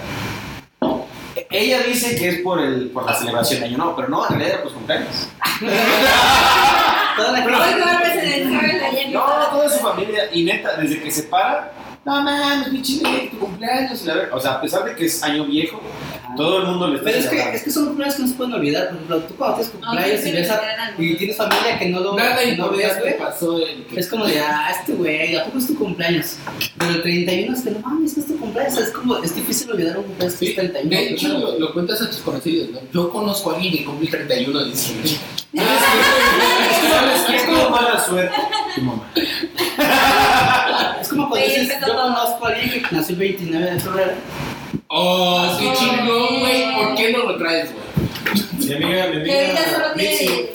Ella 1.49 1.81
dice 1.81 2.15
que 2.15 2.29
es 2.29 2.39
por, 2.39 2.59
el, 2.61 2.89
por 2.91 3.05
la 3.05 3.13
celebración 3.13 3.59
de 3.59 3.65
Año 3.67 3.77
Nuevo, 3.77 3.95
pero 3.95 4.07
no, 4.07 4.23
en 4.23 4.29
realidad 4.29 4.53
era 4.53 4.63
por 4.63 4.73
cumpleaños. 4.73 5.27
Toda 7.17 7.31
la 7.33 7.43
Pero- 7.43 7.57
No, 9.11 9.25
toda 9.51 9.69
su 9.69 9.79
familia, 9.79 10.29
y 10.33 10.43
neta, 10.43 10.77
desde 10.77 11.01
que 11.01 11.11
se 11.11 11.23
para, 11.23 11.73
no 12.03 12.21
mames, 12.23 12.71
mi 12.71 12.81
chile, 12.81 13.29
tu 13.31 13.37
cumpleaños, 13.39 14.03
la 14.05 14.29
O 14.33 14.39
sea, 14.39 14.53
a 14.53 14.61
pesar 14.61 14.83
de 14.85 14.95
que 14.95 15.05
es 15.05 15.21
año 15.21 15.45
viejo, 15.45 15.79
todo 16.35 16.59
el 16.61 16.65
mundo 16.67 16.87
le 16.87 16.95
está 16.95 17.05
Pero 17.05 17.19
es 17.19 17.27
que, 17.27 17.55
es 17.55 17.63
que 17.63 17.69
son 17.71 17.85
cumpleaños 17.87 18.15
que 18.15 18.21
no 18.23 18.27
se 18.29 18.33
pueden 18.35 18.53
olvidar. 18.53 18.85
Por 18.87 18.95
ejemplo, 18.95 19.19
tú 19.19 19.35
cuando 19.35 19.57
tienes 19.57 19.71
cumpleaños 19.73 20.25
y, 20.25 20.31
ves 20.31 20.49
a- 20.49 20.61
y 20.97 21.15
tienes 21.15 21.37
familia 21.37 21.77
que 21.77 21.85
no 21.89 21.99
lo 21.99 22.15
Nada 22.15 22.39
que 22.39 22.55
no 22.57 22.69
veas, 22.69 22.99
güey. 22.99 23.17
pasó 23.17 23.57
el 23.59 23.85
que 23.85 23.99
Es 23.99 24.07
como 24.07 24.25
de, 24.25 24.39
ah, 24.39 24.71
este 24.79 24.93
güey, 24.93 25.35
¿a 25.35 25.45
poco 25.45 25.57
es 25.59 25.67
tu 25.67 25.75
cumpleaños? 25.75 26.37
Pero 26.77 26.91
el 26.91 27.01
31 27.03 27.53
es 27.55 27.61
que 27.63 27.71
no 27.71 27.79
mames, 27.79 28.13
que 28.15 28.19
es 28.21 28.27
tu 28.27 28.37
cumpleaños. 28.39 28.77
Es 28.79 28.89
como, 28.91 29.17
es 29.17 29.35
difícil 29.35 29.69
olvidar 29.71 29.97
un 29.99 30.03
cumpleaños 30.05 30.39
que 30.39 30.45
Sí, 30.45 30.51
es 30.51 30.55
31. 30.57 30.89
de 30.89 31.09
hecho, 31.11 31.27
lo, 31.37 31.59
lo 31.59 31.73
cuentas 31.73 32.01
a 32.01 32.07
tus 32.07 32.17
conocidos, 32.19 32.69
¿no? 32.71 32.79
Yo 32.91 33.09
conozco 33.11 33.51
a 33.51 33.55
alguien 33.55 33.73
que 33.77 33.85
cumple 33.85 34.05
el 34.05 34.11
31 34.11 34.59
de 34.59 34.65
diciembre. 34.71 35.09
¿Sabes 36.89 37.21
qué? 37.27 37.35
Es 37.35 37.43
como 37.43 37.69
mala 37.69 38.03
suerte. 38.03 38.35
Tu 38.75 38.81
mamá. 38.81 39.11
Como 41.11 41.29
cuando 41.29 41.45
Oye, 41.45 41.59
dices, 41.59 41.79
yo 41.79 41.85
todo. 41.87 42.01
conozco 42.01 42.45
a 42.45 42.49
alguien 42.49 42.69
que 42.83 42.95
nació 42.95 43.13
el 43.13 43.19
29 43.19 43.71
de 43.71 43.79
febrero. 43.79 44.11
Oh, 44.87 45.57
qué 45.59 45.73
chingón, 45.77 46.39
güey. 46.39 46.75
¿Por 46.75 46.95
qué 46.95 47.11
no 47.11 47.19
lo 47.31 47.37
traes, 47.37 47.69
güey? 47.71 47.85
Mi 48.59 48.73
amiga, 48.85 49.07
mi 49.07 49.23
Que 49.23 49.45
ahorita 49.45 49.61
amiga. 49.61 49.71
solo 49.71 49.93
tiene 49.95 50.49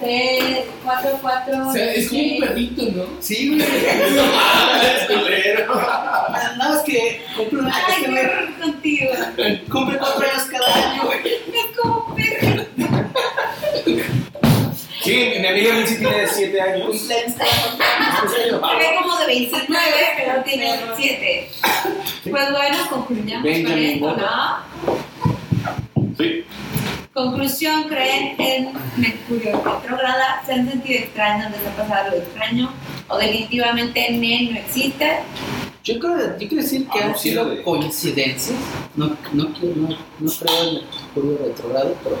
3, 0.00 0.64
4, 0.84 1.18
4. 1.20 1.68
O 1.68 1.72
sea, 1.72 1.92
es 1.94 2.08
como 2.08 2.22
un 2.22 2.38
perrito, 2.40 2.82
¿no? 2.96 3.04
Sí, 3.20 3.48
güey. 3.48 3.60
No 4.16 4.22
mames, 4.26 5.06
culero. 5.06 5.74
Nada 5.76 6.56
más 6.58 6.80
que 6.82 7.22
cumple, 7.36 7.58
una, 7.60 7.74
Ay, 7.74 8.02
qué 8.04 8.08
horror 8.10 8.48
contigo. 8.60 9.10
cumple 9.70 9.98
cuatro 9.98 10.26
años 10.30 10.44
cada 10.50 10.90
año, 10.92 11.02
güey. 11.04 11.20
Es 11.26 11.76
como 11.80 12.14
perro. 12.16 12.64
Sí, 15.10 15.34
mi 15.40 15.46
amiga 15.48 15.74
Mitzi 15.74 15.96
tiene 15.96 16.24
7 16.24 16.60
años. 16.60 17.08
Ve 17.08 17.24
como 19.02 19.16
de 19.18 19.26
29, 19.26 19.76
pero 20.16 20.42
tiene 20.44 20.80
7. 20.96 21.50
Pues 22.30 22.50
bueno, 22.52 22.76
concluyamos 22.88 23.44
con 23.44 23.78
esto. 23.78 24.16
¿no? 24.16 24.58
Sí. 26.16 26.44
Conclusión, 27.12 27.88
¿creen 27.88 28.36
en 28.38 28.72
Mercurio 28.98 29.60
retrógrada? 29.64 30.44
¿Se 30.46 30.52
han 30.52 30.70
sentido 30.70 31.00
extraños? 31.00 31.50
¿Les 31.50 31.66
ha 31.66 31.70
pasado 31.70 32.04
algo 32.04 32.18
extraño? 32.18 32.72
¿O 33.08 33.18
definitivamente 33.18 34.12
NEN 34.12 34.52
no 34.52 34.60
existe? 34.60 35.18
Yo 35.82 35.98
creo, 35.98 36.18
yo 36.38 36.48
quiero 36.48 36.56
decir 36.62 36.86
que 36.88 36.98
Ah, 37.02 37.06
han 37.06 37.18
sido 37.18 37.44
de- 37.46 37.62
coincidencias. 37.62 38.58
No, 38.96 39.06
no, 39.32 39.44
no, 39.44 39.88
no 40.18 40.30
creo 40.30 40.62
en 40.62 40.68
el 40.76 40.84
Mercurio 41.14 41.38
retrogrado, 41.46 41.96
pero 42.04 42.16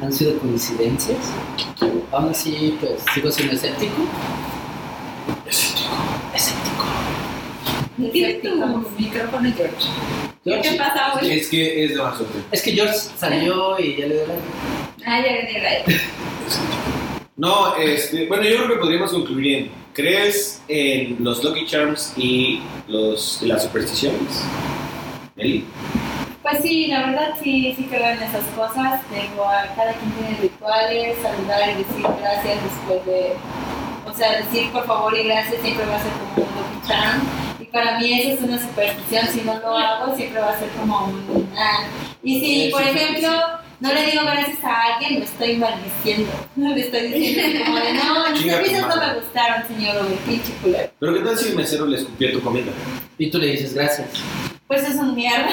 han 0.00 0.12
sido 0.12 0.38
coincidencias. 0.38 1.18
Aún 2.12 2.30
así, 2.30 2.76
pues 2.80 2.92
sigo 3.12 3.30
siendo 3.32 3.54
escéptico. 3.54 3.94
Escéptico. 6.34 6.84
Tiene 8.12 8.34
tu 8.34 8.88
micrófono, 8.98 9.52
George. 9.56 9.74
¿Qué 10.44 10.50
George, 10.52 10.74
pasa 10.78 11.14
hoy? 11.20 11.30
Es 11.32 11.48
que 11.48 11.84
es 11.84 11.90
de 11.90 11.96
suerte. 11.96 12.24
Es 12.52 12.62
que 12.62 12.72
George 12.72 12.94
salió 13.18 13.78
y 13.78 13.96
ya 13.96 14.06
le 14.06 14.14
dio 14.14 14.26
la. 14.26 14.34
Ah, 15.06 15.20
ya 15.20 15.32
gané 15.34 15.60
la 15.60 15.94
No, 17.40 17.74
este, 17.76 18.26
bueno, 18.26 18.42
yo 18.42 18.56
creo 18.56 18.68
que 18.68 18.76
podríamos 18.76 19.12
concluir 19.12 19.56
en, 19.56 19.70
¿crees 19.94 20.62
en 20.68 21.16
los 21.24 21.42
Lucky 21.42 21.64
Charms 21.64 22.12
y 22.18 22.60
los, 22.86 23.40
las 23.40 23.62
supersticiones? 23.62 24.44
Eli. 25.36 25.64
Pues 26.42 26.58
sí, 26.60 26.88
la 26.88 27.06
verdad 27.06 27.30
sí, 27.42 27.72
sí 27.78 27.86
creo 27.88 28.10
en 28.10 28.22
esas 28.22 28.44
cosas. 28.54 29.00
Tengo 29.08 29.44
a 29.44 29.74
cada 29.74 29.94
quien 29.94 30.12
tiene 30.12 30.38
rituales, 30.38 31.16
saludar 31.22 31.70
y 31.70 31.74
decir 31.76 32.06
gracias 32.20 32.58
después 32.62 33.06
de. 33.06 33.32
O 34.06 34.14
sea, 34.14 34.36
decir 34.36 34.70
por 34.70 34.84
favor 34.84 35.16
y 35.16 35.22
gracias 35.22 35.62
siempre 35.62 35.86
va 35.86 35.96
a 35.96 36.02
ser 36.02 36.12
como 36.12 36.46
un 36.46 36.56
lucky 36.56 36.88
charm. 36.88 37.22
Y 37.58 37.64
para 37.64 37.98
mí 37.98 38.20
eso 38.20 38.34
es 38.34 38.40
una 38.42 38.60
superstición. 38.60 39.26
Si 39.28 39.40
no 39.40 39.58
lo 39.60 39.78
hago, 39.78 40.14
siempre 40.14 40.42
va 40.42 40.50
a 40.50 40.58
ser 40.58 40.68
como 40.78 41.06
un. 41.06 41.48
ah. 41.56 41.86
Y 42.22 42.38
si, 42.38 42.70
por 42.70 42.82
ejemplo, 42.82 43.30
no 43.80 43.94
le 43.94 44.10
digo 44.10 44.22
gracias 44.22 44.62
a 44.62 44.94
alguien, 44.94 45.20
lo 45.20 45.24
estoy 45.24 45.56
maldiciendo. 45.56 46.30
Le 46.56 46.80
estoy 46.80 47.08
diciendo 47.08 47.64
como 47.64 47.78
de 47.78 47.92
no, 47.94 48.24
tu 48.34 48.40
servicios 48.42 48.86
no 48.86 48.96
me 48.96 49.14
gustaron, 49.14 49.66
señor, 49.68 49.96
o 49.96 50.06
el 50.06 50.14
pinche 50.18 50.52
culero. 50.62 50.90
Pero 50.98 51.14
¿qué 51.14 51.20
tal 51.20 51.38
si 51.38 51.48
el 51.48 51.56
mesero 51.56 51.86
le 51.86 51.96
escupió 51.96 52.32
tu 52.32 52.40
comida? 52.40 52.72
Y 53.16 53.30
tú 53.30 53.38
le 53.38 53.46
dices 53.48 53.74
gracias. 53.74 54.08
Pues 54.70 54.88
es 54.88 54.94
un 54.94 55.16
mierda. 55.16 55.48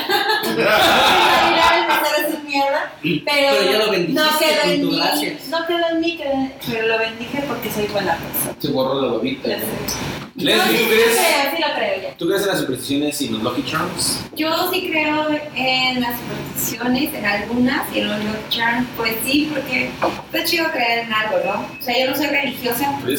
Bailar 0.45 1.73
el 1.79 1.87
mesero 1.87 2.27
es 2.27 2.35
un 2.35 2.45
mierda. 2.45 2.93
Pero, 3.01 3.17
Pero 3.25 3.71
ya 3.71 3.77
lo 3.79 3.91
bendijiste 3.91 4.13
no 4.13 4.37
quedó 4.39 4.71
en 4.71 4.87
mí. 4.87 4.95
gracias. 4.95 5.47
No 5.47 5.65
quedó 5.65 5.89
en 5.91 5.99
mí, 6.01 6.17
quedó- 6.17 6.49
pero 6.67 6.87
lo 6.87 6.99
bendije 6.99 7.43
porque 7.47 7.71
soy 7.71 7.87
buena 7.87 8.15
persona. 8.15 8.55
Se 8.59 8.67
borró 8.67 9.01
la 9.01 9.07
lobita. 9.07 9.49
¿tú 9.49 10.41
sí 10.41 10.45
crees? 10.45 10.61
creo, 10.61 11.55
sí 11.55 11.63
lo 11.67 11.73
creo 11.75 12.01
ya. 12.03 12.15
¿Tú 12.15 12.27
crees 12.27 12.41
en 12.43 12.47
las 12.49 12.59
supersticiones 12.59 13.19
y 13.23 13.29
los 13.29 13.41
Lucky 13.41 13.63
Charms? 13.63 14.19
Yo 14.35 14.71
sí 14.71 14.87
creo 14.91 15.27
en 15.55 15.99
las 16.01 16.13
supersticiones, 16.19 17.13
en 17.15 17.25
algunas, 17.25 17.95
y 17.95 17.99
en 18.01 18.09
los 18.09 18.19
Lucky 18.23 18.49
Charms, 18.49 18.87
pues 18.97 19.15
sí, 19.25 19.49
porque 19.51 19.89
está 20.31 20.43
chido 20.47 20.69
creer 20.71 21.05
en 21.05 21.13
algo, 21.13 21.37
¿no? 21.43 21.53
O 21.79 21.83
sea, 21.83 21.99
yo 22.05 22.11
no 22.11 22.15
soy 22.15 22.27
religiosa, 22.27 22.99
pero 23.03 23.17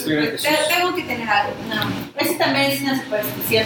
tengo 0.69 0.95
que 0.95 1.03
tener 1.03 1.29
algo. 1.29 1.55
No, 1.69 1.91
eso 2.21 2.35
también 2.39 2.71
es 2.71 2.83
una 2.83 3.03
superstición. 3.03 3.65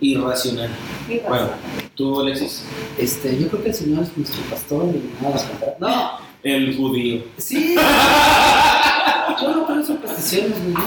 Irracional. 0.00 0.70
Bueno, 1.28 1.48
¿tú, 1.94 2.20
Alexis? 2.20 2.64
Este, 2.98 3.38
yo 3.38 3.48
creo 3.48 3.62
que 3.62 3.68
el 3.70 3.74
Señor 3.74 4.02
es 4.04 4.16
nuestro 4.16 4.42
pastor 4.44 4.84
y 4.84 5.22
nada 5.22 5.34
más 5.34 5.46
No, 5.78 6.18
El 6.42 6.76
judío. 6.76 7.22
sí. 7.38 7.76
Yo 9.40 9.48
no 9.56 9.66
creo 9.66 9.84
supersticiones. 9.84 10.58
¿no? 10.60 10.80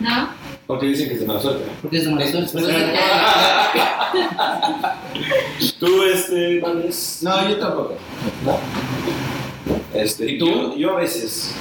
¿No? 0.00 0.28
Porque 0.66 0.86
dicen 0.86 1.08
que 1.08 1.14
es 1.14 1.20
de 1.20 1.26
mala 1.26 1.40
suerte. 1.40 1.64
¿no? 1.66 1.72
Porque 1.82 1.96
es 1.98 2.04
de 2.04 2.10
mala 2.10 2.26
suerte. 2.26 2.62
¿Tú, 5.80 6.02
este, 6.04 6.60
Valdés? 6.60 7.18
No, 7.22 7.48
yo 7.48 7.56
tampoco. 7.58 7.94
Este, 9.94 10.32
¿Y 10.32 10.38
tú? 10.38 10.46
Yo, 10.46 10.76
yo 10.76 10.90
a 10.96 11.00
veces. 11.00 11.54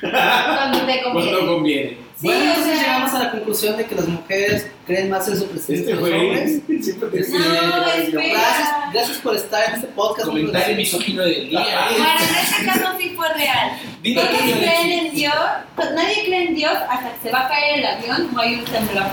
Cuando 0.00 0.86
te 0.86 1.02
Cuando 1.12 1.46
conviene. 1.46 2.09
Bueno, 2.22 2.44
entonces 2.44 2.74
sea- 2.74 2.82
llegamos 2.82 3.14
a 3.14 3.18
la 3.24 3.30
conclusión 3.30 3.76
de 3.76 3.86
que 3.86 3.94
las 3.94 4.08
mujeres 4.08 4.66
creen 4.86 5.10
más 5.10 5.26
en 5.28 5.38
supersticiones 5.38 5.80
Este 5.80 5.92
que 5.92 5.96
los 6.00 6.20
hombres. 6.20 6.60
siempre 6.84 7.08
te 7.08 7.20
Este, 7.20 7.38
No, 7.38 7.44
espera. 7.44 8.28
gracias, 8.28 8.68
gracias 8.92 9.18
por 9.18 9.36
estar 9.36 9.68
en 9.68 9.74
este 9.76 9.86
podcast. 9.88 10.28
Comentario 10.28 10.76
misógino 10.76 11.22
del 11.22 11.48
día. 11.48 11.60
Bueno, 11.90 12.04
en 12.06 12.36
este 12.44 12.64
caso 12.66 12.98
sí 12.98 13.12
fue 13.16 13.28
real. 13.34 13.70
Dime 14.02 14.20
Todos 14.22 14.38
creen 14.40 14.90
en 15.06 15.14
Dios, 15.14 15.34
nadie 15.94 16.24
cree 16.26 16.46
en 16.48 16.54
Dios 16.54 16.72
hasta 16.88 17.10
que 17.14 17.20
se 17.28 17.30
va 17.30 17.46
a 17.46 17.48
caer 17.48 17.78
el 17.80 17.86
avión 17.86 18.30
o 18.36 18.38
hay 18.40 18.54
un 18.56 18.64
temblor. 18.64 19.04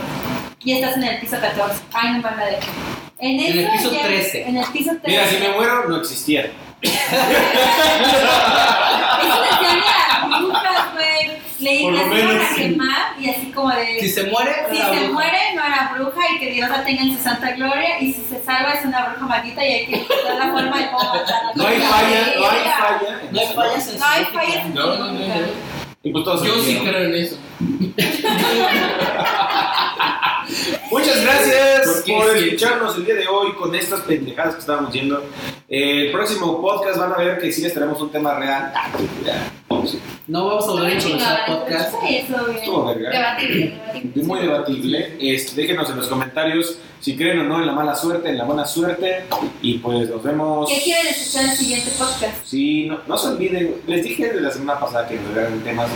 Y 0.64 0.74
estás 0.74 0.98
en 0.98 1.04
el 1.04 1.20
piso 1.20 1.38
14. 1.40 1.82
Ay, 1.94 2.14
no 2.14 2.22
van 2.24 2.40
a 2.40 2.46
dejar. 2.46 2.64
En, 3.20 3.40
En 3.40 3.58
el 3.60 3.72
piso 3.72 3.92
ya- 3.94 4.04
13. 4.04 4.42
En 4.50 4.58
el 4.58 4.66
piso 4.68 4.92
13. 5.02 5.08
Mira, 5.08 5.28
si 5.30 5.38
me 5.38 5.50
muero, 5.56 5.88
no 5.90 5.98
existiera. 5.98 6.50
Eso 6.82 6.96
brujas, 10.40 10.62
güey. 10.64 10.77
Le 11.60 11.92
menos, 11.92 12.44
a 12.44 12.50
sí. 12.54 12.62
quemar 12.62 13.20
y 13.20 13.30
así 13.30 13.52
como 13.52 13.70
de. 13.72 14.00
Si 14.00 14.10
se 14.10 14.24
muere, 14.26 14.52
Si 14.70 14.78
era 14.78 14.90
se 14.94 15.00
bruja. 15.00 15.12
muere, 15.14 15.38
no 15.56 15.64
era 15.66 15.92
bruja 15.96 16.22
y 16.36 16.40
que 16.40 16.52
Dios 16.52 16.70
la 16.70 16.84
tenga 16.86 17.02
en 17.02 17.18
su 17.18 17.24
santa 17.24 17.50
gloria. 17.52 18.00
Y 18.00 18.14
si 18.14 18.24
se 18.26 18.44
salva, 18.44 18.74
es 18.74 18.86
una 18.86 19.10
bruja 19.10 19.26
maldita 19.26 19.66
y 19.66 19.74
hay 19.74 19.86
que 19.88 19.96
encontrar 19.96 20.36
la 20.38 20.52
forma 20.52 20.78
de 20.78 20.86
cómo 20.92 21.04
matarla. 21.16 21.52
No 21.56 21.66
hay 21.68 21.80
falla, 21.80 22.34
no 22.38 22.50
hay 22.50 22.60
falla. 22.60 23.22
No 23.32 23.40
hay 23.40 23.48
fallas 23.48 23.88
en 23.88 23.98
No 24.00 24.06
hay 24.06 24.26
en 24.54 24.74
No, 24.76 24.86
no, 24.98 25.08
no, 25.08 25.14
no. 25.14 25.20
Y 26.04 26.12
pues 26.12 26.24
todos 26.24 26.44
Yo 26.44 26.54
sí 26.62 26.78
creo 26.84 27.04
en 27.04 27.16
eso. 27.16 27.38
Muchas 30.98 31.22
gracias 31.22 32.04
por 32.08 32.36
escucharnos 32.36 32.98
el 32.98 33.06
día 33.06 33.16
de 33.16 33.28
hoy 33.28 33.54
con 33.54 33.76
estas 33.76 34.02
pendejadas 34.02 34.56
que 34.56 34.62
estábamos. 34.62 34.96
Eh, 34.96 35.12
el 35.70 36.12
próximo 36.12 36.60
podcast 36.60 36.98
van 36.98 37.14
a 37.14 37.18
ver 37.18 37.38
que 37.38 37.52
sí 37.52 37.62
les 37.62 37.72
traemos 37.72 38.02
un 38.02 38.10
tema 38.12 38.34
real. 38.34 38.74
Ah. 38.76 38.90
No 40.28 40.48
vamos 40.48 40.68
a 40.68 40.72
volver 40.72 40.88
a 40.88 40.94
improvisar 40.96 41.46
podcast. 41.46 41.94
Estuvo 42.10 42.86
verga. 42.86 43.38
Muy 44.16 44.40
debatible. 44.40 45.18
Este, 45.22 45.62
déjenos 45.62 45.88
en 45.92 45.98
los 45.98 46.08
comentarios 46.08 46.80
si 47.00 47.16
creen 47.16 47.42
o 47.42 47.44
no 47.44 47.60
en 47.60 47.68
la 47.68 47.74
mala 47.74 47.96
suerte, 47.96 48.30
en 48.30 48.38
la 48.40 48.46
buena 48.46 48.66
suerte. 48.66 49.26
Y 49.62 49.78
pues 49.78 50.10
nos 50.10 50.24
vemos. 50.24 50.68
¿Qué 50.68 50.82
quieren 50.82 51.08
escuchar 51.08 51.44
en 51.44 51.50
el 51.52 51.58
siguiente 51.58 51.92
podcast? 51.92 52.44
Sí, 52.44 52.88
no, 52.88 53.02
no 53.08 53.18
se 53.20 53.28
olviden. 53.28 53.76
Les 53.86 54.04
dije 54.04 54.34
de 54.34 54.42
la 54.42 54.50
semana 54.50 54.80
pasada 54.80 55.08
que 55.08 55.16
nos 55.16 55.32
dieran 55.32 55.60
temas. 55.60 55.90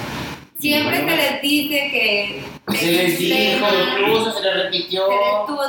Siempre 0.62 0.98
se 1.00 1.16
les 1.16 1.42
dice 1.42 1.76
que. 1.92 2.44
Se 2.78 2.92
les 2.92 3.18
dijo, 3.18 3.66
incluso 4.00 4.32
se 4.32 4.44
les 4.44 4.64
repitió. 4.64 5.04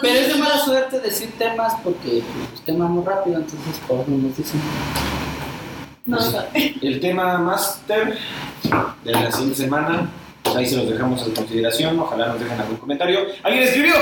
Pero 0.02 0.14
es 0.14 0.28
de 0.28 0.34
mala 0.34 0.58
suerte 0.58 1.00
decir 1.00 1.32
temas 1.38 1.74
porque 1.82 2.22
pues, 2.50 2.60
quemamos 2.66 3.02
rápido, 3.04 3.38
entonces 3.38 3.80
por 3.88 4.00
eso 4.00 4.10
nos 4.10 4.36
dicen. 4.36 4.60
No. 6.04 6.18
El 6.82 7.00
tema 7.00 7.38
máster 7.38 8.18
de 9.04 9.12
la 9.12 9.32
siguiente 9.32 9.56
semana. 9.56 10.10
pues 10.42 10.56
ahí 10.56 10.66
se 10.66 10.76
los 10.76 10.90
dejamos 10.90 11.22
a 11.22 11.24
su 11.24 11.32
consideración. 11.32 11.98
Ojalá 11.98 12.26
nos 12.28 12.40
dejen 12.40 12.60
algún 12.60 12.76
comentario. 12.76 13.20
¿Alguien 13.42 13.62
escribió? 13.64 13.94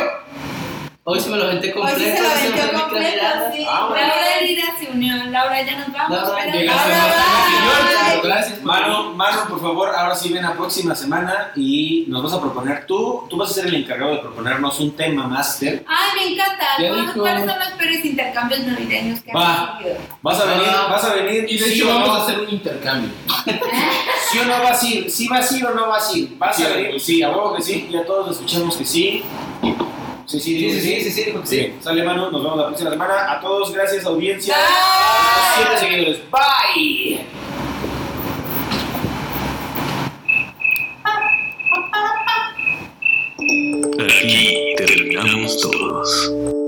Hoy 1.03 1.19
sí 1.19 1.31
me 1.31 1.37
lo 1.39 1.45
aventé 1.45 1.69
Hoy 1.69 1.81
completo. 1.81 1.99
sí 1.99 2.47
se 2.47 2.67
lo 2.67 2.73
mi 2.73 2.79
completo, 2.81 3.25
sí. 3.55 3.67
Ah, 3.69 3.87
bueno. 3.89 4.07
Laura 4.07 4.79
se 4.79 4.91
unió. 4.91 5.17
Laura, 5.31 5.63
ya 5.63 5.79
nos 5.79 5.93
vamos. 5.93 6.11
Laura, 6.19 6.43
pero- 6.45 6.59
llegaste 6.59 6.89
Laura. 6.91 8.21
Gracias, 8.23 8.59
por 9.49 9.61
favor, 9.61 9.89
ahora 9.97 10.15
sí 10.15 10.29
ven 10.33 10.43
la 10.43 10.53
próxima 10.55 10.95
semana 10.95 11.53
y 11.57 12.05
nos 12.09 12.23
vas 12.23 12.35
a 12.35 12.41
proponer 12.41 12.87
tú. 12.87 13.25
Tú 13.31 13.37
vas 13.39 13.51
a 13.51 13.55
ser 13.55 13.67
el 13.67 13.77
encargado 13.77 14.13
de 14.13 14.19
proponernos 14.19 14.79
un 14.81 14.95
tema 14.95 15.27
máster. 15.27 15.85
Ay, 15.89 16.11
me 16.21 16.35
encanta. 16.35 16.67
¿Cuáles 17.17 17.47
son 17.51 17.59
los 17.59 17.69
peores 17.79 18.05
intercambios 18.05 18.61
navideños 18.67 19.21
que 19.21 19.33
Va. 19.33 19.73
han 19.73 19.79
vivido? 19.79 19.97
Vas 20.21 20.41
a 20.41 20.45
venir, 20.45 20.67
Ah. 20.69 20.87
vas 20.91 21.05
a 21.05 21.15
venir. 21.15 21.47
Y 21.49 21.59
de 21.59 21.65
sí 21.65 21.73
hecho 21.75 21.89
vamos 21.89 22.09
no. 22.09 22.15
a 22.15 22.23
hacer 22.25 22.41
un 22.41 22.51
intercambio. 22.51 23.11
¿Sí 24.31 24.39
o 24.39 24.45
no 24.45 24.63
vas 24.63 24.83
a 24.83 24.87
ir? 24.87 25.11
¿Sí 25.11 25.29
vas 25.29 25.51
a 25.51 25.57
ir 25.57 25.65
o 25.67 25.75
no 25.75 25.89
vas 25.89 26.11
a 26.13 26.19
ir? 26.19 26.37
¿Vas 26.37 26.57
Sí, 26.57 26.65
a 26.65 26.69
venir? 26.69 26.91
pues, 26.91 27.03
Sí, 27.05 27.23
a 27.23 27.31
huevo 27.31 27.55
que 27.57 27.63
sí. 27.63 27.89
Ya 27.91 28.05
todos 28.05 28.31
escuchamos 28.37 28.77
que 28.77 28.85
sí. 28.85 29.25
Sí, 30.31 30.39
sí, 30.39 30.71
sí, 30.71 30.81
sí, 30.81 31.01
sí, 31.01 31.11
sí, 31.11 31.31
porque 31.33 31.49
sí. 31.49 31.75
Sale, 31.81 32.05
mano. 32.05 32.31
Nos 32.31 32.41
vemos 32.45 32.57
la 32.57 32.67
próxima 32.69 32.91
semana. 32.91 33.33
A 33.33 33.41
todos, 33.41 33.73
gracias, 33.73 34.05
audiencia. 34.05 34.55
Siete 35.57 35.79
seguidores. 35.79 36.21
Bye. 36.31 37.27
Aquí 43.99 44.75
terminamos 44.77 45.61
todos. 45.61 46.60